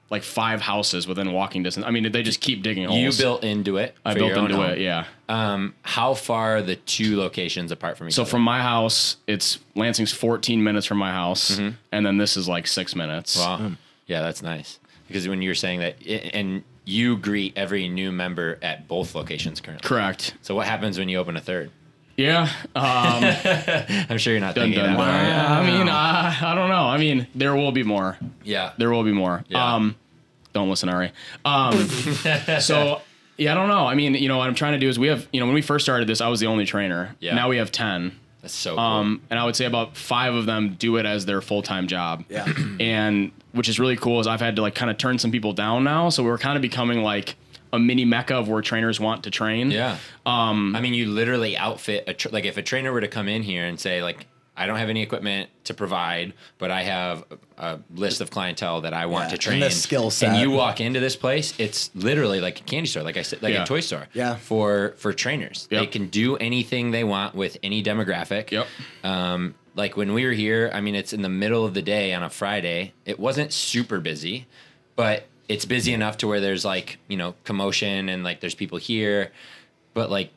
like 0.10 0.24
five 0.24 0.60
houses 0.60 1.08
within 1.08 1.32
walking 1.32 1.64
distance. 1.64 1.86
I 1.86 1.92
mean, 1.92 2.12
they 2.12 2.22
just 2.22 2.42
keep 2.42 2.64
digging 2.64 2.84
holes. 2.86 3.00
You 3.18 3.24
built 3.24 3.46
into 3.46 3.78
it. 3.78 3.96
I 4.04 4.12
for 4.12 4.20
built 4.20 4.30
your 4.32 4.40
own 4.40 4.46
into 4.52 4.58
home. 4.58 4.72
it. 4.72 4.80
Yeah. 4.80 5.06
Um, 5.30 5.74
how 5.84 6.16
far 6.16 6.58
are 6.58 6.62
the 6.62 6.76
two 6.76 7.18
locations 7.18 7.72
apart 7.72 7.98
from 7.98 8.08
each 8.10 8.16
So 8.16 8.24
other? 8.24 8.32
from 8.32 8.42
my 8.42 8.62
house, 8.62 9.16
it's 9.26 9.60
Lansing's 9.74 10.12
14 10.12 10.62
minutes 10.62 10.86
from 10.86 10.98
my 10.98 11.12
house, 11.12 11.58
and 11.58 12.06
then 12.06 12.18
this 12.18 12.36
is 12.36 12.50
like 12.50 12.68
six 12.68 12.94
minutes. 12.94 13.40
Mm-hmm. 13.42 13.64
Wow. 13.68 13.72
Yeah, 14.08 14.22
that's 14.22 14.44
nice. 14.44 14.80
Because 15.08 15.30
when 15.30 15.42
you 15.42 15.50
were 15.50 15.56
saying 15.56 15.80
that, 15.80 15.96
and 16.34 16.64
you 16.84 17.16
greet 17.16 17.54
every 17.56 17.88
new 17.88 18.12
member 18.12 18.60
at 18.62 18.90
both 18.90 19.16
locations 19.16 19.62
currently. 19.62 19.88
Correct. 19.88 20.34
So 20.42 20.56
what 20.56 20.68
happens 20.68 21.00
when 21.00 21.08
you 21.08 21.20
open 21.20 21.38
a 21.38 21.42
third? 21.42 21.72
Yeah. 22.18 22.50
Um, 22.76 23.24
I'm 24.10 24.18
sure 24.18 24.34
you're 24.34 24.42
not 24.42 24.56
dun, 24.56 24.66
thinking 24.66 24.84
dun, 24.84 24.98
that. 24.98 24.98
dun. 24.98 25.48
far. 25.48 25.60
I 25.62 25.66
mean, 25.66 25.90
uh, 25.90 26.36
I 26.42 26.56
don't 26.56 26.70
know. 26.70 26.84
I 26.84 26.98
mean, 26.98 27.28
there 27.36 27.56
will 27.56 27.72
be 27.72 27.84
more. 27.84 28.18
Yeah. 28.44 28.74
There 28.78 28.90
will 28.92 29.04
be 29.04 29.12
more. 29.12 29.44
Yeah. 29.48 29.76
Um, 29.76 29.96
don't 30.54 30.70
listen, 30.70 30.90
Ari. 30.90 31.12
Um, 31.46 31.88
so 32.60 33.02
yeah, 33.38 33.54
I 33.54 33.56
don't 33.56 33.70
know. 33.70 33.88
I 33.88 33.96
mean, 33.96 34.14
you 34.16 34.28
know, 34.28 34.38
what 34.38 34.48
I'm 34.48 34.56
trying 34.56 34.74
to 34.74 34.80
do 34.80 34.90
is 34.90 35.00
we 35.00 35.08
have, 35.08 35.28
you 35.32 35.40
know, 35.40 35.46
when 35.46 35.56
we 35.56 35.62
first 35.62 35.86
started 35.86 36.08
this, 36.08 36.22
I 36.22 36.28
was 36.28 36.40
the 36.40 36.48
only 36.48 36.66
trainer. 36.66 37.16
Yeah. 37.20 37.36
Now 37.36 37.50
we 37.50 37.58
have 37.58 37.72
10. 37.72 38.18
That's 38.42 38.54
so 38.54 38.72
cool. 38.72 38.80
Um, 38.80 39.22
and 39.30 39.40
I 39.40 39.46
would 39.46 39.56
say 39.56 39.66
about 39.66 39.96
five 39.96 40.34
of 40.34 40.46
them 40.46 40.76
do 40.78 40.98
it 40.98 41.06
as 41.06 41.26
their 41.26 41.42
full 41.42 41.62
time 41.62 41.88
job. 41.88 42.24
Yeah. 42.30 42.52
and 42.80 43.32
which 43.54 43.70
is 43.70 43.80
really 43.80 43.98
cool 43.98 44.20
is 44.20 44.28
I've 44.28 44.40
had 44.40 44.56
to 44.58 44.62
like 44.62 44.76
kind 44.76 44.90
of 44.90 44.98
turn 44.98 45.20
some 45.20 45.32
people 45.32 45.54
down 45.54 45.84
now. 45.84 46.10
So 46.10 46.24
we're 46.24 46.38
kind 46.38 46.56
of 46.56 46.62
becoming 46.62 47.04
like 47.04 47.36
a 47.74 47.80
mini 47.80 48.06
mecca 48.06 48.36
of 48.36 48.50
where 48.50 48.62
trainers 48.62 49.00
want 49.00 49.24
to 49.24 49.32
train. 49.32 49.72
Yeah. 49.72 49.98
Um, 50.26 50.76
I 50.76 50.82
mean, 50.82 50.94
you 50.94 51.08
literally 51.08 51.56
outfit 51.58 52.04
a 52.08 52.14
tr- 52.14 52.30
like 52.32 52.46
if 52.46 52.58
a 52.58 52.62
trainer 52.62 52.92
were 52.92 53.02
to 53.02 53.08
come 53.08 53.28
in 53.28 53.44
here 53.44 53.66
and 53.66 53.80
say 53.80 54.04
like, 54.04 54.28
I 54.58 54.66
don't 54.68 54.78
have 54.78 54.90
any 54.90 55.02
equipment 55.02 55.50
to 55.64 55.74
provide, 55.74 56.34
but 56.58 56.70
I 56.72 56.84
have 56.84 57.24
a, 57.58 57.66
a 57.66 57.80
list 57.96 58.20
of 58.20 58.30
clientele 58.30 58.82
that 58.82 58.94
I 58.94 59.06
want 59.06 59.24
Yeah, 59.24 59.28
to 59.30 59.34
and 59.36 59.42
train. 59.42 59.60
the 59.62 59.72
skill 59.72 60.12
set. 60.12 60.30
And 60.34 60.42
you 60.42 60.52
walk 60.52 60.82
into 60.82 61.00
this 61.00 61.16
place, 61.16 61.54
it's 61.58 61.90
literally 61.96 62.42
like 62.42 62.60
a 62.60 62.64
candy 62.64 62.88
store, 62.88 63.02
like 63.04 63.16
I 63.18 63.22
said, 63.22 63.42
like 63.42 63.54
Yeah. 63.54 63.64
a 63.64 63.66
toy 63.66 63.80
store. 63.80 64.08
Yeah. 64.14 64.36
For 64.36 64.94
for 64.98 65.14
trainers, 65.14 65.68
Yep. 65.72 65.80
they 65.82 65.88
can 65.88 66.08
do 66.08 66.36
anything 66.38 66.92
they 66.92 67.06
want 67.06 67.34
with 67.34 67.58
any 67.64 67.82
demographic. 67.82 68.52
Yep. 68.52 68.68
Um, 69.06 69.56
like 69.76 69.96
when 69.96 70.14
we 70.14 70.26
were 70.26 70.34
here, 70.34 70.70
I 70.74 70.82
mean, 70.82 70.96
it's 70.96 71.14
in 71.14 71.22
the 71.22 71.30
middle 71.30 71.66
of 71.66 71.74
the 71.74 71.82
day 71.82 72.14
on 72.14 72.22
a 72.22 72.30
Friday. 72.30 72.92
It 73.06 73.20
wasn't 73.22 73.54
super 73.54 74.02
busy, 74.02 74.48
but 74.98 75.24
it's 75.52 75.66
busy 75.66 75.94
enough 75.94 76.18
to 76.18 76.28
where 76.28 76.40
there's 76.40 76.64
like, 76.64 76.98
you 77.08 77.18
know, 77.18 77.36
commotion 77.44 78.10
and 78.10 78.24
like 78.24 78.40
there's 78.40 78.56
people 78.56 78.78
here. 78.78 79.32
But 79.94 80.10
like, 80.10 80.32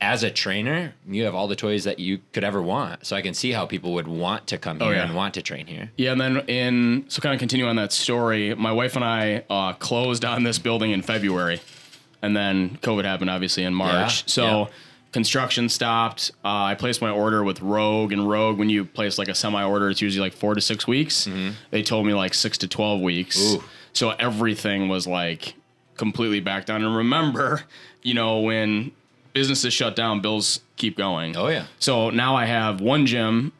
as 0.00 0.22
a 0.22 0.30
trainer, 0.30 0.92
you 1.08 1.24
have 1.24 1.34
all 1.34 1.48
the 1.48 1.56
toys 1.56 1.84
that 1.84 1.98
you 1.98 2.18
could 2.32 2.44
ever 2.44 2.60
want. 2.60 3.06
So 3.06 3.16
I 3.16 3.22
can 3.22 3.32
see 3.32 3.52
how 3.52 3.64
people 3.64 3.94
would 3.94 4.06
want 4.08 4.46
to 4.48 4.58
come 4.58 4.78
Oh, 4.82 4.86
here 4.86 4.96
yeah. 4.96 5.04
and 5.04 5.14
want 5.14 5.34
to 5.34 5.42
train 5.42 5.66
here. 5.66 5.90
Yeah, 5.96 6.12
and 6.12 6.20
then 6.20 6.38
in 6.48 7.04
so 7.08 7.22
kind 7.22 7.32
of 7.32 7.38
continue 7.38 7.66
on 7.66 7.76
that 7.76 7.92
story, 7.92 8.54
my 8.54 8.72
wife 8.72 8.96
and 8.96 9.04
I 9.04 9.44
uh, 9.48 9.72
closed 9.74 10.24
on 10.24 10.42
this 10.42 10.58
building 10.58 10.90
in 10.90 11.00
February, 11.00 11.60
and 12.20 12.36
then 12.36 12.76
COVID 12.82 13.04
happened 13.04 13.30
obviously 13.30 13.62
in 13.64 13.72
March. 13.72 14.22
Yeah, 14.22 14.26
So 14.26 14.44
yeah. 14.46 14.66
construction 15.12 15.70
stopped. 15.70 16.32
Uh, 16.44 16.64
I 16.72 16.74
placed 16.74 17.00
my 17.00 17.10
order 17.10 17.42
with 17.42 17.62
Rogue, 17.62 18.12
and 18.12 18.28
Rogue, 18.28 18.58
when 18.58 18.68
you 18.68 18.84
place 18.84 19.16
like 19.16 19.28
a 19.28 19.34
semi 19.34 19.64
order, 19.64 19.88
it's 19.88 20.02
usually 20.02 20.20
like 20.28 20.34
four 20.34 20.54
to 20.54 20.60
six 20.60 20.86
weeks. 20.86 21.26
They 21.70 21.82
told 21.82 22.04
me 22.06 22.12
like 22.12 22.34
six 22.34 22.58
to 22.58 22.68
twelve 22.68 23.00
weeks. 23.00 23.38
Mm-hmm. 23.40 23.56
Ooh. 23.64 23.68
So 23.94 24.10
everything 24.10 24.88
was 24.88 25.06
like 25.06 25.54
completely 25.96 26.40
back 26.40 26.66
down. 26.66 26.84
And 26.84 26.94
remember, 26.96 27.62
you 28.02 28.12
know, 28.14 28.40
when 28.40 28.92
businesses 29.32 29.72
shut 29.72 29.96
down, 29.96 30.20
bills 30.20 30.60
keep 30.76 30.96
going. 30.96 31.36
Oh, 31.36 31.48
yeah. 31.48 31.64
So 31.78 32.10
now 32.10 32.34
I 32.36 32.44
have 32.46 32.80
one 32.80 33.06
gym 33.06 33.52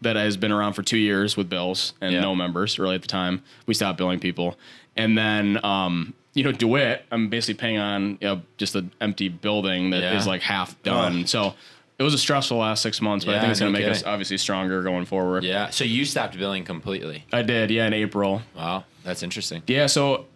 that 0.00 0.16
has 0.16 0.36
been 0.36 0.50
around 0.52 0.72
for 0.72 0.82
two 0.82 0.96
years 0.98 1.36
with 1.36 1.50
bills 1.50 1.92
and 2.00 2.12
Yeah. 2.14 2.20
no 2.20 2.34
members. 2.34 2.78
Really, 2.78 2.94
at 2.94 3.02
the 3.02 3.08
time, 3.08 3.42
we 3.66 3.74
stopped 3.74 3.98
billing 3.98 4.18
people, 4.20 4.56
and 4.96 5.18
then 5.18 5.62
um, 5.64 6.14
you 6.32 6.42
know 6.44 6.52
Dewitt, 6.52 7.04
I'm 7.10 7.28
basically 7.28 7.54
paying 7.60 7.76
on 7.78 8.12
you 8.20 8.28
know, 8.28 8.42
just 8.56 8.74
an 8.76 8.92
empty 9.00 9.28
building 9.28 9.90
that 9.90 10.02
is 10.14 10.24
Yeah. 10.24 10.30
like 10.30 10.40
half 10.42 10.80
done. 10.84 11.26
So 11.26 11.54
it 11.98 12.02
was 12.02 12.14
a 12.14 12.18
stressful 12.18 12.56
last 12.56 12.80
six 12.82 13.02
months, 13.02 13.26
but 13.26 13.34
I 13.34 13.40
think 13.40 13.50
it's 13.50 13.60
going 13.60 13.72
no 13.72 13.78
to 13.78 13.84
make 13.84 13.92
us 13.94 14.02
obviously 14.04 14.38
stronger 14.38 14.82
going 14.82 15.04
forward. 15.04 15.44
Yeah. 15.44 15.68
So 15.68 15.84
you 15.84 16.06
stopped 16.06 16.38
billing 16.38 16.64
completely. 16.64 17.26
I 17.30 17.42
did, 17.42 17.70
yeah, 17.70 17.86
in 17.86 17.92
April. 17.92 18.40
Wow. 18.56 18.84
That's 19.04 19.22
interesting. 19.22 19.62
Yeah, 19.66 19.86
so 19.86 20.26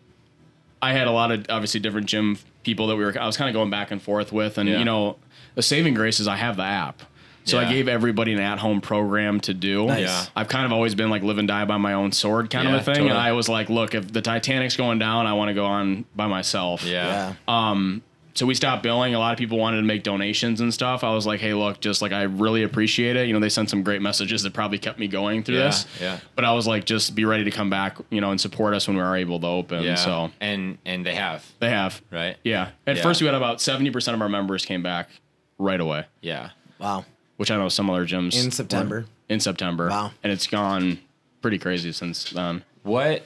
I 0.82 0.92
had 0.92 1.06
a 1.06 1.10
lot 1.12 1.30
of 1.30 1.46
obviously 1.48 1.80
different 1.80 2.06
gym 2.06 2.38
people 2.62 2.86
that 2.88 2.96
we 2.96 3.04
were. 3.04 3.14
I 3.20 3.26
was 3.26 3.36
kind 3.36 3.48
of 3.48 3.54
going 3.54 3.70
back 3.70 3.90
and 3.90 4.00
forth 4.00 4.32
with, 4.32 4.58
and 4.58 4.68
Yeah. 4.68 4.78
you 4.78 4.84
know, 4.84 5.16
the 5.54 5.62
saving 5.62 5.94
grace 5.94 6.20
is 6.20 6.28
I 6.28 6.36
have 6.36 6.56
the 6.56 6.62
app. 6.64 7.02
So 7.46 7.58
I 7.58 7.70
gave 7.70 7.88
everybody 7.88 8.32
an 8.32 8.40
at-home 8.40 8.80
program 8.80 9.38
to 9.40 9.52
do. 9.52 9.84
Nice. 9.84 10.00
Yeah. 10.00 10.24
I've 10.34 10.48
kind 10.48 10.64
of 10.64 10.72
always 10.72 10.94
been 10.94 11.10
like 11.10 11.22
live 11.22 11.36
and 11.36 11.46
die 11.46 11.66
by 11.66 11.76
my 11.76 11.92
own 11.92 12.10
sword 12.10 12.48
kind 12.48 12.66
Yeah, 12.66 12.76
of 12.76 12.80
a 12.80 12.84
thing, 12.84 12.94
totally. 12.94 13.10
and 13.10 13.18
I 13.18 13.32
was 13.32 13.50
like, 13.50 13.68
look, 13.68 13.94
if 13.94 14.10
the 14.10 14.22
Titanic's 14.22 14.76
going 14.78 14.98
down, 14.98 15.26
I 15.26 15.34
want 15.34 15.48
to 15.50 15.54
go 15.54 15.66
on 15.66 16.06
by 16.16 16.26
myself. 16.26 16.84
Yeah. 16.84 17.34
Yeah. 17.46 17.70
Um, 17.70 18.00
So 18.34 18.46
we 18.46 18.54
stopped 18.56 18.82
billing. 18.82 19.14
A 19.14 19.18
lot 19.20 19.30
of 19.32 19.38
people 19.38 19.58
wanted 19.58 19.76
to 19.76 19.84
make 19.84 20.02
donations 20.02 20.60
and 20.60 20.74
stuff. 20.74 21.04
I 21.04 21.14
was 21.14 21.24
like, 21.24 21.38
hey, 21.38 21.54
look, 21.54 21.78
just 21.80 22.02
like 22.02 22.12
I 22.12 22.22
really 22.24 22.64
appreciate 22.64 23.14
it. 23.14 23.28
You 23.28 23.32
know, 23.32 23.38
they 23.38 23.48
sent 23.48 23.70
some 23.70 23.84
great 23.84 24.02
messages 24.02 24.42
that 24.42 24.52
probably 24.52 24.78
kept 24.78 24.98
me 24.98 25.06
going 25.06 25.44
through 25.44 25.58
Yeah, 25.58 25.66
this. 25.66 25.86
yeah. 26.00 26.18
But 26.34 26.44
I 26.44 26.52
was 26.52 26.66
like, 26.66 26.84
just 26.84 27.14
be 27.14 27.24
ready 27.24 27.44
to 27.44 27.52
come 27.52 27.70
back, 27.70 27.96
you 28.10 28.20
know, 28.20 28.32
and 28.32 28.40
support 28.40 28.74
us 28.74 28.88
when 28.88 28.96
we 28.96 29.02
are 29.04 29.16
able 29.16 29.38
to 29.38 29.46
open. 29.46 29.84
Yeah. 29.84 29.94
So 29.94 30.32
and 30.40 30.78
and 30.84 31.06
they 31.06 31.14
have 31.14 31.46
they 31.60 31.70
have. 31.70 32.02
right. 32.10 32.36
Yeah. 32.42 32.70
At 32.88 32.96
Yeah. 32.96 33.02
first, 33.04 33.20
we 33.20 33.26
had 33.26 33.36
about 33.36 33.58
70% 33.58 34.14
of 34.14 34.20
our 34.20 34.28
members 34.28 34.64
came 34.64 34.82
back 34.82 35.10
right 35.58 35.80
away, 35.80 36.04
Yeah. 36.20 36.50
Wow. 36.80 37.04
which 37.36 37.52
I 37.52 37.56
know 37.56 37.68
some 37.68 37.88
other 37.88 38.04
gyms. 38.04 38.34
In 38.44 38.50
September. 38.50 39.00
were- 39.02 39.06
In 39.28 39.38
September. 39.38 39.88
Wow. 39.90 40.10
And 40.24 40.32
it's 40.32 40.48
gone 40.48 40.98
pretty 41.40 41.58
crazy 41.58 41.92
since 41.92 42.30
then. 42.30 42.64
What 42.82 43.24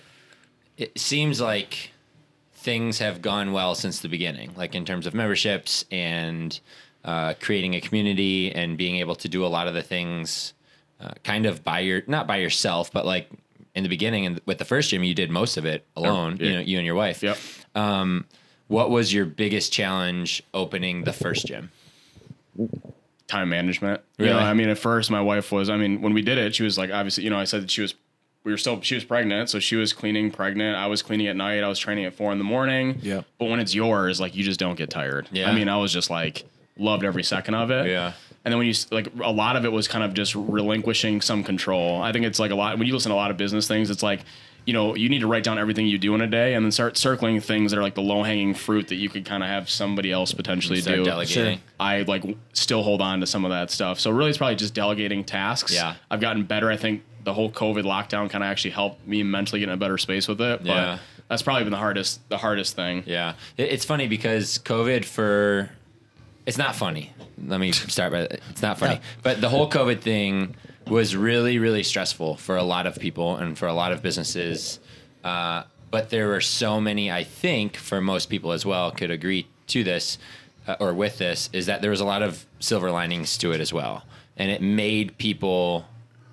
it 0.77 0.99
seems 0.99 1.41
like 1.41 1.93
things 2.59 2.99
have 2.99 3.23
gone 3.23 3.53
well 3.53 3.75
since 3.75 4.01
the 4.01 4.09
beginning, 4.09 4.53
like 4.57 4.75
in 4.75 4.85
terms 4.85 5.07
of 5.07 5.15
memberships 5.15 5.85
and 5.91 6.59
uh, 7.05 7.35
creating 7.41 7.75
a 7.75 7.81
community 7.81 8.53
and 8.53 8.77
being 8.77 8.97
able 8.97 9.15
to 9.15 9.29
do 9.29 9.45
a 9.45 9.49
lot 9.49 9.69
of 9.69 9.75
the 9.75 9.83
things 9.83 10.55
uh, 11.01 11.13
kind 11.23 11.47
of 11.47 11.63
by 11.63 11.81
your 11.81 12.03
not 12.07 12.27
by 12.27 12.37
yourself, 12.37 12.93
but 12.93 13.07
like 13.07 13.31
in 13.75 13.85
the 13.85 13.89
beginning 13.89 14.27
and 14.27 14.41
with 14.45 14.59
the 14.59 14.65
first 14.65 14.91
gym, 14.91 15.05
you 15.05 15.15
did 15.15 15.31
most 15.31 15.57
of 15.57 15.65
it 15.65 15.87
alone. 15.97 16.37
yeah. 16.41 16.47
You 16.47 16.55
know, 16.55 16.61
you 16.61 16.77
and 16.79 16.87
your 16.87 16.97
wife. 16.97 17.23
Yep. 17.23 17.39
What 18.69 18.91
was 18.91 19.15
your 19.15 19.25
biggest 19.25 19.73
challenge 19.73 20.43
opening 20.53 21.05
the 21.05 21.13
first 21.13 21.47
gym? 21.47 21.71
Time 23.27 23.49
management. 23.49 24.03
Really? 24.19 24.31
You 24.31 24.37
know, 24.37 24.43
I 24.43 24.53
mean, 24.53 24.69
at 24.69 24.77
first, 24.79 25.11
my 25.11 25.23
wife 25.23 25.51
was, 25.51 25.71
I 25.71 25.77
mean, 25.79 26.03
when 26.03 26.13
we 26.13 26.21
did 26.21 26.37
it, 26.37 26.55
she 26.55 26.63
was 26.65 26.77
like, 26.77 26.91
obviously, 26.91 27.25
you 27.25 27.31
know, 27.31 27.39
I 27.39 27.45
said 27.45 27.63
that 27.63 27.71
she 27.71 27.81
was, 27.81 27.95
we 28.45 28.53
were 28.53 28.59
still, 28.59 28.81
she 28.83 28.95
was 28.95 29.05
pregnant. 29.05 29.51
So 29.51 29.59
she 29.59 29.77
was 29.77 29.93
cleaning 29.93 30.31
pregnant. 30.31 30.77
I 30.77 30.87
was 30.87 31.03
cleaning 31.03 31.27
at 31.27 31.37
night. 31.37 31.63
I 31.63 31.69
was 31.69 31.79
training 31.79 32.05
at 32.05 32.15
four 32.15 32.33
in 32.33 32.39
the 32.39 32.45
morning. 32.45 32.99
Yeah. 33.03 33.23
But 33.39 33.51
when 33.51 33.61
it's 33.61 33.75
yours, 33.75 34.21
like, 34.21 34.35
you 34.35 34.45
just 34.45 34.61
don't 34.61 34.77
get 34.77 34.91
tired. 34.91 35.29
Yeah. 35.33 35.51
I 35.51 35.55
mean, 35.55 35.69
I 35.69 35.77
was 35.77 35.93
just 35.93 36.11
like, 36.11 36.45
loved 36.79 37.05
every 37.05 37.25
second 37.25 37.55
of 37.55 37.71
it. 37.71 37.89
Yeah. 37.89 38.13
And 38.45 38.53
then 38.53 38.59
when 38.59 38.69
you 38.69 38.75
like 38.91 39.09
a 39.21 39.33
lot 39.33 39.57
of 39.57 39.65
it 39.65 39.73
was 39.73 39.89
kind 39.89 40.05
of 40.05 40.15
just 40.15 40.35
relinquishing 40.35 41.21
some 41.21 41.43
control. 41.43 42.01
I 42.01 42.13
think 42.13 42.25
it's 42.25 42.39
like 42.39 42.53
a 42.53 42.55
lot 42.55 42.79
when 42.79 42.87
you 42.87 42.95
listen 42.95 43.11
to 43.11 43.15
a 43.15 43.17
lot 43.17 43.31
of 43.33 43.37
business 43.37 43.67
things, 43.67 43.91
it's 43.91 44.03
like, 44.03 44.21
you 44.65 44.73
know, 44.73 44.95
you 44.95 45.09
need 45.09 45.21
to 45.21 45.27
write 45.27 45.43
down 45.43 45.59
everything 45.59 45.87
you 45.87 45.99
do 45.99 46.15
in 46.15 46.21
a 46.21 46.27
day 46.27 46.55
and 46.55 46.65
then 46.65 46.71
start 46.71 46.97
circling 46.97 47.41
things 47.41 47.73
that 47.73 47.79
are 47.79 47.83
like 47.83 47.95
the 47.95 48.03
low 48.03 48.23
hanging 48.23 48.55
fruit 48.55 48.89
that 48.89 48.95
you 48.95 49.09
could 49.09 49.25
kind 49.25 49.43
of 49.43 49.49
have 49.49 49.69
somebody 49.69 50.13
else 50.13 50.33
potentially 50.33 50.81
do. 50.81 51.05
delegating. 51.05 51.61
I 51.81 52.03
like 52.03 52.25
still 52.53 52.83
hold 52.83 53.03
on 53.03 53.21
to 53.21 53.27
some 53.27 53.45
of 53.45 53.51
that 53.51 53.71
stuff. 53.71 53.99
So 53.99 54.11
really, 54.11 54.29
it's 54.29 54.39
probably 54.39 54.57
just 54.57 54.73
delegating 54.73 55.25
tasks. 55.25 55.75
Yeah. 55.75 55.97
I've 56.11 56.21
gotten 56.21 56.45
better. 56.45 56.71
I 56.71 56.77
think 56.77 57.03
the 57.25 57.35
whole 57.35 57.51
COVID 57.51 57.85
lockdown 57.85 58.31
kind 58.31 58.43
of 58.45 58.51
actually 58.51 58.71
helped 58.71 59.07
me 59.07 59.23
mentally 59.23 59.61
get 59.61 59.69
in 59.69 59.75
a 59.75 59.77
better 59.77 59.99
space 59.99 60.29
with 60.29 60.41
it. 60.41 60.61
But 60.61 60.67
Yeah. 60.67 60.99
that's 61.29 61.43
probably 61.43 61.65
been 61.65 61.73
the 61.73 61.77
hardest, 61.79 62.27
the 62.29 62.39
hardest 62.39 62.77
thing. 62.77 63.03
Yeah, 63.07 63.35
it's 63.57 63.85
funny 63.85 64.07
because 64.09 64.59
COVID 64.65 65.05
for 65.05 65.71
it's 66.47 66.57
not 66.59 66.75
funny. 66.75 67.13
Let 67.47 67.61
me 67.61 67.73
start 67.73 68.13
by 68.13 68.21
it's 68.21 68.63
not 68.63 68.79
funny, 68.79 68.95
Yeah. 68.95 69.01
but 69.23 69.41
the 69.41 69.49
whole 69.51 69.69
COVID 69.71 70.01
thing 70.01 70.55
was 70.87 71.15
really 71.15 71.59
really 71.59 71.83
stressful 71.83 72.37
for 72.37 72.57
a 72.57 72.63
lot 72.63 72.87
of 72.87 72.99
people 72.99 73.37
and 73.37 73.59
for 73.59 73.67
a 73.69 73.75
lot 73.75 73.93
of 73.93 74.03
businesses. 74.03 74.81
Uh, 75.23 75.65
but 75.91 76.11
there 76.11 76.29
were 76.29 76.41
so 76.41 76.81
many, 76.81 77.11
I 77.11 77.25
think, 77.25 77.77
for 77.77 78.01
most 78.01 78.29
people 78.31 78.53
as 78.53 78.65
well, 78.67 78.91
could 78.91 79.11
agree 79.11 79.47
to 79.69 79.83
this 79.85 80.19
uh, 80.67 80.77
or 80.81 80.93
with 80.95 81.19
this, 81.19 81.49
is 81.53 81.67
that 81.67 81.81
there 81.83 81.91
was 81.91 82.01
a 82.01 82.05
lot 82.05 82.23
of 82.23 82.45
silver 82.61 82.91
linings 82.91 83.37
to 83.39 83.53
it 83.53 83.61
as 83.61 83.73
well, 83.73 84.05
and 84.37 84.51
it 84.51 84.61
made 84.63 85.17
people 85.19 85.87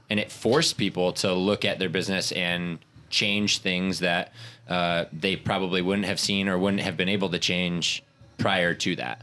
and 0.10 0.20
it 0.20 0.32
forced 0.32 0.78
people 0.78 1.13
to 1.13 1.34
look 1.34 1.65
at 1.65 1.80
their 1.80 1.89
business 1.89 2.32
and 2.32 2.80
change 3.10 3.60
things 3.60 4.00
that 4.00 4.32
uh, 4.68 5.06
they 5.13 5.36
probably 5.36 5.82
wouldn't 5.82 6.08
have 6.08 6.20
seen 6.20 6.50
or 6.50 6.58
wouldn't 6.58 6.82
have 6.82 6.98
been 6.98 7.10
able 7.10 7.30
to 7.30 7.39
change 7.39 8.04
prior 8.38 8.74
to 8.74 8.96
that. 8.96 9.22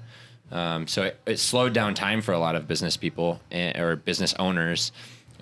Um, 0.51 0.87
so 0.87 1.05
it, 1.05 1.21
it, 1.27 1.39
slowed 1.39 1.73
down 1.73 1.95
time 1.95 2.21
for 2.21 2.33
a 2.33 2.39
lot 2.39 2.57
of 2.57 2.69
business 2.69 2.97
people 2.97 3.41
and, 3.51 3.77
or 3.79 3.97
business 3.97 4.35
owners 4.39 4.93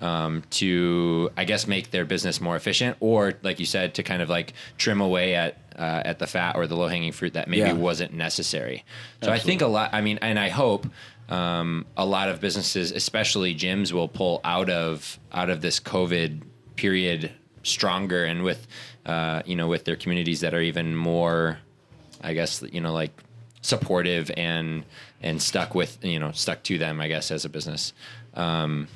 um, 0.01 0.43
to, 0.51 1.29
I 1.37 1.43
guess, 1.43 1.67
make 1.67 1.91
their 1.91 2.05
business 2.05 2.41
more 2.41 2.55
efficient, 2.55 2.97
or 3.01 3.33
like 3.43 3.59
you 3.59 3.65
said, 3.65 3.93
to 3.95 4.03
kind 4.03 4.21
of 4.21 4.29
like 4.29 4.53
trim 4.77 5.01
away 5.01 5.35
at 5.35 5.57
uh, 5.77 6.01
at 6.05 6.19
the 6.19 6.27
fat 6.27 6.55
or 6.55 6.67
the 6.67 6.75
low 6.75 6.87
hanging 6.87 7.11
fruit 7.11 7.33
that 7.33 7.47
maybe 7.47 7.61
Yeah. 7.61 7.73
wasn't 7.73 8.13
necessary. 8.13 8.83
So 9.23 9.31
I 9.31 9.39
think 9.39 9.61
a 9.61 9.67
lot. 9.67 9.91
I 9.93 10.01
mean, 10.01 10.17
and 10.21 10.39
I 10.39 10.49
hope 10.49 10.87
um, 11.29 11.85
a 11.95 12.05
lot 12.05 12.29
of 12.29 12.41
businesses, 12.41 12.91
especially 12.91 13.55
gyms, 13.55 13.91
will 13.91 14.07
pull 14.07 14.41
out 14.43 14.69
of 14.69 15.19
out 15.31 15.49
of 15.49 15.61
this 15.61 15.79
COVID 15.79 16.41
period 16.75 17.31
stronger 17.63 18.25
and 18.25 18.43
with 18.43 18.67
uh, 19.05 19.41
you 19.45 19.55
know 19.55 19.67
with 19.67 19.85
their 19.85 19.95
communities 19.95 20.41
that 20.41 20.53
are 20.53 20.61
even 20.61 20.95
more, 20.95 21.59
I 22.21 22.33
guess 22.33 22.63
you 22.71 22.81
know 22.81 22.93
like 22.93 23.11
supportive 23.61 24.31
and 24.35 24.83
and 25.21 25.41
stuck 25.41 25.75
with 25.75 26.03
you 26.03 26.19
know 26.19 26.31
stuck 26.31 26.63
to 26.63 26.77
them. 26.77 26.99
I 26.99 27.07
guess 27.07 27.31
as 27.31 27.45
a 27.45 27.49
business. 27.49 27.93
Um, 28.33 28.87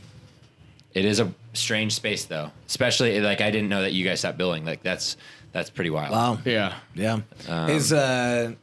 it 0.94 1.04
is 1.04 1.20
a 1.20 1.32
strange 1.54 1.94
space 1.94 2.26
though, 2.26 2.52
especially 2.68 3.20
like 3.20 3.42
I 3.42 3.52
didn't 3.52 3.70
know 3.70 3.82
that 3.82 3.92
you 3.92 4.06
guys 4.06 4.20
stopped 4.20 4.38
billing. 4.38 4.66
Like 4.66 4.82
that's 4.82 5.18
that's 5.52 5.70
pretty 5.70 5.90
wild. 5.90 6.12
Wow. 6.12 6.40
Yeah. 6.44 6.74
Yeah. 6.96 7.22
Is 7.70 7.94
uh 7.94 8.56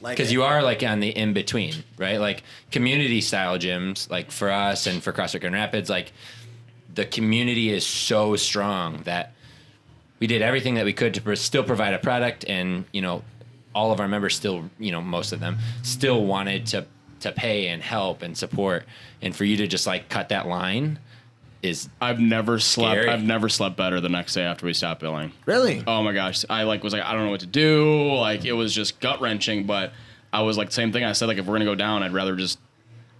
like 0.00 0.16
because 0.16 0.32
you 0.32 0.42
are 0.42 0.62
like 0.62 0.82
on 0.82 1.00
the 1.00 1.08
in 1.08 1.32
between, 1.32 1.74
right? 1.96 2.20
Like 2.20 2.42
community 2.70 3.20
style 3.20 3.58
gyms, 3.58 4.10
like 4.10 4.30
for 4.30 4.50
us 4.50 4.86
and 4.86 5.02
for 5.02 5.12
CrossFit 5.12 5.40
Grand 5.40 5.54
Rapids, 5.54 5.90
like 5.90 6.12
the 6.94 7.04
community 7.04 7.70
is 7.70 7.86
so 7.86 8.36
strong 8.36 9.02
that 9.04 9.32
we 10.20 10.26
did 10.26 10.42
everything 10.42 10.74
that 10.74 10.84
we 10.84 10.92
could 10.92 11.14
to 11.14 11.36
still 11.36 11.64
provide 11.64 11.94
a 11.94 11.98
product, 11.98 12.44
and 12.48 12.84
you 12.92 13.00
know, 13.00 13.22
all 13.74 13.92
of 13.92 14.00
our 14.00 14.08
members 14.08 14.34
still, 14.34 14.70
you 14.78 14.90
know, 14.90 15.00
most 15.00 15.32
of 15.32 15.40
them 15.40 15.58
still 15.82 16.24
wanted 16.24 16.66
to 16.66 16.86
to 17.20 17.32
pay 17.32 17.68
and 17.68 17.82
help 17.82 18.22
and 18.22 18.36
support, 18.36 18.84
and 19.22 19.34
for 19.34 19.44
you 19.44 19.56
to 19.56 19.66
just 19.66 19.86
like 19.86 20.08
cut 20.08 20.28
that 20.28 20.46
line 20.46 20.98
is 21.68 21.88
I've 22.00 22.20
never 22.20 22.58
slept. 22.58 22.92
Scary. 23.02 23.08
I've 23.08 23.22
never 23.22 23.48
slept 23.48 23.76
better 23.76 24.00
the 24.00 24.08
next 24.08 24.34
day 24.34 24.42
after 24.42 24.66
we 24.66 24.72
stopped 24.74 25.00
billing. 25.00 25.32
really 25.46 25.82
Oh 25.86 26.02
my 26.02 26.12
gosh, 26.12 26.44
I 26.50 26.64
like 26.64 26.82
was 26.82 26.92
like 26.92 27.02
I 27.02 27.12
don't 27.12 27.24
know 27.24 27.30
what 27.30 27.40
to 27.40 27.46
do. 27.46 28.12
Like 28.14 28.44
it 28.44 28.52
was 28.52 28.74
just 28.74 29.00
gut 29.00 29.20
wrenching. 29.20 29.66
But 29.66 29.92
I 30.32 30.42
was 30.42 30.56
like 30.58 30.72
same 30.72 30.92
thing. 30.92 31.04
I 31.04 31.12
said 31.12 31.26
like 31.26 31.38
if 31.38 31.46
we're 31.46 31.54
gonna 31.54 31.64
go 31.64 31.74
down, 31.74 32.02
I'd 32.02 32.12
rather 32.12 32.36
just 32.36 32.58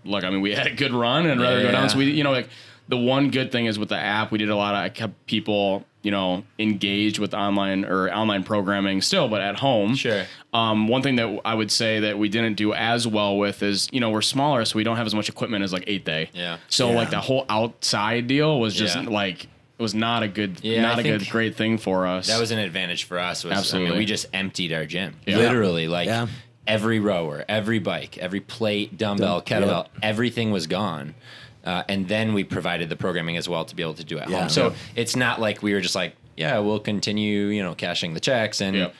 look. 0.04 0.24
I 0.24 0.30
mean, 0.30 0.40
we 0.40 0.54
had 0.54 0.66
a 0.66 0.74
good 0.74 0.92
run, 0.92 1.26
and 1.26 1.40
I'd 1.40 1.42
rather 1.42 1.60
go 1.60 1.66
Yeah. 1.66 1.72
down. 1.72 1.88
So 1.88 1.98
we, 1.98 2.10
you 2.10 2.24
know, 2.24 2.32
like 2.32 2.48
the 2.88 2.96
one 2.96 3.30
good 3.30 3.52
thing 3.52 3.66
is 3.66 3.78
with 3.78 3.90
the 3.90 3.98
app, 3.98 4.30
we 4.32 4.38
did 4.38 4.48
a 4.50 4.56
lot 4.56 4.74
of. 4.74 4.80
I 4.80 4.88
kept 4.88 5.26
people, 5.26 5.84
you 6.02 6.10
know, 6.10 6.44
engaged 6.58 7.18
with 7.18 7.34
online 7.34 7.84
or 7.84 8.08
online 8.14 8.44
programming 8.44 9.00
still, 9.02 9.28
but 9.28 9.40
at 9.40 9.58
home. 9.58 9.94
Sure. 9.96 10.24
Um, 10.52 10.86
one 10.88 11.02
thing 11.02 11.16
that 11.16 11.40
I 11.44 11.54
would 11.54 11.70
say 11.72 12.00
that 12.00 12.18
we 12.18 12.28
didn't 12.28 12.54
do 12.54 12.72
as 12.72 13.06
well 13.06 13.36
with 13.36 13.62
is, 13.62 13.88
you 13.92 13.98
know, 14.00 14.10
we're 14.10 14.22
smaller, 14.22 14.64
so 14.64 14.76
we 14.76 14.84
don't 14.84 14.96
have 14.96 15.06
as 15.06 15.14
much 15.14 15.28
equipment 15.28 15.64
as 15.64 15.72
like 15.72 15.84
Eighth 15.86 16.04
Day. 16.04 16.30
Yeah. 16.32 16.58
So 16.68 16.90
Yeah. 16.90 16.96
like 16.96 17.10
the 17.10 17.20
whole 17.20 17.44
outside 17.48 18.26
deal 18.28 18.60
was 18.60 18.74
just 18.74 18.96
Yeah. 18.96 19.02
like 19.08 19.44
it 19.44 19.82
was 19.82 19.94
not 19.94 20.22
a 20.22 20.28
good, 20.28 20.58
Yeah, 20.62 20.82
not 20.82 20.98
I 20.98 21.00
a 21.00 21.04
good, 21.04 21.28
great 21.30 21.54
thing 21.56 21.78
for 21.78 22.06
us. 22.06 22.26
That 22.28 22.40
was 22.40 22.50
an 22.50 22.58
advantage 22.58 23.04
for 23.04 23.18
us. 23.18 23.44
Was, 23.44 23.52
I 23.52 23.56
Absolutely. 23.58 23.90
mean, 23.90 23.98
we 23.98 24.06
just 24.06 24.26
emptied 24.32 24.72
our 24.72 24.84
gym. 24.86 25.14
Yeah. 25.26 25.36
Literally, 25.38 25.86
like 25.88 26.06
Yeah. 26.06 26.26
every 26.66 26.98
rower, 27.00 27.44
every 27.48 27.78
bike, 27.78 28.18
every 28.18 28.40
plate, 28.40 28.96
dumbbell, 28.98 29.40
Dumb- 29.40 29.62
kettlebell, 29.64 29.86
everything 30.02 30.50
was 30.52 30.66
gone. 30.66 31.14
Uh, 31.64 31.82
and 31.88 32.08
then 32.08 32.32
we 32.34 32.44
provided 32.44 32.88
the 32.88 32.96
programming 32.96 33.36
as 33.36 33.48
well 33.48 33.64
to 33.64 33.74
be 33.76 33.82
able 33.82 33.94
to 33.94 34.04
do 34.04 34.18
at 34.18 34.28
Yeah. 34.30 34.40
home. 34.40 34.48
So 34.48 34.68
Yeah. 34.68 34.74
it's 34.96 35.16
not 35.16 35.40
like 35.40 35.62
we 35.62 35.74
were 35.74 35.80
just 35.80 35.94
like, 35.94 36.14
yeah, 36.36 36.58
we'll 36.58 36.78
continue, 36.80 37.46
you 37.48 37.62
know, 37.62 37.74
cashing 37.74 38.14
the 38.14 38.20
checks, 38.20 38.60
and 38.60 38.76
Yep. 38.76 38.94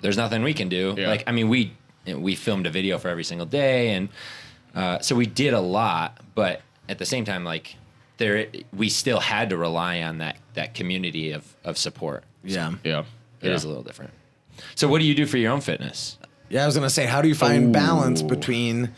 there's 0.00 0.16
nothing 0.16 0.42
we 0.42 0.54
can 0.54 0.68
do. 0.68 0.94
Yeah. 0.96 1.08
Like, 1.08 1.24
I 1.26 1.32
mean, 1.32 1.48
we 1.48 1.72
we 2.06 2.34
filmed 2.34 2.66
a 2.66 2.70
video 2.70 2.98
for 2.98 3.08
every 3.08 3.24
single 3.24 3.46
day, 3.46 3.90
and 3.94 4.08
uh, 4.74 4.98
so 5.00 5.16
we 5.16 5.24
did 5.26 5.54
a 5.54 5.60
lot. 5.60 6.18
But 6.34 6.60
at 6.88 6.98
the 6.98 7.06
same 7.06 7.24
time, 7.24 7.44
like 7.44 7.76
there, 8.18 8.46
we 8.76 8.88
still 8.90 9.20
had 9.20 9.48
to 9.50 9.56
rely 9.56 10.02
on 10.02 10.18
that 10.18 10.36
that 10.54 10.74
community 10.74 11.32
of 11.32 11.44
of 11.64 11.76
support. 11.78 12.24
yeah. 12.44 12.72
yeah. 12.84 13.04
It 13.42 13.50
is 13.52 13.64
a 13.64 13.68
little 13.68 13.82
different. 13.82 14.12
So, 14.76 14.86
what 14.88 15.00
do 15.00 15.06
you 15.06 15.14
do 15.14 15.26
for 15.26 15.36
your 15.38 15.50
own 15.52 15.60
fitness? 15.60 16.16
Yeah, 16.48 16.62
I 16.62 16.66
was 16.66 16.74
gonna 16.76 16.88
say, 16.90 17.06
how 17.06 17.20
do 17.22 17.28
you 17.28 17.34
find 17.34 17.72
balance 17.72 18.22
between 18.22 18.90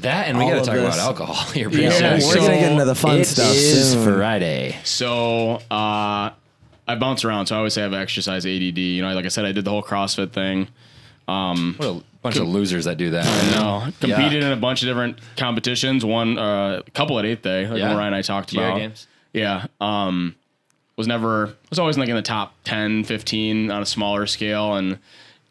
That 0.00 0.26
and 0.28 0.38
we 0.38 0.44
got 0.44 0.60
to 0.60 0.64
talk 0.64 0.74
this- 0.74 0.94
about 0.94 0.98
alcohol 0.98 1.34
here 1.52 1.68
pretty 1.68 1.84
Yeah, 1.84 2.18
soon. 2.18 2.28
we're 2.28 2.34
gonna 2.36 2.58
get 2.58 2.72
into 2.72 2.84
the 2.84 2.94
fun 2.94 3.18
It 3.18 3.26
stuff 3.26 3.54
is 3.54 3.92
soon. 3.92 4.16
Friday. 4.16 4.78
So 4.84 5.56
uh, 5.70 6.30
I 6.88 6.94
bounce 6.98 7.24
around. 7.24 7.46
So 7.46 7.54
I 7.54 7.58
always 7.58 7.74
say 7.74 7.82
I 7.82 7.84
have 7.84 7.94
exercise 7.94 8.46
ADD. 8.46 8.78
You 8.78 9.02
know, 9.02 9.12
like 9.14 9.24
I 9.26 9.28
said, 9.28 9.44
I 9.44 9.52
did 9.52 9.64
the 9.64 9.70
whole 9.70 9.82
CrossFit 9.82 10.32
thing. 10.32 10.68
What 11.26 11.86
a 11.88 12.02
bunch 12.22 12.36
of 12.36 12.48
losers 12.48 12.84
that 12.86 12.96
do 12.98 13.10
that. 13.10 13.24
No, 13.54 13.90
competed 14.00 14.42
in 14.42 14.52
a 14.52 14.56
bunch 14.56 14.82
of 14.82 14.88
different 14.88 15.18
competitions. 15.36 16.04
One, 16.04 16.38
uh, 16.38 16.82
a 16.86 16.90
couple 16.92 17.18
at 17.18 17.24
eighth 17.24 17.42
day, 17.42 17.66
like 17.68 17.78
Yeah. 17.78 17.94
Ryan 17.94 18.08
and 18.08 18.16
I 18.16 18.22
talked 18.22 18.52
GR 18.52 18.60
about. 18.60 18.78
games? 18.78 19.06
Yeah. 19.32 19.66
Um, 19.80 20.34
was 20.96 21.06
never 21.06 21.54
was 21.70 21.78
always 21.78 21.96
like 21.96 22.08
in 22.08 22.16
the 22.16 22.22
top 22.22 22.54
10, 22.64 23.04
15 23.04 23.70
on 23.70 23.82
a 23.82 23.86
smaller 23.86 24.26
scale, 24.26 24.74
and 24.74 24.98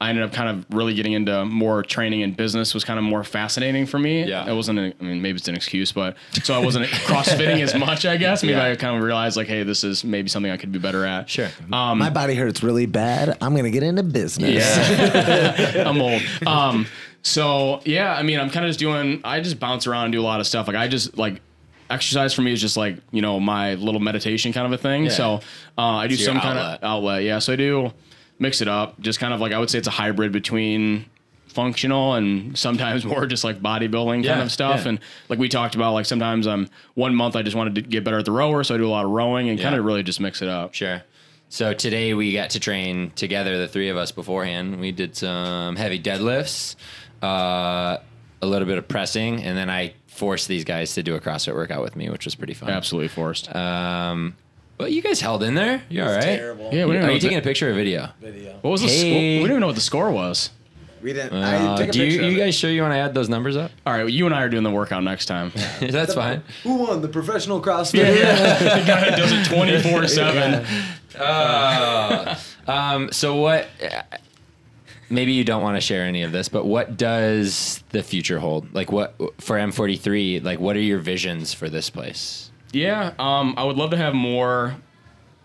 I 0.02 0.10
ended 0.10 0.24
up 0.24 0.34
kind 0.34 0.50
of 0.50 0.66
really 0.76 0.96
getting 0.96 1.14
into 1.14 1.46
more 1.46 1.84
training 1.84 2.24
and 2.24 2.36
business 2.36 2.74
was 2.74 2.84
kind 2.84 2.98
of 2.98 3.06
more 3.06 3.24
fascinating 3.24 3.86
for 3.86 4.00
me. 4.00 4.24
Yeah. 4.26 4.50
it 4.50 4.54
wasn't. 4.56 4.80
A, 4.80 4.94
I 5.00 5.04
mean, 5.04 5.22
maybe 5.22 5.38
it's 5.38 5.48
an 5.48 5.54
excuse, 5.56 5.92
but 5.92 6.18
so 6.44 6.56
I 6.56 6.58
wasn't 6.58 6.88
crossfitting 7.08 7.62
as 7.62 7.76
much. 7.76 8.06
I 8.08 8.18
guess 8.18 8.42
maybe 8.42 8.54
Yeah. 8.54 8.66
I 8.72 8.76
kind 8.76 8.98
of 8.98 9.04
realized 9.04 9.38
like, 9.38 9.46
hey, 9.48 9.62
this 9.62 9.84
is 9.84 10.04
maybe 10.04 10.28
something 10.28 10.52
I 10.52 10.58
could 10.58 10.72
be 10.72 10.80
better 10.80 11.06
at. 11.06 11.30
Sure. 11.30 11.50
my 11.70 12.10
body 12.10 12.34
hurts 12.34 12.64
really 12.64 12.88
bad? 12.88 13.38
I'm 13.42 13.56
gonna 13.56 13.70
get 13.70 13.84
into 13.84 14.02
business. 14.04 14.50
Yeah, 14.78 15.84
I'm 15.88 16.02
old. 16.02 16.22
Um, 16.48 16.88
so 17.22 17.82
yeah, 17.86 18.16
I 18.16 18.24
mean, 18.24 18.40
I'm 18.40 18.50
kind 18.50 18.66
of 18.66 18.70
just 18.70 18.80
doing. 18.80 19.22
I 19.24 19.40
just 19.42 19.60
bounce 19.60 19.86
around 19.86 20.06
and 20.06 20.12
do 20.14 20.20
a 20.22 20.24
lot 20.24 20.40
of 20.40 20.48
stuff. 20.48 20.66
Like 20.68 20.76
I 20.78 20.88
just 20.88 21.18
like 21.18 21.42
exercise 21.92 22.34
for 22.34 22.42
me 22.42 22.54
is 22.54 22.62
just 22.62 22.78
like 22.78 22.98
you 23.12 23.22
know 23.22 23.40
my 23.40 23.76
little 23.76 24.00
meditation 24.00 24.52
kind 24.52 24.66
of 24.66 24.74
a 24.74 24.78
thing. 24.82 25.04
Yeah. 25.06 25.10
So 25.12 25.34
uh, 25.78 25.82
I 25.82 26.08
do 26.08 26.14
It's 26.16 26.24
your 26.24 26.34
some 26.34 26.42
kind 26.42 26.58
outlet. 26.58 26.80
of 26.80 26.84
outlet. 26.90 27.24
Yeah, 27.24 27.38
so 27.40 27.54
I 27.54 27.56
do 27.56 27.92
mix 28.42 28.60
it 28.62 28.68
up. 28.68 29.00
Just 29.00 29.20
kind 29.20 29.34
of 29.34 29.40
like 29.40 29.54
I 29.54 29.60
would 29.60 29.70
say 29.70 29.78
it's 29.78 29.88
a 29.88 29.92
hybrid 29.92 30.32
between 30.34 31.06
functional 31.48 32.14
and 32.16 32.58
sometimes 32.58 33.06
more 33.12 33.26
just 33.26 33.44
like 33.44 33.62
bodybuilding 33.62 34.24
Yeah, 34.24 34.32
kind 34.34 34.42
of 34.44 34.52
stuff. 34.52 34.82
yeah. 34.84 34.90
And 34.90 35.00
like 35.30 35.38
we 35.40 35.48
talked 35.50 35.76
about, 35.76 35.94
like 35.94 36.06
sometimes 36.06 36.48
I'm 36.48 36.68
one 36.96 37.14
month 37.16 37.36
I 37.36 37.42
just 37.42 37.56
wanted 37.56 37.76
to 37.76 37.82
get 37.82 38.04
better 38.04 38.18
at 38.20 38.26
the 38.26 38.32
rower, 38.32 38.64
so 38.64 38.76
I 38.76 38.78
do 38.78 38.88
a 38.88 38.90
lot 38.90 39.06
of 39.06 39.12
rowing 39.12 39.50
and 39.50 39.60
kind 39.60 39.76
of 39.76 39.86
really 39.86 40.04
just 40.04 40.20
mix 40.20 40.42
it 40.42 40.48
up. 40.50 40.74
Sure. 40.74 41.04
So 41.50 41.74
today 41.74 42.14
we 42.14 42.32
got 42.32 42.52
to 42.52 42.60
train 42.62 43.12
together, 43.16 43.58
the 43.58 43.68
three 43.68 43.90
of 43.90 43.98
us 43.98 44.12
beforehand. 44.14 44.80
We 44.80 44.94
did 44.94 45.18
some 45.18 45.76
heavy 45.76 46.00
deadlifts, 46.02 46.76
uh, 47.22 47.98
a 48.42 48.48
little 48.48 48.66
bit 48.68 48.78
of 48.78 48.88
pressing, 48.88 49.44
and 49.44 49.58
then 49.58 49.70
I 49.70 49.94
forced 50.08 50.48
these 50.48 50.64
guys 50.64 50.94
to 50.96 51.04
do 51.04 51.16
a 51.16 51.20
CrossFit 51.20 51.54
workout 51.54 51.82
with 51.82 51.98
me, 51.98 52.10
which 52.10 52.24
was 52.24 52.36
pretty 52.36 52.54
fun. 52.54 52.70
Absolutely 52.70 53.10
forced. 53.10 53.54
Um, 53.54 54.36
but 54.82 54.92
you 54.92 55.02
guys 55.04 55.22
held 55.22 55.44
in 55.44 55.54
there. 55.54 55.84
You 55.90 56.02
all 56.04 56.10
right? 56.10 56.24
terrible. 56.24 56.70
yeah, 56.74 56.86
we 56.86 56.94
didn't 56.94 56.96
Are 56.96 57.02
know 57.02 57.08
you 57.08 57.14
what 57.14 57.14
the- 57.14 57.20
taking 57.20 57.38
a 57.38 57.42
picture 57.42 57.70
or 57.70 57.74
video? 57.74 58.10
Video. 58.20 58.58
What 58.62 58.72
was 58.72 58.82
the? 58.82 58.88
Score? 58.90 59.10
Hey. 59.10 59.36
We 59.38 59.44
didn't 59.44 59.52
even 59.52 59.60
know 59.62 59.68
what 59.68 59.76
the 59.76 59.82
score 59.82 60.10
was. 60.12 60.50
We 61.04 61.14
didn't. 61.14 61.34
Uh, 61.34 61.74
I 61.76 61.78
took 61.78 61.90
a 61.90 61.92
do 61.92 62.00
you, 62.00 62.06
picture 62.10 62.26
of 62.26 62.32
you 62.32 62.38
it. 62.38 62.46
guys 62.46 62.56
sure 62.56 62.72
you 62.72 62.82
want 62.82 62.94
to 62.94 62.98
add 62.98 63.14
those 63.14 63.30
numbers 63.30 63.56
up? 63.56 63.70
All 63.86 63.94
right, 63.94 64.00
well, 64.04 64.10
you 64.10 64.26
and 64.26 64.34
I 64.34 64.42
are 64.42 64.50
doing 64.50 64.64
the 64.64 64.72
workout 64.72 65.04
next 65.04 65.28
time. 65.28 65.52
That's 65.80 66.16
fine. 66.16 66.44
Who 66.64 66.76
won 66.78 67.02
the 67.02 67.08
professional 67.08 67.62
CrossFit? 67.62 67.94
the 68.60 68.84
guy 68.88 69.10
that 69.10 69.18
does 69.18 69.32
it 69.32 69.46
twenty 69.46 69.80
four 69.82 70.08
seven. 70.08 70.66
Um, 72.68 73.12
so 73.12 73.36
what? 73.36 73.68
Maybe 75.10 75.34
you 75.34 75.44
don't 75.44 75.62
want 75.62 75.76
to 75.76 75.82
share 75.82 76.06
any 76.06 76.24
of 76.24 76.32
this, 76.32 76.50
but 76.50 76.66
what 76.66 76.98
does 76.98 77.84
the 77.90 78.02
future 78.02 78.40
hold? 78.40 78.74
Like 78.74 78.92
what 78.92 79.16
for 79.42 79.58
M43? 79.58 80.44
Like 80.44 80.60
what 80.60 80.76
are 80.76 80.82
your 80.82 81.00
visions 81.00 81.54
for 81.54 81.70
this 81.70 81.90
place? 81.90 82.51
Yeah, 82.74 83.14
um, 83.20 83.54
I 83.58 83.64
would 83.64 83.76
love 83.78 83.92
to 83.92 83.98
have 83.98 84.14
more 84.14 84.76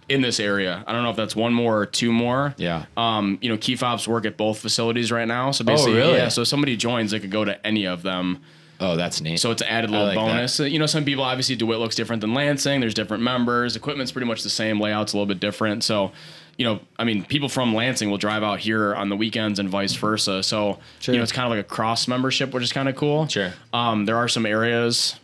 in 0.09 0.21
this 0.21 0.39
area. 0.39 0.85
I 0.87 0.93
don't 0.93 1.03
know 1.03 1.11
if 1.11 1.17
that's 1.17 1.35
one 1.35 1.53
more 1.53 1.79
or 1.81 1.87
two 1.87 2.13
more. 2.13 2.55
Yeah. 2.57 2.87
Um, 2.97 3.39
you 3.43 3.49
know, 3.51 3.57
key 3.57 3.75
fobs 3.75 4.07
work 4.07 4.25
at 4.25 4.37
both 4.37 4.59
facilities 4.61 5.11
right 5.11 5.27
now. 5.27 5.51
So 5.51 5.65
basically, 5.65 5.95
Oh, 5.95 6.07
really? 6.07 6.19
yeah. 6.19 6.29
So 6.29 6.43
if 6.43 6.49
somebody 6.49 6.77
joins, 6.77 7.11
they 7.11 7.19
could 7.19 7.33
go 7.33 7.45
to 7.45 7.67
any 7.67 7.87
of 7.87 8.03
them. 8.03 8.41
Oh, 8.79 8.95
that's 8.95 9.21
neat. 9.21 9.39
So 9.41 9.51
it's 9.51 9.63
an 9.63 9.69
added 9.69 9.91
little 9.91 10.07
like 10.07 10.17
bonus. 10.17 10.61
Uh, 10.61 10.65
You 10.65 10.79
know, 10.79 10.87
some 10.87 11.05
people 11.05 11.25
obviously 11.25 11.57
DeWitt 11.57 11.79
looks 11.81 11.97
different 11.97 12.21
than 12.21 12.35
Lansing. 12.35 12.79
There's 12.81 12.95
different 12.95 13.23
members. 13.25 13.75
Equipment's 13.75 14.13
pretty 14.13 14.27
much 14.29 14.43
the 14.43 14.51
same. 14.51 14.79
Layout's 14.81 15.13
a 15.13 15.17
little 15.17 15.27
bit 15.27 15.41
different. 15.41 15.83
So, 15.83 16.13
you 16.59 16.65
know, 16.67 16.79
I 16.99 17.05
mean, 17.05 17.25
people 17.25 17.49
from 17.49 17.75
Lansing 17.75 18.09
will 18.11 18.19
drive 18.19 18.43
out 18.45 18.61
here 18.61 18.95
on 18.95 19.09
the 19.09 19.17
weekends 19.17 19.59
and 19.59 19.69
vice 19.69 19.95
versa. 19.95 20.43
So, 20.43 20.79
Sure. 21.01 21.15
you 21.15 21.19
know, 21.19 21.23
it's 21.25 21.33
kind 21.33 21.47
of 21.47 21.51
like 21.57 21.65
a 21.65 21.69
cross 21.69 22.07
membership, 22.07 22.53
which 22.55 22.63
is 22.63 22.73
kind 22.73 22.89
of 22.89 22.95
cool. 22.97 23.27
Sure. 23.29 23.55
Um, 23.73 24.05
there 24.05 24.17
are 24.19 24.29
some 24.29 24.45
areas. 24.47 25.17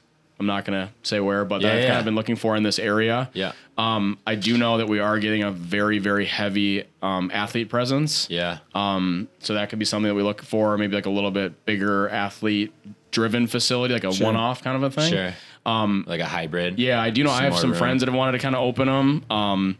I'm 0.42 0.46
not 0.46 0.64
gonna 0.64 0.90
say 1.04 1.20
where, 1.20 1.44
but 1.44 1.60
Yeah, 1.60 1.68
that 1.68 1.76
I've 1.76 1.82
yeah. 1.82 1.88
kind 1.88 1.98
of 2.00 2.04
been 2.04 2.14
looking 2.16 2.34
for 2.36 2.56
in 2.56 2.62
this 2.64 2.78
area. 2.80 3.30
Yeah. 3.32 3.52
Um, 3.78 4.18
I 4.26 4.34
do 4.34 4.58
know 4.58 4.78
that 4.78 4.88
we 4.88 4.98
are 4.98 5.18
getting 5.20 5.42
a 5.44 5.50
very 5.52 5.98
very 6.00 6.26
heavy 6.26 6.84
um, 7.00 7.30
athlete 7.32 7.68
presence. 7.68 8.26
Yeah. 8.28 8.58
Um, 8.74 9.28
so 9.38 9.54
that 9.54 9.70
could 9.70 9.78
be 9.78 9.84
something 9.84 10.08
that 10.08 10.14
we 10.16 10.22
look 10.22 10.42
for, 10.42 10.76
maybe 10.76 10.94
like 10.96 11.06
a 11.06 11.10
little 11.10 11.30
bit 11.30 11.64
bigger 11.64 12.08
athlete 12.08 12.72
driven 13.12 13.46
facility, 13.46 13.94
like 13.94 14.04
a 14.04 14.12
one 14.14 14.36
off 14.36 14.62
kind 14.64 14.76
of 14.76 14.82
a 14.82 14.90
thing. 14.90 15.12
sure. 15.12 15.32
Um, 15.64 16.04
like 16.08 16.20
a 16.20 16.24
hybrid. 16.26 16.78
Yeah, 16.80 17.00
I 17.00 17.10
do 17.10 17.22
know. 17.22 17.30
I 17.30 17.42
have 17.42 17.56
some 17.56 17.70
room. 17.70 17.78
friends 17.78 18.00
that 18.00 18.08
have 18.08 18.16
wanted 18.16 18.32
to 18.32 18.38
kind 18.38 18.56
of 18.56 18.62
open 18.62 18.88
them. 18.88 19.24
Um, 19.30 19.78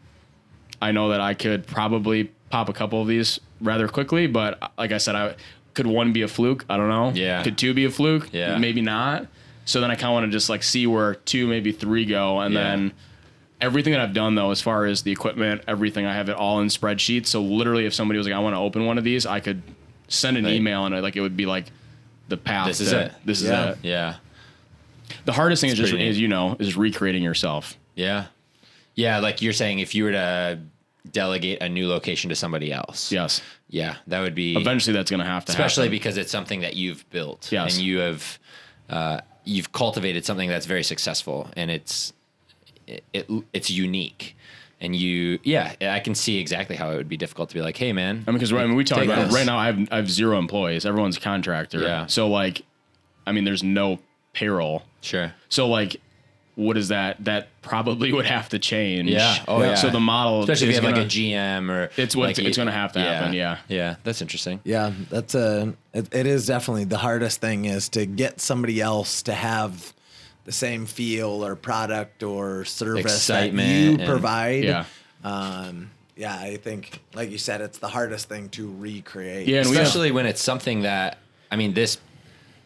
I 0.81 0.93
know 0.93 1.09
that 1.09 1.21
I 1.21 1.35
could 1.35 1.67
probably 1.67 2.31
pop 2.51 2.69
a 2.69 2.73
couple 2.73 3.03
of 3.03 3.09
these 3.09 3.41
rather 3.61 3.89
quickly, 3.89 4.27
but 4.29 4.63
uh, 4.63 4.69
like 4.79 4.93
I 4.93 4.99
said, 4.99 5.17
I 5.17 5.35
could 5.75 5.87
one 5.87 6.13
be 6.13 6.23
a 6.23 6.29
fluke. 6.29 6.65
I 6.69 6.77
don't 6.77 6.89
know. 6.89 7.11
Yeah. 7.15 7.43
Could 7.43 7.57
two 7.59 7.73
be 7.75 7.85
a 7.85 7.91
fluke? 7.91 8.29
Yeah. 8.33 8.59
Maybe 8.59 8.81
not. 8.83 9.27
So 9.65 9.81
then 9.81 9.91
I 9.91 9.95
kind 9.95 10.07
of 10.07 10.13
want 10.15 10.27
to 10.27 10.33
just 10.33 10.49
like 10.49 10.63
see 10.63 10.87
where 10.87 11.15
two, 11.15 11.47
maybe 11.47 11.73
three 11.73 12.05
go, 12.05 12.41
and 12.41 12.55
Yeah. 12.55 12.63
then 12.63 12.93
everything 13.61 13.93
that 13.93 14.01
I've 14.03 14.13
done 14.15 14.35
though, 14.35 14.51
as 14.51 14.61
far 14.61 14.87
as 14.87 15.03
the 15.03 15.13
equipment, 15.13 15.63
everything, 15.69 16.05
I 16.07 16.15
have 16.15 16.29
it 16.29 16.37
all 16.37 16.61
in 16.61 16.69
spreadsheets. 16.69 17.27
So 17.29 17.41
literally, 17.43 17.87
if 17.87 17.95
somebody 17.95 18.19
was 18.19 18.27
like, 18.27 18.35
"I 18.35 18.41
want 18.41 18.55
to 18.55 18.59
open 18.61 18.85
one 18.87 18.99
of 18.99 19.05
these," 19.05 19.25
I 19.27 19.41
could 19.41 19.63
send 20.09 20.37
an 20.37 20.47
email 20.47 20.85
and 20.85 20.95
it, 20.95 21.03
like 21.03 21.17
it 21.17 21.21
would 21.21 21.37
be 21.37 21.47
like 21.47 21.67
the 22.29 22.37
path. 22.37 22.67
This 22.69 22.81
is 22.81 22.93
it. 22.93 23.13
This 23.25 23.41
is 23.43 23.49
it. 23.51 23.79
Yeah. 23.83 24.17
The 25.25 25.33
hardest 25.33 25.61
thing 25.61 25.71
is 25.71 25.77
just, 25.79 25.93
neat. 25.93 26.09
as 26.09 26.19
you 26.21 26.27
know, 26.29 26.57
is 26.59 26.77
recreating 26.77 27.23
yourself. 27.23 27.77
Yeah. 27.95 28.27
Yeah. 28.95 29.19
Like 29.21 29.43
you're 29.43 29.53
saying, 29.53 29.79
if 29.79 29.95
you 29.95 30.05
were 30.05 30.13
to 30.13 30.59
delegate 31.11 31.61
a 31.63 31.69
new 31.69 31.89
location 31.89 32.31
to 32.31 32.37
somebody 32.37 32.73
else. 32.73 33.11
Yes. 33.13 33.43
Yeah. 33.69 33.97
That 34.07 34.21
would 34.21 34.35
be 34.35 34.57
Eventually, 34.57 34.95
that's 34.95 35.11
going 35.11 35.21
to 35.21 35.27
have 35.27 35.45
to 35.47 35.53
especially 35.53 35.85
happen. 35.85 35.97
because 35.97 36.17
it's 36.17 36.31
something 36.31 36.61
that 36.61 36.77
you've 36.77 37.09
built 37.11 37.51
Yes. 37.53 37.77
and 37.77 37.85
you 37.85 37.99
have 37.99 38.39
uh, 38.89 39.21
you've 39.45 39.73
cultivated 39.73 40.25
something 40.25 40.49
that's 40.49 40.67
very 40.67 40.83
successful 40.83 41.49
and 41.57 41.71
it's 41.71 42.13
it, 42.87 43.05
it 43.13 43.27
it's 43.53 43.71
unique 43.71 44.37
and 44.81 44.95
you 44.97 45.39
yeah 45.43 45.75
i 45.83 46.01
can 46.01 46.15
see 46.15 46.39
exactly 46.39 46.77
how 46.77 46.91
it 46.91 46.97
would 46.97 47.09
be 47.09 47.17
difficult 47.17 47.49
to 47.49 47.55
be 47.55 47.63
like 47.63 47.77
hey 47.77 47.93
man 47.93 48.25
I 48.27 48.31
mean, 48.31 48.39
because 48.39 48.53
I 48.53 48.67
mean, 48.67 48.75
we 48.75 48.85
talk 48.85 49.05
about 49.05 49.27
this. 49.27 49.35
right 49.35 49.47
now. 49.47 49.59
I 49.59 49.67
have 49.67 49.89
I 49.91 49.97
have 49.97 50.11
zero 50.11 50.39
employees. 50.39 50.85
Everyone's 50.85 51.17
a 51.17 51.21
contractor. 51.21 51.81
Yeah. 51.81 52.07
So 52.07 52.29
like, 52.29 52.63
I 53.27 53.33
mean, 53.33 53.45
there's 53.45 53.63
no 53.63 53.99
payroll. 54.33 54.83
sure 55.01 55.35
So 55.49 55.69
like, 55.69 56.01
what 56.55 56.77
is 56.77 56.89
that? 56.89 57.25
That 57.25 57.49
probably 57.63 58.13
would 58.17 58.27
have 58.27 58.49
to 58.51 58.59
change. 58.59 59.09
Yeah. 59.11 59.43
Oh, 59.49 59.63
yeah. 59.63 59.75
So 59.75 59.89
the 59.91 60.01
model, 60.01 60.41
especially 60.41 60.69
if 60.69 60.71
is 60.71 60.77
you 60.77 60.83
have 60.83 60.95
gonna- 60.95 61.03
like 61.05 61.07
a 61.07 61.17
gm 61.17 61.71
or 61.71 61.91
It's 61.97 62.15
what- 62.15 62.27
like 62.27 62.39
it's 62.39 62.57
gonna 62.57 62.71
have 62.73 62.93
to 62.93 63.01
happen, 63.01 63.33
yeah. 63.33 63.59
yeah 63.69 63.97
that's 64.05 64.21
interesting 64.21 64.61
Yeah, 64.65 64.93
that's 65.11 65.35
a. 65.35 65.75
It, 65.95 66.13
it 66.15 66.27
is 66.27 66.47
definitely 66.47 66.85
the 66.85 66.99
hardest 66.99 67.41
thing 67.41 67.65
is 67.67 67.89
to 67.91 68.05
get 68.07 68.41
somebody 68.41 68.81
else 68.81 69.23
to 69.23 69.33
have 69.33 69.93
the 70.45 70.53
same 70.53 70.87
feel 70.87 71.45
or 71.45 71.55
product 71.57 72.23
or 72.23 72.65
service 72.65 73.05
Excitement 73.05 73.69
that 73.69 73.75
you 73.83 73.91
and- 73.99 74.07
provide. 74.07 74.65
Yeah. 74.65 74.85
Um, 75.25 75.91
yeah, 76.17 76.35
I 76.37 76.57
think, 76.57 77.01
like 77.15 77.31
you 77.31 77.39
said, 77.39 77.61
it's 77.63 77.79
the 77.79 77.89
hardest 77.89 78.29
thing 78.29 78.49
to 78.51 78.71
recreate. 78.79 79.47
Yeah, 79.49 79.61
and 79.61 79.71
we 79.71 79.77
have- 79.77 79.87
especially 79.87 80.11
when 80.11 80.27
it's 80.27 80.43
something 80.43 80.83
that 80.83 81.19
i 81.51 81.57
mean 81.57 81.73
this 81.75 81.99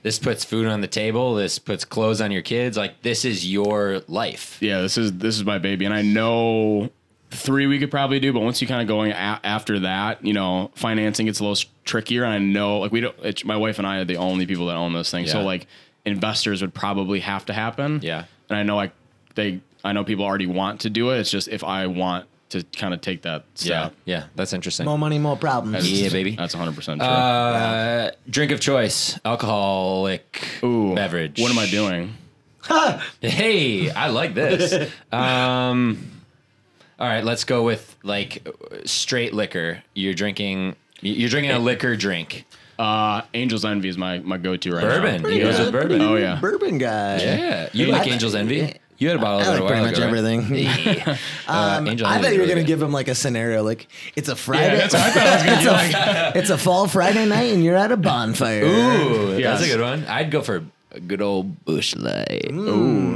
this 0.07 0.21
puts 0.21 0.45
food 0.45 0.66
on 0.66 0.81
the 0.81 0.87
table 0.87 1.35
this 1.35 1.59
puts 1.59 1.85
clothes 1.85 2.21
on 2.21 2.31
your 2.31 2.42
kids 2.42 2.77
like 2.77 3.03
this 3.03 3.25
is 3.25 3.51
your 3.51 4.01
life 4.07 4.57
Yeah. 4.61 4.81
This 4.81 4.97
is 4.97 5.12
this 5.14 5.35
is 5.37 5.45
my 5.45 5.59
baby, 5.59 5.85
and 5.85 5.92
I 5.92 6.03
know 6.03 6.90
three 7.31 7.66
we 7.66 7.79
could 7.79 7.90
probably 7.90 8.21
do, 8.21 8.33
but 8.33 8.40
once 8.40 8.62
you 8.62 8.69
kind 8.69 8.81
of 8.81 8.87
going 8.88 9.11
a- 9.11 9.40
after 9.42 9.81
that, 9.81 10.25
you 10.25 10.33
know, 10.33 10.71
financing 10.75 11.27
gets 11.27 11.40
a 11.40 11.45
little 11.45 11.69
trickier. 11.85 12.25
And 12.25 12.33
I 12.33 12.38
know, 12.38 12.79
like 12.79 12.92
we 12.92 13.01
don't. 13.01 13.16
It's, 13.23 13.45
my 13.45 13.57
wife 13.57 13.79
and 13.79 13.87
I 13.87 13.99
are 13.99 14.05
the 14.05 14.16
only 14.16 14.47
people 14.47 14.66
that 14.66 14.77
own 14.77 14.92
this 14.92 15.11
thing, 15.11 15.27
so 15.27 15.42
like 15.42 15.66
investors 16.05 16.62
would 16.62 16.73
probably 16.73 17.21
have 17.21 17.45
to 17.47 17.53
happen. 17.53 18.01
Yeah. 18.03 18.25
And 18.49 18.57
I 18.59 18.62
know 18.62 18.77
like 18.77 18.92
they, 19.35 19.61
I 19.85 19.92
know 19.92 20.05
people 20.05 20.25
already 20.25 20.47
want 20.47 20.83
to 20.83 20.90
do 20.90 21.11
it. 21.11 21.19
It's 21.19 21.31
just 21.31 21.49
if 21.49 21.64
I 21.64 21.88
want 21.88 22.27
to 22.51 22.63
kind 22.77 22.95
of 22.95 23.01
take 23.01 23.23
that 23.23 23.45
yeah 23.57 23.87
step. 23.87 23.95
yeah 24.05 24.25
that's 24.37 24.53
interesting 24.53 24.87
More 24.87 24.99
money, 24.99 25.19
more 25.19 25.37
problems. 25.37 25.91
Yeah, 25.91 26.11
baby. 26.11 26.37
That's 26.37 26.55
100 26.55 26.75
percent 26.77 27.01
true. 27.01 27.09
Uh, 27.09 28.11
drink 28.31 28.53
of 28.53 28.61
choice, 28.61 29.19
alcoholic 29.25 30.47
Ooh, 30.63 30.95
beverage. 30.95 31.41
What 31.41 31.51
am 31.51 31.59
I 31.59 31.67
doing? 31.69 32.15
Hey, 33.21 33.91
I 33.91 34.09
like 34.09 34.35
this. 34.35 34.73
um, 35.13 36.11
all 36.99 37.07
right, 37.07 37.23
let's 37.25 37.45
go 37.45 37.63
with 37.63 37.95
like 38.03 38.47
straight 38.85 39.33
liquor. 39.35 39.83
You're 39.95 40.15
drinking. 40.15 40.75
You're 41.01 41.29
drinking 41.29 41.53
a 41.53 41.59
liquor 41.61 41.95
drink. 41.95 42.45
Uh, 42.79 43.23
Angel's 43.35 43.65
Envy 43.65 43.89
is 43.89 43.97
my 43.97 44.19
my 44.19 44.37
go 44.37 44.57
to 44.57 44.73
right 44.73 44.83
Bourbon. 44.83 45.17
now. 45.17 45.23
Bourbon. 45.23 45.33
He 45.33 45.39
goes 45.41 45.59
with 45.59 45.73
bourbon. 45.73 46.01
Oh 46.01 46.17
yeah. 46.17 46.41
Bourbon 46.41 46.79
guy. 46.79 47.19
Yeah, 47.19 47.69
you 47.73 47.87
like 47.87 48.09
Angel's 48.09 48.35
Envy. 48.35 48.75
You 48.99 49.09
had 49.09 49.17
a 49.19 49.21
bottle 49.21 49.41
I 49.41 49.53
of 49.53 49.59
it 49.59 49.61
like 49.63 49.69
pretty 49.69 49.83
much 49.83 49.93
ago, 49.99 50.07
right? 50.07 50.19
everything. 50.19 51.17
Uh, 51.49 51.51
uh 51.53 51.55
I 51.55 51.77
Envy's 51.79 52.01
thought 52.03 52.07
you 52.07 52.19
were 52.19 52.23
really 52.23 52.49
gonna 52.49 52.55
good. 52.63 52.67
give 52.67 52.83
him 52.83 52.93
like 52.93 53.09
a 53.09 53.15
scenario, 53.15 53.63
like 53.63 53.87
it's 54.17 54.29
a 54.29 54.35
Friday. 54.37 54.77
that's 54.79 54.95
what 54.95 55.03
I 55.03 55.11
thought 55.11 55.27
I 55.27 55.35
was 55.35 55.65
gonna 55.65 55.83
it's, 55.85 55.95
a, 55.95 56.39
it's 56.39 56.51
a 56.51 56.59
fall 56.59 56.89
Friday 56.89 57.25
night, 57.27 57.53
and 57.55 57.63
you're 57.65 57.77
at 57.77 57.93
a 57.93 57.97
bonfire. 57.97 58.65
Ooh, 58.65 59.39
Yes. 59.39 59.61
that's 59.61 59.71
a 59.71 59.77
good 59.77 59.81
one. 59.83 60.05
I'd 60.07 60.31
go 60.31 60.43
for 60.43 60.65
a 60.93 61.01
good 61.01 61.23
old 61.23 61.65
Busch 61.65 61.95
Light. 61.95 62.47
Mm. 62.51 62.69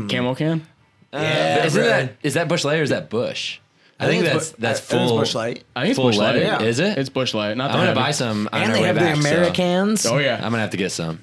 Ooh, 0.04 0.06
camel 0.06 0.34
can. 0.34 0.66
Uh, 1.12 1.18
yeah, 1.22 1.64
Isn't 1.64 1.80
right. 1.82 1.88
that 1.88 2.12
is 2.22 2.34
that 2.34 2.46
Busch 2.46 2.64
Light 2.64 2.78
or 2.78 2.82
is 2.82 2.90
that 2.90 3.10
Busch? 3.10 3.58
I, 3.98 4.06
think, 4.06 4.24
it's 4.24 4.32
that's 4.32 4.52
Bu- 4.52 4.56
that's 4.62 4.80
I 4.80 4.82
think 4.84 5.02
it's 5.02 5.10
full. 5.10 5.18
Busch 5.18 5.34
Light. 5.34 5.64
I 5.74 5.80
think 5.82 5.90
it's 5.90 5.98
Full 5.98 6.08
Busch 6.08 6.16
Light. 6.18 6.36
Yeah. 6.36 6.62
is 6.62 6.78
it? 6.78 6.96
It's 6.98 7.10
Busch 7.10 7.34
Light. 7.34 7.56
Not 7.56 7.70
I'm 7.70 7.76
gonna 7.78 7.88
the 7.90 7.94
buy 7.96 8.12
some 8.12 8.48
And 8.52 8.70
our 8.70 8.78
they 8.78 8.82
have 8.84 8.94
the 8.96 9.12
Americans. 9.12 10.06
Oh 10.06 10.18
yeah. 10.18 10.36
I'm 10.36 10.42
gonna 10.52 10.58
have 10.58 10.70
to 10.70 10.76
get 10.76 10.92
some. 10.92 11.18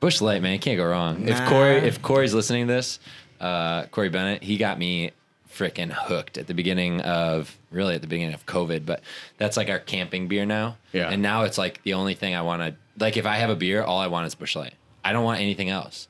Busch 0.00 0.20
Light, 0.20 0.42
man, 0.42 0.58
can't 0.58 0.76
go 0.76 0.84
wrong. 0.84 1.26
If 1.28 1.40
Corey, 1.46 1.76
if 1.78 2.02
Corey's 2.02 2.34
listening 2.34 2.66
to 2.66 2.72
this, 2.74 2.98
uh, 3.42 3.86
Corey 3.86 4.08
Bennett, 4.08 4.42
he 4.42 4.56
got 4.56 4.78
me 4.78 5.10
freaking 5.52 5.90
hooked 5.90 6.38
at 6.38 6.46
the 6.46 6.54
beginning 6.54 7.00
of 7.02 7.58
really 7.70 7.94
at 7.94 8.00
the 8.00 8.06
beginning 8.06 8.34
of 8.34 8.46
COVID. 8.46 8.86
But 8.86 9.02
that's 9.36 9.56
like 9.56 9.68
our 9.68 9.78
camping 9.78 10.28
beer 10.28 10.46
now. 10.46 10.76
Yeah. 10.92 11.10
And 11.10 11.20
now 11.20 11.42
it's 11.42 11.58
like 11.58 11.82
the 11.82 11.94
only 11.94 12.14
thing 12.14 12.34
I 12.34 12.42
want 12.42 12.62
to 12.62 12.74
like. 12.98 13.16
If 13.16 13.26
I 13.26 13.36
have 13.36 13.50
a 13.50 13.56
beer, 13.56 13.82
all 13.82 13.98
I 13.98 14.06
want 14.06 14.26
is 14.26 14.34
Busch 14.34 14.56
Light. 14.56 14.74
I 15.04 15.12
don't 15.12 15.24
want 15.24 15.40
anything 15.40 15.68
else. 15.68 16.08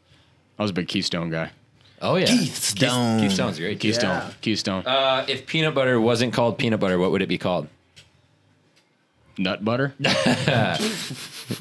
I 0.59 0.63
was 0.63 0.71
a 0.71 0.75
big 0.75 0.89
Keystone 0.89 1.31
guy. 1.31 1.51
Oh 2.01 2.17
yeah, 2.17 2.27
Keystone. 2.27 3.21
Keith, 3.21 3.31
Keithstone's 3.31 3.59
great. 3.59 3.81
Keystone. 3.81 4.11
Yeah. 4.11 4.31
Keystone. 4.41 4.87
Uh, 4.87 5.25
if 5.29 5.47
peanut 5.47 5.75
butter 5.75 6.01
wasn't 6.01 6.35
called 6.35 6.59
peanut 6.59 6.81
butter, 6.81 6.99
what 6.99 7.11
would 7.13 7.23
it 7.23 7.29
be 7.29 7.39
called? 7.39 7.69
Nut 9.39 9.65
butter. 9.65 9.95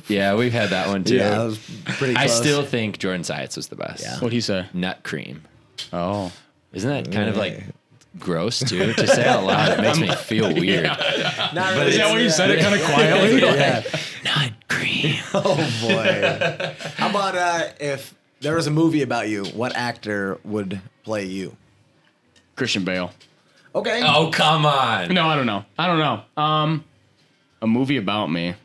Yeah, 0.07 0.35
we've 0.35 0.53
had 0.53 0.69
that 0.69 0.87
one 0.87 1.03
too. 1.03 1.15
Yeah, 1.15 1.29
that 1.29 1.43
was 1.43 1.57
pretty. 1.85 2.13
Close. 2.13 2.23
I 2.23 2.27
still 2.27 2.65
think 2.65 2.99
Jordan 2.99 3.23
Science 3.23 3.55
was 3.55 3.67
the 3.67 3.75
best. 3.75 4.03
Yeah. 4.03 4.15
What'd 4.15 4.31
he 4.33 4.41
say? 4.41 4.67
Nut 4.73 4.99
cream. 5.03 5.43
Oh. 5.93 6.31
Isn't 6.73 6.89
that 6.89 7.11
kind 7.11 7.29
of 7.29 7.37
like 7.37 7.63
gross 8.19 8.59
too? 8.59 8.93
To 8.93 9.07
say 9.07 9.25
out 9.25 9.43
loud, 9.43 9.77
it 9.77 9.81
makes 9.81 9.99
me 9.99 10.13
feel 10.15 10.53
weird. 10.53 10.83
Not 10.85 10.99
But 11.53 11.75
really. 11.75 11.89
Is 11.91 11.97
that 11.97 12.09
what 12.11 12.21
you 12.21 12.29
said 12.29 12.51
it 12.51 12.59
kind 12.61 12.75
of 12.75 12.81
quietly? 12.83 13.41
Yeah. 13.41 13.83
Nut 14.23 14.51
cream. 14.69 15.15
Oh 15.33 15.55
boy. 15.81 16.75
How 16.97 17.09
about 17.09 17.35
uh, 17.35 17.69
if 17.79 18.13
there 18.41 18.55
was 18.55 18.67
a 18.67 18.71
movie 18.71 19.01
about 19.01 19.27
you? 19.29 19.45
What 19.45 19.75
actor 19.75 20.39
would 20.43 20.79
play 21.03 21.25
you? 21.25 21.55
Christian 22.55 22.83
Bale. 22.83 23.11
Okay. 23.73 24.01
Oh 24.03 24.29
come 24.31 24.65
on! 24.65 25.13
No, 25.13 25.27
I 25.27 25.35
don't 25.35 25.45
know. 25.45 25.63
I 25.79 25.87
don't 25.87 25.99
know. 25.99 26.41
Um, 26.41 26.83
a 27.61 27.67
movie 27.67 27.97
about 27.97 28.27
me. 28.31 28.55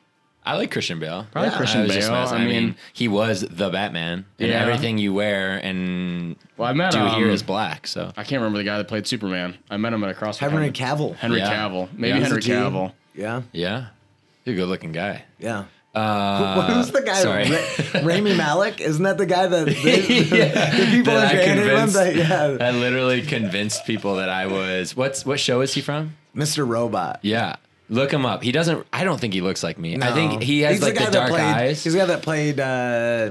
I 0.47 0.57
like 0.57 0.71
Christian 0.71 0.99
Bale. 1.01 1.27
Probably 1.33 1.51
Yeah. 1.51 1.57
Christian 1.57 1.81
I 1.83 1.87
Bale. 1.89 2.11
messing. 2.13 2.39
I 2.39 2.45
mean, 2.47 2.77
he 2.93 3.09
was 3.09 3.41
the 3.43 3.69
Batman, 3.69 4.25
and 4.39 4.49
Yeah. 4.49 4.63
everything 4.63 4.97
you 4.99 5.13
wear 5.13 5.59
and 5.63 6.37
well, 6.57 6.69
I 6.69 6.73
met 6.73 6.93
do 6.93 6.99
um, 7.01 7.15
here 7.17 7.29
is 7.29 7.43
black. 7.43 7.87
So 7.89 8.13
I 8.17 8.23
can't 8.23 8.41
remember 8.41 8.59
the 8.59 8.65
guy 8.65 8.79
that 8.79 8.87
played 8.89 9.07
Superman. 9.07 9.57
I 9.71 9.77
met 9.77 9.93
him 9.93 10.03
at 10.05 10.11
a 10.11 10.15
CrossFit. 10.15 10.39
Henry 10.39 10.71
conference. 10.71 10.79
Cavill. 10.79 11.17
Henry 11.17 11.39
Yeah. 11.41 11.53
Cavill. 11.69 11.89
Maybe 11.93 12.09
Yeah. 12.09 12.15
Henry 12.25 12.37
He's 12.37 12.47
a 12.47 12.49
G. 12.49 12.53
Cavill. 12.53 12.93
Yeah. 13.15 13.43
yeah, 13.53 13.85
he's 14.45 14.55
a 14.55 14.57
good-looking 14.57 14.93
guy. 14.93 15.25
Yeah. 15.39 15.65
Uh, 15.95 16.75
Who's 16.75 16.91
the 16.93 17.01
guy? 17.01 17.15
Sorry. 17.15 17.51
Ra- 17.51 18.01
Rami 18.03 18.37
Malek? 18.37 18.83
Isn't 18.83 19.03
that 19.05 19.17
the 19.17 19.25
guy 19.25 19.47
that 19.47 19.65
the, 19.67 19.73
the 19.73 20.87
people 20.91 21.15
That 21.15 21.35
in 21.35 21.41
I 21.41 21.45
convinced- 21.55 21.95
That, 21.95 22.15
yeah. 22.15 22.57
I 22.61 22.71
literally 22.73 23.23
convinced 23.23 23.87
people 23.87 24.17
that 24.17 24.29
I 24.29 24.47
was. 24.47 24.95
What's 24.95 25.25
what 25.25 25.41
show 25.41 25.63
is 25.63 25.73
he 25.75 25.81
from? 25.81 26.15
Mr. 26.37 26.69
Robot. 26.69 27.21
Yeah, 27.23 27.57
look 27.89 28.13
him 28.13 28.27
up. 28.27 28.43
He 28.43 28.53
doesn't. 28.53 28.87
I 28.93 29.05
don't 29.05 29.21
think 29.21 29.35
he 29.35 29.41
looks 29.41 29.63
like 29.63 29.79
me. 29.79 29.97
I 30.01 30.13
think 30.13 30.43
he 30.43 30.61
has 30.63 30.75
He's 30.77 30.83
like 30.83 30.95
the, 30.95 30.99
guy 31.01 31.05
that 31.07 31.13
dark 31.13 31.31
played, 31.31 31.41
eyes. 31.43 31.83
He's 31.85 31.93
the 31.93 31.99
guy 32.01 32.07
that 32.07 32.23
played. 32.23 32.61
Uh, 32.61 33.31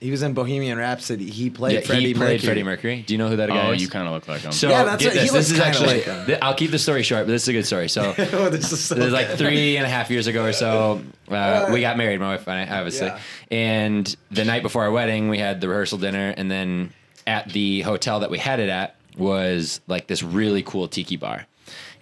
he 0.00 0.10
was 0.10 0.22
in 0.24 0.32
Bohemian 0.34 0.78
Rhapsody. 0.78 1.30
He 1.30 1.48
played 1.48 1.74
Yeah, 1.74 1.80
Freddie 1.82 2.06
he 2.08 2.14
played 2.14 2.18
Mercury. 2.32 2.38
Freddie 2.46 2.62
Mercury. 2.64 3.02
Do 3.06 3.14
you 3.14 3.18
know 3.18 3.28
who 3.28 3.36
that 3.36 3.48
guy 3.48 3.68
Oh, 3.68 3.70
is? 3.72 3.80
you 3.80 3.88
kind 3.88 4.08
of 4.08 4.12
look 4.14 4.26
like 4.26 4.40
him. 4.40 4.50
So 4.50 4.68
Yeah, 4.68 4.82
that's 4.82 5.00
get 5.00 5.14
what- 5.14 5.20
this. 5.22 5.32
looks 5.32 5.48
This 5.48 5.50
is 5.52 5.60
actually. 5.60 6.02
like 6.04 6.26
th- 6.26 6.38
I'll 6.42 6.54
keep 6.54 6.72
the 6.72 6.78
story 6.80 7.04
short, 7.04 7.26
but 7.26 7.30
this 7.30 7.42
is 7.42 7.48
a 7.48 7.52
good 7.52 7.66
story. 7.66 7.88
So 7.88 8.12
oh, 8.18 8.48
this 8.48 8.72
is 8.72 8.84
so 8.84 8.96
it 8.96 9.04
was 9.04 9.12
like 9.12 9.28
three 9.38 9.76
and 9.76 9.86
a 9.86 9.88
half 9.88 10.10
years 10.10 10.26
ago 10.26 10.44
or 10.44 10.52
so. 10.52 11.02
Uh, 11.28 11.68
we 11.72 11.80
got 11.82 11.96
married, 11.96 12.18
my 12.18 12.30
wife 12.34 12.48
and 12.48 12.68
I, 12.68 12.76
obviously. 12.78 13.06
Yeah. 13.06 13.20
And 13.52 14.16
the 14.32 14.44
night 14.44 14.62
before 14.62 14.82
our 14.82 14.90
wedding, 14.90 15.28
we 15.28 15.38
had 15.38 15.60
the 15.60 15.68
rehearsal 15.68 15.98
dinner, 15.98 16.34
and 16.36 16.50
then 16.50 16.92
at 17.24 17.48
the 17.50 17.82
hotel 17.82 18.18
that 18.20 18.30
we 18.30 18.38
had 18.38 18.58
it 18.58 18.68
at 18.70 18.96
was 19.16 19.80
like 19.86 20.08
this 20.08 20.24
really 20.24 20.64
cool 20.64 20.88
tiki 20.88 21.16
bar. 21.16 21.46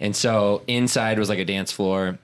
And 0.01 0.15
so 0.15 0.63
inside 0.67 1.17
was 1.19 1.29
like 1.29 1.39
a 1.39 1.45
dance 1.45 1.71
floor. 1.71 2.17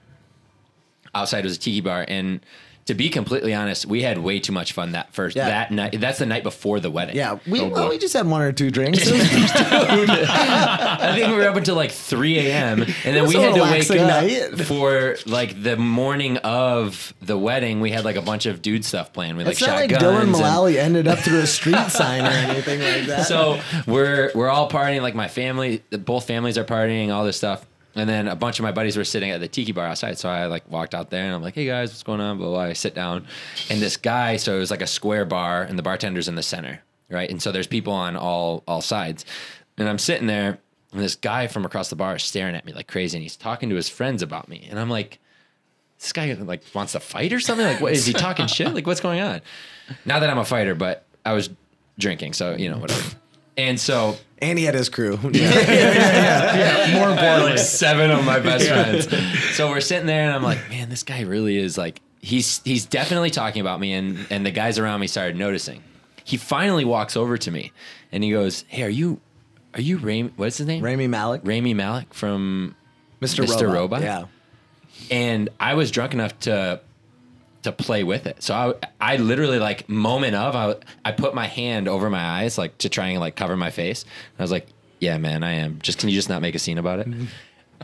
Outside 1.14 1.44
was 1.44 1.56
a 1.56 1.58
tiki 1.58 1.80
bar, 1.80 2.04
and 2.06 2.40
to 2.88 2.94
be 2.94 3.10
completely 3.10 3.52
honest, 3.52 3.84
we 3.84 4.00
had 4.02 4.16
way 4.16 4.40
too 4.40 4.50
much 4.52 4.72
fun 4.72 4.92
that 4.92 5.12
first 5.12 5.36
Yeah. 5.36 5.46
that 5.46 5.70
night. 5.70 6.00
That's 6.00 6.18
the 6.18 6.24
night 6.24 6.42
before 6.42 6.80
the 6.80 6.90
wedding. 6.90 7.16
Yeah, 7.16 7.38
we 7.46 7.60
Oh, 7.60 7.68
well, 7.68 7.88
we 7.90 7.98
just 7.98 8.14
had 8.14 8.26
one 8.26 8.40
or 8.40 8.50
two 8.50 8.70
drinks. 8.70 9.00
I 9.12 11.12
think 11.14 11.28
we 11.28 11.34
were 11.36 11.46
up 11.46 11.56
until 11.56 11.76
like 11.76 11.90
3 11.90 12.38
a.m. 12.38 12.80
and 12.82 12.94
then 13.16 13.26
we 13.28 13.34
had 13.34 13.54
to 13.54 13.60
wake 13.60 13.90
relaxing 13.90 14.00
up 14.00 14.24
night. 14.24 14.58
for 14.66 15.16
like 15.26 15.62
the 15.62 15.76
morning 15.76 16.38
of 16.38 17.12
the 17.20 17.36
wedding. 17.36 17.80
We 17.80 17.90
had 17.90 18.06
like 18.06 18.16
a 18.16 18.22
bunch 18.22 18.46
of 18.46 18.62
dude 18.62 18.86
stuff 18.86 19.12
planned. 19.12 19.36
We 19.36 19.44
like 19.44 19.52
it's 19.52 19.60
not 19.60 19.76
like 19.76 19.90
shotguns 19.90 20.38
Dylan 20.38 20.68
and- 20.68 20.76
ended 20.76 21.08
up 21.08 21.18
through 21.18 21.40
a 21.40 21.46
street 21.46 21.90
sign 21.90 22.22
or 22.24 22.30
anything 22.30 22.80
like 22.80 23.04
that. 23.06 23.26
so 23.26 23.60
we're 23.86 24.30
we're 24.34 24.48
all 24.48 24.70
partying. 24.70 25.02
Like 25.02 25.14
my 25.14 25.28
family, 25.28 25.82
both 25.90 26.26
families 26.26 26.56
are 26.56 26.64
partying, 26.64 27.12
all 27.12 27.26
this 27.26 27.36
stuff. 27.36 27.66
And 27.98 28.08
then 28.08 28.28
a 28.28 28.36
bunch 28.36 28.58
of 28.60 28.62
my 28.62 28.70
buddies 28.70 28.96
were 28.96 29.04
sitting 29.04 29.30
at 29.30 29.40
the 29.40 29.48
tiki 29.48 29.72
bar 29.72 29.86
outside. 29.86 30.18
So 30.18 30.28
I 30.28 30.46
like 30.46 30.70
walked 30.70 30.94
out 30.94 31.10
there 31.10 31.24
and 31.24 31.34
I'm 31.34 31.42
like, 31.42 31.54
"Hey 31.54 31.66
guys, 31.66 31.90
what's 31.90 32.04
going 32.04 32.20
on?" 32.20 32.38
Blah 32.38 32.48
blah. 32.48 32.60
I 32.60 32.72
sit 32.72 32.94
down, 32.94 33.26
and 33.68 33.80
this 33.80 33.96
guy. 33.96 34.36
So 34.36 34.56
it 34.56 34.60
was 34.60 34.70
like 34.70 34.82
a 34.82 34.86
square 34.86 35.24
bar, 35.24 35.62
and 35.62 35.78
the 35.78 35.82
bartender's 35.82 36.28
in 36.28 36.36
the 36.36 36.42
center, 36.42 36.80
right? 37.10 37.28
And 37.28 37.42
so 37.42 37.50
there's 37.50 37.66
people 37.66 37.92
on 37.92 38.16
all 38.16 38.62
all 38.68 38.80
sides, 38.80 39.24
and 39.76 39.88
I'm 39.88 39.98
sitting 39.98 40.28
there, 40.28 40.58
and 40.92 41.02
this 41.02 41.16
guy 41.16 41.48
from 41.48 41.64
across 41.64 41.90
the 41.90 41.96
bar 41.96 42.16
is 42.16 42.22
staring 42.22 42.54
at 42.54 42.64
me 42.64 42.72
like 42.72 42.86
crazy, 42.86 43.16
and 43.16 43.22
he's 43.22 43.36
talking 43.36 43.68
to 43.70 43.74
his 43.76 43.88
friends 43.88 44.22
about 44.22 44.48
me, 44.48 44.68
and 44.70 44.78
I'm 44.78 44.90
like, 44.90 45.18
"This 45.98 46.12
guy 46.12 46.32
like 46.34 46.62
wants 46.74 46.92
to 46.92 47.00
fight 47.00 47.32
or 47.32 47.40
something? 47.40 47.66
Like, 47.66 47.80
what 47.80 47.92
is 47.92 48.06
he 48.06 48.12
talking 48.12 48.46
shit? 48.46 48.72
Like, 48.74 48.86
what's 48.86 49.00
going 49.00 49.20
on?" 49.20 49.40
Not 50.04 50.20
that 50.20 50.30
I'm 50.30 50.38
a 50.38 50.44
fighter, 50.44 50.74
but 50.74 51.04
I 51.26 51.32
was 51.32 51.50
drinking, 51.98 52.34
so 52.34 52.54
you 52.54 52.70
know 52.70 52.78
whatever. 52.78 53.16
And 53.58 53.78
so 53.78 54.16
and 54.40 54.58
he 54.58 54.64
had 54.64 54.74
his 54.74 54.88
crew. 54.88 55.16
More 55.22 55.30
importantly, 55.30 57.50
like 57.50 57.58
seven 57.58 58.10
of 58.10 58.24
my 58.24 58.38
best 58.38 58.68
friends. 58.68 59.08
So 59.58 59.68
we're 59.70 59.80
sitting 59.80 60.06
there, 60.06 60.22
and 60.22 60.32
I'm 60.32 60.44
like, 60.44 60.70
man, 60.70 60.88
this 60.88 61.02
guy 61.02 61.22
really 61.22 61.58
is 61.58 61.76
like 61.76 62.00
he's 62.22 62.62
he's 62.62 62.86
definitely 62.86 63.30
talking 63.30 63.60
about 63.60 63.80
me, 63.80 63.92
and 63.92 64.24
and 64.30 64.46
the 64.46 64.52
guys 64.52 64.78
around 64.78 65.00
me 65.00 65.08
started 65.08 65.36
noticing. 65.36 65.82
He 66.22 66.36
finally 66.36 66.84
walks 66.84 67.16
over 67.16 67.36
to 67.36 67.50
me, 67.50 67.72
and 68.12 68.22
he 68.22 68.30
goes, 68.30 68.64
"Hey, 68.68 68.84
are 68.84 68.88
you 68.88 69.20
are 69.74 69.80
you 69.80 69.98
Ray? 69.98 70.22
What's 70.22 70.58
his 70.58 70.68
name? 70.68 70.84
Rami 70.84 71.08
Malek, 71.08 71.40
Rami 71.42 71.74
Malek 71.74 72.14
from 72.14 72.76
Mr. 73.20 73.44
Mr. 73.44 73.62
Robot. 73.62 73.74
Robot? 73.74 74.02
Yeah. 74.02 74.24
and 75.10 75.48
I 75.58 75.74
was 75.74 75.90
drunk 75.90 76.14
enough 76.14 76.38
to 76.40 76.80
to 77.62 77.72
play 77.72 78.04
with 78.04 78.26
it. 78.26 78.42
So 78.42 78.54
I 79.00 79.14
I 79.14 79.16
literally 79.16 79.58
like 79.58 79.88
moment 79.88 80.34
of 80.34 80.54
I 80.56 80.76
I 81.04 81.12
put 81.12 81.34
my 81.34 81.46
hand 81.46 81.88
over 81.88 82.08
my 82.10 82.22
eyes 82.22 82.58
like 82.58 82.78
to 82.78 82.88
try 82.88 83.08
and 83.08 83.20
like 83.20 83.36
cover 83.36 83.56
my 83.56 83.70
face. 83.70 84.02
And 84.04 84.40
I 84.40 84.42
was 84.42 84.50
like, 84.52 84.68
"Yeah, 85.00 85.18
man, 85.18 85.42
I 85.42 85.52
am. 85.52 85.78
Just 85.82 85.98
can 85.98 86.08
you 86.08 86.14
just 86.14 86.28
not 86.28 86.42
make 86.42 86.54
a 86.54 86.58
scene 86.58 86.78
about 86.78 87.00
it?" 87.00 87.08
Mm-hmm. 87.08 87.24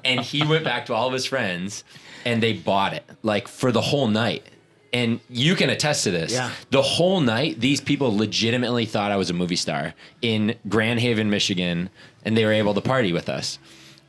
and 0.05 0.21
he 0.21 0.45
went 0.45 0.65
back 0.65 0.87
to 0.87 0.95
all 0.95 1.07
of 1.07 1.13
his 1.13 1.25
friends 1.25 1.85
and 2.25 2.43
they 2.43 2.53
bought 2.53 2.95
it 2.95 3.05
like 3.23 3.49
for 3.49 3.73
the 3.73 3.81
whole 3.81 4.09
night. 4.09 4.45
And 4.93 5.19
you 5.29 5.57
can 5.57 5.71
attest 5.71 6.05
to 6.05 6.13
this. 6.13 6.33
Yeah. 6.33 6.53
The 6.71 6.81
whole 6.83 7.21
night, 7.21 7.59
these 7.59 7.81
people 7.81 8.17
legitimately 8.17 8.87
thought 8.87 9.11
I 9.11 9.17
was 9.17 9.29
a 9.29 9.33
movie 9.33 9.57
star 9.57 9.93
in 10.23 10.55
Grand 10.69 11.01
Haven, 11.01 11.31
Michigan, 11.31 11.91
and 12.25 12.37
they 12.37 12.45
were 12.45 12.53
able 12.53 12.75
to 12.75 12.81
party 12.81 13.13
with 13.13 13.29
us. 13.29 13.59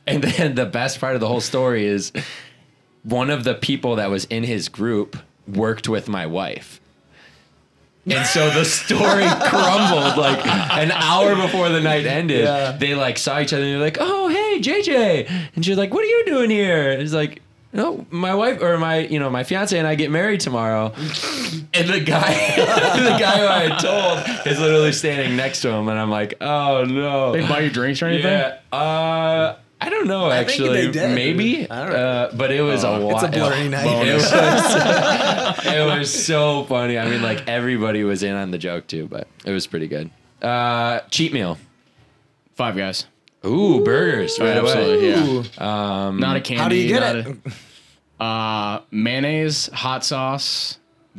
And 0.06 0.22
then 0.22 0.54
the 0.54 0.64
best 0.66 1.00
part 1.00 1.14
of 1.16 1.20
the 1.20 1.26
whole 1.26 1.40
story 1.40 1.84
is 1.86 2.12
one 3.02 3.30
of 3.30 3.42
the 3.42 3.54
people 3.54 3.96
that 3.96 4.10
was 4.10 4.26
in 4.26 4.44
his 4.44 4.68
group 4.68 5.16
worked 5.48 5.88
with 5.88 6.08
my 6.08 6.26
wife. 6.26 6.80
And 8.08 8.24
so 8.26 8.50
the 8.50 8.64
story 8.64 9.24
crumbled 9.48 10.16
like 10.16 10.46
an 10.46 10.92
hour 10.92 11.34
before 11.34 11.68
the 11.70 11.80
night 11.80 12.06
ended. 12.06 12.44
Yeah. 12.44 12.72
They 12.72 12.94
like 12.94 13.18
saw 13.18 13.40
each 13.40 13.52
other 13.52 13.64
and 13.64 13.72
they're 13.72 13.80
like, 13.80 13.98
"Oh, 13.98 14.28
hey, 14.28 14.60
JJ," 14.60 15.28
and 15.56 15.64
she's 15.64 15.76
like, 15.76 15.92
"What 15.92 16.04
are 16.04 16.08
you 16.08 16.24
doing 16.24 16.48
here?" 16.50 16.92
And 16.92 17.00
he's 17.00 17.12
like, 17.14 17.42
"No, 17.72 18.06
my 18.10 18.32
wife 18.32 18.62
or 18.62 18.78
my 18.78 18.98
you 18.98 19.18
know 19.18 19.28
my 19.28 19.42
fiance 19.42 19.76
and 19.76 19.88
I 19.88 19.96
get 19.96 20.10
married 20.12 20.40
tomorrow." 20.40 20.92
And 21.74 21.88
the 21.90 22.00
guy, 22.00 22.32
the 22.56 23.18
guy 23.18 23.38
who 23.38 23.46
I 23.46 23.68
had 23.68 23.78
told 23.80 24.46
is 24.46 24.58
literally 24.58 24.92
standing 24.92 25.36
next 25.36 25.60
to 25.60 25.68
him, 25.68 25.88
and 25.88 25.98
I'm 25.98 26.10
like, 26.10 26.34
"Oh 26.40 26.84
no!" 26.84 27.32
they 27.32 27.46
buy 27.46 27.60
you 27.60 27.70
drinks 27.70 28.00
or 28.00 28.06
anything? 28.06 28.32
Yeah. 28.32 28.58
Uh, 28.74 29.56
I 29.80 29.90
don't 29.90 30.06
know. 30.06 30.26
I 30.26 30.44
think 30.44 30.60
Actually, 30.60 30.90
maybe. 31.14 31.70
I 31.70 31.82
don't 31.84 31.92
know. 31.92 31.96
Uh, 31.98 32.34
but 32.34 32.50
it 32.50 32.62
was 32.62 32.82
a 32.82 33.08
It's 33.10 33.22
a 33.22 33.28
blurry 33.28 33.68
night. 33.68 34.06
It 34.06 34.14
was, 34.14 34.32
it 35.66 35.98
was 35.98 36.24
so 36.24 36.64
funny. 36.64 36.98
I 36.98 37.08
mean, 37.08 37.22
like 37.22 37.46
everybody 37.48 38.02
was 38.04 38.22
in 38.22 38.34
on 38.34 38.50
the 38.50 38.58
joke 38.58 38.86
too, 38.86 39.06
but 39.06 39.28
it 39.44 39.50
was 39.52 39.66
pretty 39.66 39.86
good. 39.88 40.10
Uh, 40.40 41.00
cheat 41.10 41.32
meal. 41.32 41.58
Five 42.54 42.76
guys. 42.76 43.06
Ooh, 43.44 43.84
burgers. 43.84 44.38
Right 44.40 44.56
away. 44.56 45.10
Yeah. 45.10 45.42
Um, 45.58 46.18
not 46.20 46.36
a 46.36 46.40
candy. 46.40 46.62
How 46.62 46.68
do 46.68 46.76
you 46.76 46.88
get 46.88 47.00
not 47.00 47.16
it? 47.16 47.36
A, 48.18 48.22
uh, 48.24 48.82
mayonnaise, 48.90 49.68
hot 49.72 50.04
sauce, 50.04 50.78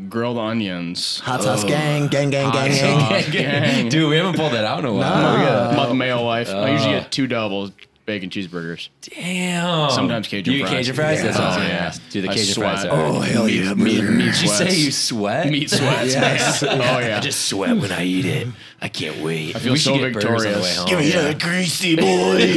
grilled 0.10 0.38
onions. 0.40 1.20
Hot 1.22 1.44
sauce 1.44 1.64
gang, 1.64 2.08
gang, 2.08 2.32
gang, 2.32 2.46
Hot 2.52 2.54
gang, 2.70 3.00
gang. 3.00 3.32
gang. 3.32 3.90
Dude, 3.90 4.10
we 4.10 4.18
haven't 4.18 4.36
pulled 4.36 4.54
that 4.54 4.66
out 4.66 4.80
in 4.80 4.86
a 4.86 4.94
while. 4.94 5.22
No. 5.34 5.40
We 5.40 5.46
gotta- 5.46 5.70
I'm 5.70 5.76
the. 5.76 6.50
I 6.50 6.72
usually 6.72 6.94
get 7.00 7.12
two 7.12 7.28
doubles, 7.28 7.72
bacon 8.08 8.30
cheeseburgers. 8.30 8.88
Damn. 9.02 9.92
Sometimes 9.92 10.28
Cajun 10.30 10.60
fries. 10.62 10.88
you 10.88 10.94
get 10.94 10.96
fries. 10.96 11.20
Cajun 11.20 11.24
fries? 11.24 11.24
That's 11.24 11.38
Yeah. 11.38 11.46
awesome. 11.46 11.62
Oh, 11.62 11.66
Yeah. 11.66 11.72
yeah. 11.74 11.94
Dude, 12.10 12.24
the 12.24 12.30
I 12.30 12.34
Cajun 12.34 12.54
sweat. 12.54 12.74
fries 12.80 12.86
are. 12.86 13.06
Oh, 13.06 13.20
hell 13.20 13.50
yeah, 13.50 13.74
Meat, 13.74 13.98
brother. 14.00 14.12
meat 14.14 14.26
Did 14.32 14.42
you 14.42 14.48
say 14.48 14.76
you 14.76 14.92
sweat? 14.92 15.50
meat 15.50 15.70
sweats. 15.70 16.14
Yes. 16.16 16.62
man. 16.64 16.82
Oh 16.82 17.00
yeah. 17.00 17.18
I 17.18 17.20
just 17.20 17.46
sweat 17.48 17.76
when 17.78 17.92
I 17.92 18.04
eat 18.06 18.26
it. 18.26 18.48
I 18.82 18.88
can't 18.88 19.18
wait. 19.22 19.56
I 19.58 19.60
feel 19.60 19.76
so 19.76 19.98
victorious. 20.00 20.84
Give 20.86 21.00
me 21.00 21.10
Yeah. 21.12 21.22
that 21.34 21.40
greasy 21.40 21.96
boy. 21.98 22.56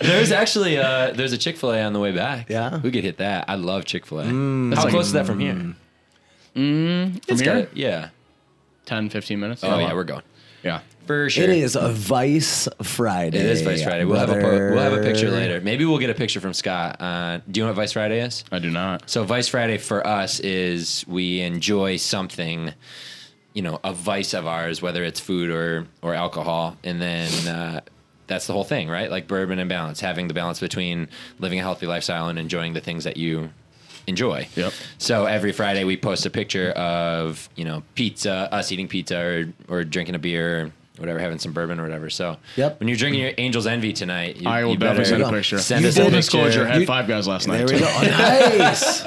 There's 0.00 0.32
actually 0.32 0.78
uh, 0.78 1.12
there's 1.12 1.32
a 1.32 1.38
Chick 1.38 1.56
Fil 1.56 1.72
A 1.72 1.82
on 1.82 1.92
the 1.92 2.00
way 2.00 2.12
back. 2.12 2.48
Yeah? 2.48 2.78
we 2.78 2.90
could 2.90 3.04
hit 3.04 3.18
that. 3.18 3.44
I 3.48 3.54
love 3.56 3.84
Chick 3.84 4.06
Fil 4.06 4.20
A. 4.20 4.24
Mm. 4.24 4.74
How 4.74 4.82
like- 4.84 4.90
close 4.92 5.06
is 5.06 5.12
that 5.12 5.26
from 5.26 5.40
here? 5.40 5.54
From 6.54 7.20
It's 7.28 7.40
here? 7.40 7.62
got- 7.64 7.76
yeah. 7.76 8.08
10, 8.86 9.08
15 9.10 9.38
minutes. 9.38 9.62
Oh 9.62 9.78
yeah, 9.78 9.92
we're 9.94 10.04
going 10.04 10.22
yeah. 10.64 10.80
For 11.10 11.28
sure. 11.28 11.44
It 11.44 11.50
is 11.50 11.74
a 11.74 11.88
Vice 11.88 12.68
Friday. 12.82 13.38
It 13.38 13.46
is 13.46 13.62
Vice 13.62 13.82
Friday. 13.82 14.04
We'll 14.04 14.20
have 14.20 14.30
a 14.30 14.34
po- 14.34 14.40
brother. 14.40 14.70
we'll 14.70 14.82
have 14.82 14.92
a 14.92 15.02
picture 15.02 15.28
later. 15.28 15.60
Maybe 15.60 15.84
we'll 15.84 15.98
get 15.98 16.10
a 16.10 16.14
picture 16.14 16.40
from 16.40 16.54
Scott. 16.54 17.00
Uh, 17.00 17.40
do 17.50 17.58
you 17.58 17.64
know 17.64 17.70
what 17.70 17.76
Vice 17.76 17.94
Friday 17.94 18.20
is? 18.20 18.44
I 18.52 18.60
do 18.60 18.70
not. 18.70 19.10
So 19.10 19.24
Vice 19.24 19.48
Friday 19.48 19.78
for 19.78 20.06
us 20.06 20.38
is 20.38 21.04
we 21.08 21.40
enjoy 21.40 21.96
something, 21.96 22.72
you 23.54 23.62
know, 23.62 23.80
a 23.82 23.92
vice 23.92 24.34
of 24.34 24.46
ours, 24.46 24.80
whether 24.80 25.02
it's 25.02 25.18
food 25.18 25.50
or 25.50 25.88
or 26.00 26.14
alcohol, 26.14 26.76
and 26.84 27.02
then 27.02 27.48
uh, 27.48 27.80
that's 28.28 28.46
the 28.46 28.52
whole 28.52 28.64
thing, 28.64 28.88
right? 28.88 29.10
Like 29.10 29.26
bourbon 29.26 29.58
and 29.58 29.68
balance, 29.68 30.00
having 30.00 30.28
the 30.28 30.34
balance 30.34 30.60
between 30.60 31.08
living 31.40 31.58
a 31.58 31.62
healthy 31.62 31.86
lifestyle 31.86 32.28
and 32.28 32.38
enjoying 32.38 32.74
the 32.74 32.80
things 32.80 33.02
that 33.02 33.16
you 33.16 33.50
enjoy. 34.06 34.46
Yep. 34.54 34.72
So 34.98 35.26
every 35.26 35.50
Friday 35.50 35.82
we 35.82 35.96
post 35.96 36.24
a 36.24 36.30
picture 36.30 36.70
of 36.70 37.48
you 37.56 37.64
know 37.64 37.82
pizza, 37.96 38.48
us 38.52 38.70
eating 38.70 38.86
pizza 38.86 39.18
or 39.18 39.52
or 39.68 39.82
drinking 39.82 40.14
a 40.14 40.20
beer. 40.20 40.72
Or, 41.00 41.04
Whatever, 41.04 41.18
having 41.18 41.38
some 41.38 41.52
bourbon 41.52 41.80
or 41.80 41.82
whatever. 41.84 42.10
So, 42.10 42.36
Yep. 42.56 42.78
when 42.78 42.86
you're 42.88 42.96
drinking 42.98 43.22
your 43.22 43.32
Angel's 43.38 43.66
Envy 43.66 43.94
tonight, 43.94 44.36
you, 44.36 44.46
I 44.46 44.64
will 44.64 44.72
you 44.72 44.76
definitely 44.76 45.06
send 45.06 45.22
a 45.22 45.30
picture. 45.30 45.58
Send 45.58 45.80
You 45.82 45.88
us 45.88 45.94
did 45.94 46.00
a 46.02 46.04
Full 46.04 46.10
picture. 46.10 46.18
disclosure, 46.18 46.66
I 46.68 46.78
had 46.78 46.86
five 46.86 47.08
guys 47.08 47.26
last 47.26 47.48
night. 47.48 47.66
There 47.66 47.76
we 47.76 47.80
go. 47.80 47.86
Nice. 48.02 49.02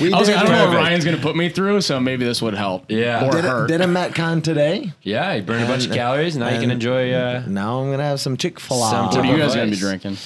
We 0.00 0.10
I 0.12 0.18
was 0.18 0.28
like, 0.28 0.38
I 0.38 0.42
don't 0.42 0.52
know 0.52 0.68
what 0.68 0.76
Ryan's 0.76 1.04
going 1.04 1.16
to 1.16 1.22
put 1.22 1.36
me 1.36 1.50
through, 1.50 1.82
so 1.82 2.00
maybe 2.00 2.24
this 2.24 2.40
would 2.40 2.54
help. 2.54 2.90
Yeah. 2.90 3.26
Or 3.26 3.32
did, 3.32 3.44
a, 3.44 3.48
hurt. 3.50 3.68
did 3.68 3.80
a 3.82 3.84
Metcon 3.86 4.42
today. 4.42 4.92
Yeah, 5.02 5.34
you 5.34 5.42
burn 5.42 5.62
a 5.62 5.66
bunch 5.66 5.86
of 5.86 5.92
calories. 5.92 6.34
Now 6.36 6.48
you 6.48 6.60
can 6.60 6.70
enjoy. 6.70 7.12
Uh, 7.12 7.44
Now 7.46 7.80
I'm 7.80 7.90
gonna 7.90 8.02
have 8.04 8.20
some 8.20 8.36
Chick 8.38 8.58
fil 8.58 8.78
A. 8.82 9.06
what 9.06 9.16
are 9.16 9.24
you 9.26 9.36
guys 9.36 9.54
going 9.54 9.68
to 9.68 9.74
be 9.76 9.80
drinking? 9.80 10.16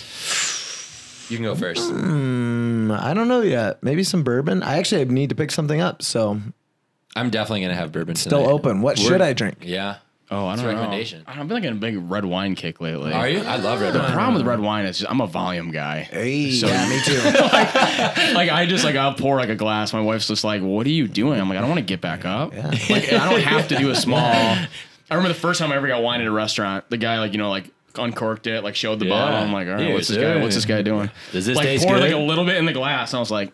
you 1.30 1.36
can 1.36 1.44
go 1.44 1.54
first. 1.54 1.82
Mm, 1.90 2.98
I 2.98 3.12
don't 3.12 3.28
know 3.28 3.42
yet. 3.42 3.82
Maybe 3.82 4.02
some 4.04 4.22
bourbon. 4.22 4.62
I 4.62 4.78
actually 4.78 5.04
need 5.06 5.28
to 5.30 5.34
pick 5.34 5.50
something 5.50 5.80
up. 5.80 6.02
So 6.02 6.40
I'm 7.16 7.30
definitely 7.30 7.62
gonna 7.62 7.74
have 7.74 7.92
bourbon. 7.92 8.14
still 8.14 8.38
tonight. 8.40 8.52
open. 8.52 8.80
What 8.82 8.96
We're- 8.98 9.08
should 9.08 9.20
I 9.22 9.32
drink? 9.32 9.56
Yeah. 9.62 9.96
Oh, 10.30 10.46
I 10.46 10.56
don't 10.56 10.64
a 10.66 10.68
know. 10.68 10.74
recommendation. 10.78 11.22
I've 11.26 11.48
been 11.48 11.62
getting 11.62 11.78
a 11.78 11.80
big 11.80 11.96
red 12.10 12.24
wine 12.24 12.54
kick 12.54 12.80
lately. 12.82 13.12
Are 13.14 13.28
you? 13.28 13.40
I 13.40 13.56
love 13.56 13.80
red 13.80 13.86
wine. 13.86 13.92
The 13.94 13.98
wine. 14.00 14.12
problem 14.12 14.34
with 14.34 14.46
red 14.46 14.60
wine 14.60 14.84
is 14.86 14.98
just, 14.98 15.10
I'm 15.10 15.20
a 15.22 15.26
volume 15.26 15.70
guy. 15.70 16.00
Hey, 16.00 16.50
So- 16.52 16.66
yeah, 16.66 16.88
me 16.88 17.00
too. 17.04 17.18
like 18.34 18.50
I 18.50 18.66
just 18.68 18.84
like 18.84 18.94
I'll 18.96 19.14
pour 19.14 19.36
like 19.36 19.48
a 19.48 19.54
glass. 19.56 19.92
My 19.92 20.00
wife's 20.02 20.28
just 20.28 20.44
like, 20.44 20.60
"What 20.62 20.86
are 20.86 20.90
you 20.90 21.08
doing?" 21.08 21.40
I'm 21.40 21.48
like, 21.48 21.56
"I 21.58 21.60
don't 21.62 21.70
want 21.70 21.80
to 21.80 21.84
get 21.86 22.00
back 22.00 22.24
up. 22.26 22.54
Like 22.90 23.12
I 23.12 23.30
don't 23.30 23.40
have 23.42 23.68
to 23.68 23.76
do 23.78 23.90
a 23.90 23.94
small." 23.94 24.18
I 25.10 25.14
remember 25.14 25.28
the 25.28 25.40
first 25.40 25.58
time 25.58 25.72
I 25.72 25.76
ever 25.76 25.88
got 25.88 26.02
wine 26.02 26.20
at 26.20 26.26
a 26.26 26.30
restaurant. 26.30 26.84
The 26.90 26.98
guy 26.98 27.18
like 27.20 27.32
you 27.32 27.38
know 27.38 27.48
like 27.48 27.70
uncorked 27.96 28.46
it, 28.46 28.62
like 28.62 28.76
showed 28.76 28.98
the 28.98 29.06
Yeah. 29.06 29.12
bottle. 29.14 29.38
I'm 29.38 29.52
like, 29.52 29.66
"All 29.66 29.74
right, 29.74 29.88
Yeah, 29.88 29.94
what's 29.94 30.08
this 30.08 30.18
sure. 30.18 30.34
guy? 30.34 30.42
What's 30.42 30.54
this 30.56 30.66
guy 30.66 30.82
doing?" 30.82 31.10
Does 31.32 31.46
this 31.46 31.56
like 31.56 31.64
taste 31.64 31.84
poured 31.86 32.00
good? 32.00 32.04
like 32.04 32.12
a 32.12 32.18
little 32.18 32.44
bit 32.44 32.56
in 32.56 32.66
the 32.66 32.72
glass. 32.74 33.12
And 33.12 33.18
I 33.18 33.20
was 33.20 33.30
like. 33.30 33.52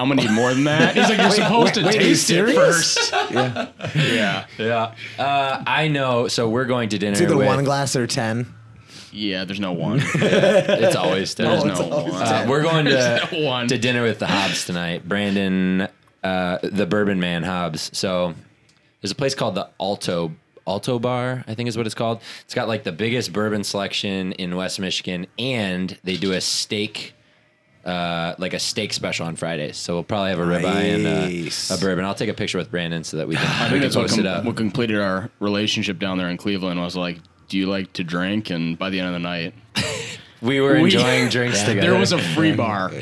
I'm 0.00 0.08
gonna 0.08 0.22
need 0.22 0.30
more 0.30 0.54
than 0.54 0.64
that. 0.64 0.96
He's 0.96 1.10
like, 1.10 1.18
you're 1.18 1.30
supposed 1.30 1.76
wait, 1.76 1.82
to 1.82 1.86
wait, 1.86 1.96
are 1.96 1.98
taste 1.98 2.30
it 2.30 2.54
first. 2.54 3.12
yeah. 3.30 3.68
Yeah, 3.94 4.46
yeah. 4.58 4.94
Uh, 5.18 5.62
I 5.66 5.88
know. 5.88 6.26
So 6.28 6.48
we're 6.48 6.64
going 6.64 6.88
to 6.90 6.98
dinner. 6.98 7.12
It's 7.12 7.20
either 7.20 7.36
with, 7.36 7.46
one 7.46 7.64
glass 7.64 7.94
or 7.96 8.06
ten. 8.06 8.46
yeah. 9.12 9.44
There's 9.44 9.60
no 9.60 9.72
one. 9.72 10.00
It's 10.14 10.96
always 10.96 11.34
ten 11.34 11.46
There's 11.46 11.64
no 11.64 11.86
one. 11.86 12.12
Uh, 12.12 12.46
we're 12.48 12.62
going 12.62 12.86
to 12.86 13.28
no 13.30 13.40
one. 13.46 13.68
to 13.68 13.76
dinner 13.76 14.02
with 14.02 14.20
the 14.20 14.26
Hobbs 14.26 14.64
tonight. 14.64 15.06
Brandon, 15.06 15.88
uh, 16.24 16.58
the 16.62 16.86
Bourbon 16.86 17.20
Man 17.20 17.42
Hobbs. 17.42 17.90
So 17.92 18.34
there's 19.02 19.12
a 19.12 19.16
place 19.16 19.34
called 19.34 19.54
the 19.54 19.68
Alto 19.78 20.32
Alto 20.66 20.98
Bar, 20.98 21.44
I 21.46 21.54
think 21.54 21.68
is 21.68 21.76
what 21.76 21.84
it's 21.84 21.94
called. 21.94 22.22
It's 22.44 22.54
got 22.54 22.68
like 22.68 22.84
the 22.84 22.92
biggest 22.92 23.34
bourbon 23.34 23.64
selection 23.64 24.32
in 24.32 24.56
West 24.56 24.80
Michigan, 24.80 25.26
and 25.38 25.98
they 26.04 26.16
do 26.16 26.32
a 26.32 26.40
steak 26.40 27.14
uh, 27.84 28.34
like 28.38 28.52
a 28.54 28.58
steak 28.58 28.92
special 28.92 29.26
on 29.26 29.36
Fridays. 29.36 29.76
So 29.76 29.94
we'll 29.94 30.04
probably 30.04 30.30
have 30.30 30.38
a 30.38 30.42
ribeye 30.42 31.02
Nice. 31.02 31.70
and 31.70 31.80
a, 31.80 31.80
a 31.80 31.86
bourbon. 31.86 32.04
I'll 32.04 32.14
take 32.14 32.28
a 32.28 32.34
picture 32.34 32.58
with 32.58 32.70
Brandon 32.70 33.04
so 33.04 33.16
that 33.16 33.26
we 33.28 33.34
can, 33.36 33.46
I 33.46 33.64
we 33.64 33.70
think 33.70 33.82
that's 33.82 33.96
what, 33.96 34.02
post 34.02 34.14
com- 34.16 34.26
it 34.26 34.28
up. 34.28 34.44
what 34.44 34.56
completed 34.56 35.00
our 35.00 35.30
relationship 35.40 35.98
down 35.98 36.18
there 36.18 36.28
in 36.28 36.36
Cleveland 36.36 36.78
I 36.78 36.84
was 36.84 36.96
like, 36.96 37.18
do 37.48 37.58
you 37.58 37.66
like 37.66 37.92
to 37.94 38.04
drink? 38.04 38.50
And 38.50 38.78
by 38.78 38.90
the 38.90 39.00
end 39.00 39.08
of 39.08 39.12
the 39.14 39.18
night, 39.18 39.54
we 40.42 40.60
were 40.60 40.74
We- 40.80 40.84
enjoying 40.94 41.28
drinks 41.36 41.60
together. 41.62 41.80
there 41.90 41.98
was 41.98 42.12
a 42.12 42.18
free 42.18 42.52
bar. 42.52 42.90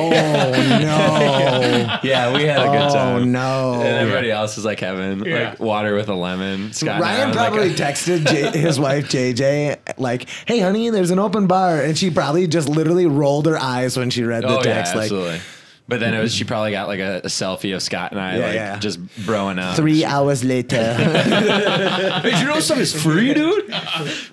Oh 0.00 0.50
no! 0.50 1.98
yeah, 2.02 2.32
we 2.34 2.44
had 2.44 2.60
a 2.60 2.64
good 2.70 2.90
oh, 2.90 2.94
time. 2.94 3.22
Oh 3.22 3.24
no! 3.24 3.74
And 3.80 3.96
everybody 3.96 4.30
else 4.30 4.56
was 4.56 4.64
like 4.64 4.80
having 4.80 5.24
Yeah. 5.24 5.50
like 5.50 5.60
water 5.60 5.94
with 5.94 6.08
a 6.08 6.14
lemon. 6.14 6.72
Scott 6.72 6.96
and 6.96 7.04
I 7.04 7.14
Ryan 7.14 7.28
like, 7.28 7.36
probably 7.36 7.70
texted 7.70 8.26
J- 8.26 8.58
his 8.58 8.78
wife 8.78 9.08
JJ 9.08 9.78
like, 9.98 10.28
"Hey, 10.46 10.60
honey, 10.60 10.90
there's 10.90 11.10
an 11.10 11.18
open 11.18 11.46
bar," 11.46 11.80
and 11.80 11.96
she 11.96 12.10
probably 12.10 12.46
just 12.46 12.68
literally 12.68 13.06
rolled 13.06 13.46
her 13.46 13.58
eyes 13.58 13.96
when 13.96 14.10
she 14.10 14.24
read 14.24 14.42
the 14.44 14.48
oh 14.48 14.56
yeah, 14.56 14.62
text. 14.74 14.94
like 14.94 15.04
absolutely. 15.04 15.40
But 15.88 16.00
then 16.00 16.12
it 16.12 16.20
was 16.20 16.34
she 16.34 16.44
probably 16.44 16.70
got 16.70 16.86
like 16.86 17.00
a, 17.00 17.20
a 17.24 17.28
selfie 17.28 17.74
of 17.74 17.82
Scott 17.82 18.12
and 18.12 18.20
I 18.20 18.36
Yeah, 18.36 18.44
like 18.46 18.54
yeah. 18.54 18.78
just 18.78 19.02
broing 19.24 19.58
up. 19.58 19.74
three 19.74 20.04
hours 20.04 20.44
later, 20.44 20.76
Hey, 20.94 22.38
you 22.38 22.44
know 22.46 22.60
stuff 22.60 22.78
is 22.78 22.92
free, 23.02 23.32
dude? 23.32 23.70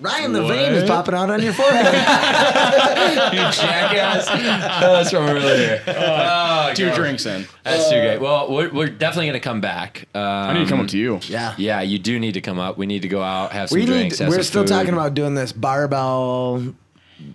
Ryan, 0.00 0.32
the 0.34 0.46
vein 0.46 0.74
is 0.74 0.84
popping 0.84 1.14
out 1.14 1.30
on 1.30 1.40
your 1.42 1.54
forehead. 1.54 1.86
you 3.32 3.38
jackass. 3.52 4.26
That's 4.26 5.10
from 5.10 5.24
earlier. 5.26 5.82
Oh, 5.86 6.72
Two 6.74 6.88
God. 6.88 6.94
drinks 6.96 7.24
in. 7.26 7.46
That's 7.64 7.84
too 7.88 8.00
great. 8.02 8.18
Well, 8.20 8.52
we're, 8.52 8.70
we're 8.70 8.88
definitely 8.88 9.26
gonna 9.28 9.40
come 9.40 9.60
back. 9.62 10.08
Um, 10.14 10.20
I 10.22 10.52
need 10.52 10.64
to 10.64 10.70
come 10.70 10.80
up 10.80 10.88
to 10.88 10.98
you. 10.98 11.20
yeah. 11.22 11.54
Yeah, 11.56 11.80
you 11.80 11.98
do 11.98 12.18
need 12.20 12.32
to 12.34 12.40
come 12.42 12.58
up. 12.58 12.76
We 12.76 12.84
need 12.86 13.00
to 13.02 13.08
go 13.08 13.22
out, 13.22 13.52
have 13.52 13.70
some 13.70 13.78
We 13.78 13.86
need. 13.86 13.92
drinks. 13.92 14.18
have 14.18 14.28
We're 14.28 14.34
some 14.36 14.42
still 14.44 14.62
food. 14.64 14.68
talking 14.68 14.92
about 14.92 15.14
doing 15.14 15.34
this 15.34 15.52
barbell. 15.52 16.74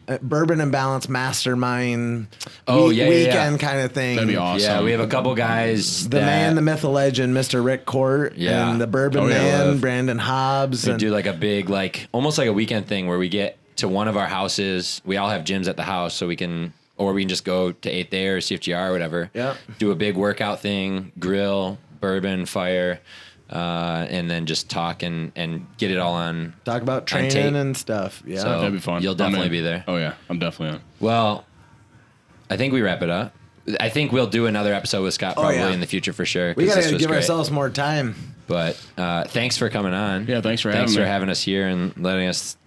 Uh, 0.07 0.17
Bourbon 0.21 0.61
and 0.61 0.71
Balance 0.71 1.07
Mastermind 1.09 2.27
Oh, 2.67 2.89
week- 2.89 2.97
yeah, 2.97 3.03
yeah, 3.05 3.09
yeah. 3.11 3.17
weekend 3.27 3.59
kind 3.59 3.79
of 3.81 3.91
thing. 3.91 4.15
That'd 4.15 4.29
be 4.29 4.37
awesome. 4.37 4.61
Yeah, 4.61 4.81
we 4.83 4.91
have 4.91 4.99
a 4.99 5.07
couple 5.07 5.33
guys. 5.35 6.03
The 6.03 6.19
that 6.19 6.25
man, 6.25 6.55
the 6.55 6.61
myth, 6.61 6.81
the 6.81 6.89
legend, 6.89 7.35
Mr. 7.35 7.63
Rick 7.63 7.85
Court, 7.85 8.33
Yeah. 8.35 8.69
and 8.71 8.79
the 8.79 8.87
Bourbon 8.87 9.21
Oh, 9.23 9.27
yeah. 9.27 9.65
Man, 9.65 9.79
Brandon 9.79 10.17
Hobbs, 10.19 10.85
We 10.85 10.91
and 10.91 10.99
do 10.99 11.09
like 11.11 11.25
a 11.25 11.33
big, 11.33 11.69
like 11.69 12.07
almost 12.11 12.37
like 12.37 12.47
a 12.47 12.53
weekend 12.53 12.87
thing 12.87 13.07
where 13.07 13.17
we 13.17 13.29
get 13.29 13.57
to 13.77 13.87
one 13.87 14.07
of 14.07 14.17
our 14.17 14.27
houses. 14.27 15.01
We 15.05 15.17
all 15.17 15.29
have 15.29 15.43
gyms 15.43 15.67
at 15.67 15.77
the 15.77 15.83
house, 15.83 16.13
so 16.13 16.27
we 16.27 16.35
can, 16.35 16.73
or 16.97 17.13
we 17.13 17.23
can 17.23 17.29
just 17.29 17.45
go 17.45 17.71
to 17.71 17.89
Eighth 17.89 18.09
Day 18.11 18.27
or 18.27 18.39
CFGR 18.39 18.89
or 18.89 18.91
whatever. 18.91 19.31
Yep. 19.33 19.57
Do 19.79 19.91
a 19.91 19.95
big 19.95 20.15
workout 20.15 20.59
thing, 20.61 21.11
grill, 21.19 21.79
bourbon, 21.99 22.45
fire, 22.45 22.99
uh, 23.51 24.05
and 24.09 24.29
then 24.29 24.45
just 24.45 24.69
talk 24.69 25.03
and 25.03 25.31
and 25.35 25.65
get 25.77 25.91
it 25.91 25.97
all 25.97 26.13
on. 26.13 26.53
talk 26.65 26.81
about 26.81 27.11
on 27.13 27.21
tape. 27.23 27.31
training 27.31 27.55
and 27.55 27.75
stuff. 27.75 28.21
Yeah. 28.25 28.39
So- 28.39 28.59
That'd 28.59 28.73
be 28.73 28.79
fun. 28.79 29.03
You'll 29.03 29.15
definitely 29.15 29.49
be 29.49 29.61
there. 29.61 29.83
Oh 29.87 29.97
yeah, 29.97 30.13
I'm 30.29 30.39
definitely 30.39 30.77
in. 30.77 30.81
Well, 30.99 31.45
I 32.49 32.57
think 32.57 32.73
we 32.73 32.81
wrap 32.81 33.01
it 33.01 33.09
up. 33.09 33.33
I 33.79 33.89
think 33.89 34.11
we'll 34.11 34.27
do 34.27 34.47
another 34.47 34.73
episode 34.73 35.03
with 35.03 35.13
Scott 35.13 35.35
probably 35.35 35.59
Oh, 35.59 35.67
yeah. 35.67 35.73
in 35.73 35.79
the 35.81 35.85
future 35.85 36.13
for 36.13 36.25
sure. 36.25 36.53
We 36.57 36.65
gotta 36.65 36.81
give 36.97 37.07
great. 37.07 37.17
ourselves 37.17 37.51
more 37.51 37.69
time. 37.69 38.15
But 38.47 38.83
uh, 38.97 39.25
thanks 39.25 39.55
for 39.55 39.69
coming 39.69 39.93
on. 39.93 40.25
Yeah, 40.27 40.41
thanks 40.41 40.61
for 40.61 40.71
thanks 40.71 40.91
having 40.91 40.95
for 40.95 41.01
me. 41.01 41.07
having 41.07 41.29
us 41.29 41.41
here 41.43 41.67
and 41.67 41.95
letting 41.95 42.27
us 42.27 42.57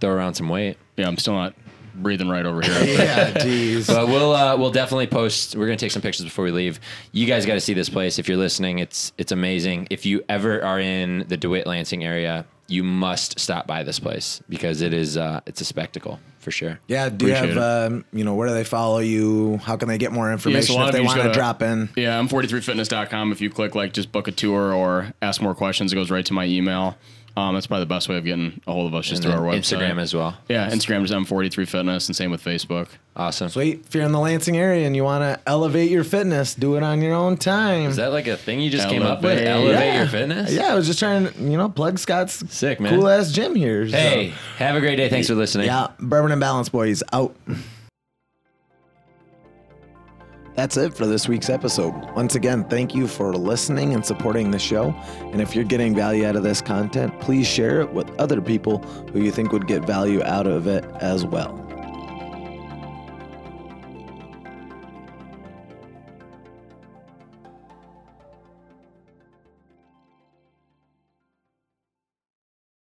throw 0.00 0.10
around 0.10 0.34
some 0.34 0.48
weight. 0.48 0.76
Yeah, 0.96 1.08
I'm 1.08 1.16
still 1.16 1.32
not 1.34 1.54
breathing 2.02 2.28
right 2.28 2.46
over 2.46 2.60
here. 2.62 2.74
Yeah, 3.06 3.32
jeez. 3.32 3.86
But 3.86 4.08
we'll 4.08 4.32
uh, 4.34 4.56
we'll 4.56 4.70
definitely 4.70 5.06
post. 5.06 5.56
We're 5.56 5.66
gonna 5.66 5.76
take 5.76 5.92
some 5.92 6.02
pictures 6.02 6.24
before 6.24 6.44
we 6.44 6.50
leave. 6.50 6.80
You 7.12 7.26
guys 7.26 7.46
got 7.46 7.54
to 7.54 7.60
see 7.60 7.74
this 7.74 7.88
place 7.88 8.18
if 8.18 8.28
you're 8.28 8.36
listening. 8.38 8.78
It's 8.78 9.12
it's 9.18 9.32
amazing. 9.32 9.88
If 9.90 10.06
you 10.06 10.22
ever 10.28 10.62
are 10.62 10.80
in 10.80 11.24
the 11.28 11.36
DeWitt 11.36 11.66
Lansing 11.66 12.04
area, 12.04 12.46
you 12.68 12.82
must 12.82 13.38
stop 13.38 13.66
by 13.66 13.82
this 13.82 13.98
place 13.98 14.42
because 14.48 14.80
it 14.82 14.92
is 14.94 15.16
uh, 15.16 15.40
it's 15.46 15.60
a 15.60 15.64
spectacle 15.64 16.18
for 16.38 16.50
sure. 16.52 16.78
Yeah, 16.86 17.08
do 17.08 17.26
you 17.26 17.34
have, 17.34 17.56
um, 17.58 18.04
you 18.12 18.22
know, 18.24 18.34
where 18.36 18.46
do 18.46 18.54
they 18.54 18.62
follow 18.62 18.98
you? 19.00 19.56
How 19.58 19.76
can 19.76 19.88
they 19.88 19.98
get 19.98 20.12
more 20.12 20.30
information 20.32 20.76
a 20.76 20.78
lot 20.78 20.88
if 20.88 20.92
they 20.94 21.00
want 21.00 21.16
gotta- 21.16 21.32
drop 21.32 21.60
in? 21.60 21.88
Yeah, 21.96 22.16
I'm 22.18 22.28
43fitness.com. 22.28 23.32
If 23.32 23.40
you 23.40 23.50
click 23.50 23.74
like 23.74 23.92
just 23.92 24.12
book 24.12 24.28
a 24.28 24.32
tour 24.32 24.72
or 24.72 25.12
ask 25.22 25.42
more 25.42 25.54
questions, 25.56 25.92
it 25.92 25.96
goes 25.96 26.10
right 26.10 26.24
to 26.26 26.32
my 26.32 26.44
email. 26.46 26.96
Um, 27.36 27.52
that's 27.54 27.66
probably 27.66 27.82
the 27.84 27.88
best 27.88 28.08
way 28.08 28.16
of 28.16 28.24
getting 28.24 28.62
a 28.66 28.72
hold 28.72 28.86
of 28.86 28.94
us, 28.94 29.04
just 29.06 29.22
And 29.22 29.34
through 29.34 29.42
our 29.42 29.52
website. 29.52 29.78
Instagram 29.78 30.00
as 30.00 30.14
well. 30.14 30.38
Yeah, 30.48 30.70
Instagram 30.70 31.04
is 31.04 31.10
M43fitness, 31.10 32.08
and 32.08 32.16
same 32.16 32.30
with 32.30 32.42
Facebook. 32.42 32.88
Awesome. 33.14 33.50
Sweet. 33.50 33.84
If 33.86 33.94
you're 33.94 34.04
in 34.04 34.12
the 34.12 34.18
Lansing 34.20 34.56
area 34.56 34.86
and 34.86 34.96
you 34.96 35.04
want 35.04 35.22
to 35.22 35.38
elevate 35.46 35.90
your 35.90 36.02
fitness, 36.04 36.54
do 36.54 36.76
it 36.76 36.82
on 36.82 37.02
your 37.02 37.14
own 37.14 37.36
time. 37.36 37.90
Is 37.90 37.96
that 37.96 38.12
like 38.12 38.26
a 38.26 38.36
thing 38.38 38.60
you 38.60 38.70
just 38.70 38.88
came 38.88 39.02
up 39.02 39.22
with? 39.22 39.32
Elevate. 39.38 39.46
Elevate 39.48 39.84
yeah. 39.86 39.98
your 39.98 40.06
fitness. 40.08 40.52
Yeah, 40.52 40.72
I 40.72 40.74
was 40.74 40.86
just 40.86 40.98
trying 40.98 41.28
to, 41.30 41.38
you 41.42 41.56
know, 41.58 41.68
plug 41.68 41.98
Scott's 41.98 42.42
Sick, 42.54 42.80
man. 42.80 42.94
cool 42.94 43.06
ass 43.08 43.32
gym 43.32 43.54
here. 43.54 43.86
so- 43.88 43.96
Hey, 43.96 44.32
have 44.56 44.74
a 44.76 44.80
great 44.80 44.96
day. 44.96 45.08
Thanks 45.10 45.28
for 45.28 45.34
listening. 45.34 45.66
Yeah, 45.66 45.88
Bourbon 46.00 46.32
and 46.32 46.40
Balance 46.40 46.70
Boys 46.70 47.02
out. 47.12 47.34
That's 50.56 50.78
it 50.78 50.94
for 50.94 51.06
this 51.06 51.28
week's 51.28 51.50
episode. 51.50 51.92
Once 52.14 52.34
again, 52.34 52.64
thank 52.64 52.94
you 52.94 53.06
for 53.06 53.34
listening 53.34 53.92
and 53.92 54.04
supporting 54.04 54.50
the 54.50 54.58
show. 54.58 54.94
And 55.20 55.42
if 55.42 55.54
you're 55.54 55.64
getting 55.64 55.94
value 55.94 56.24
out 56.24 56.34
of 56.34 56.44
this 56.44 56.62
content, 56.62 57.20
please 57.20 57.46
share 57.46 57.82
it 57.82 57.92
with 57.92 58.10
other 58.18 58.40
people 58.40 58.78
who 59.12 59.20
you 59.20 59.30
think 59.30 59.52
would 59.52 59.66
get 59.66 59.84
value 59.84 60.22
out 60.22 60.46
of 60.46 60.66
it 60.66 60.84
as 61.00 61.26
well. 61.26 61.65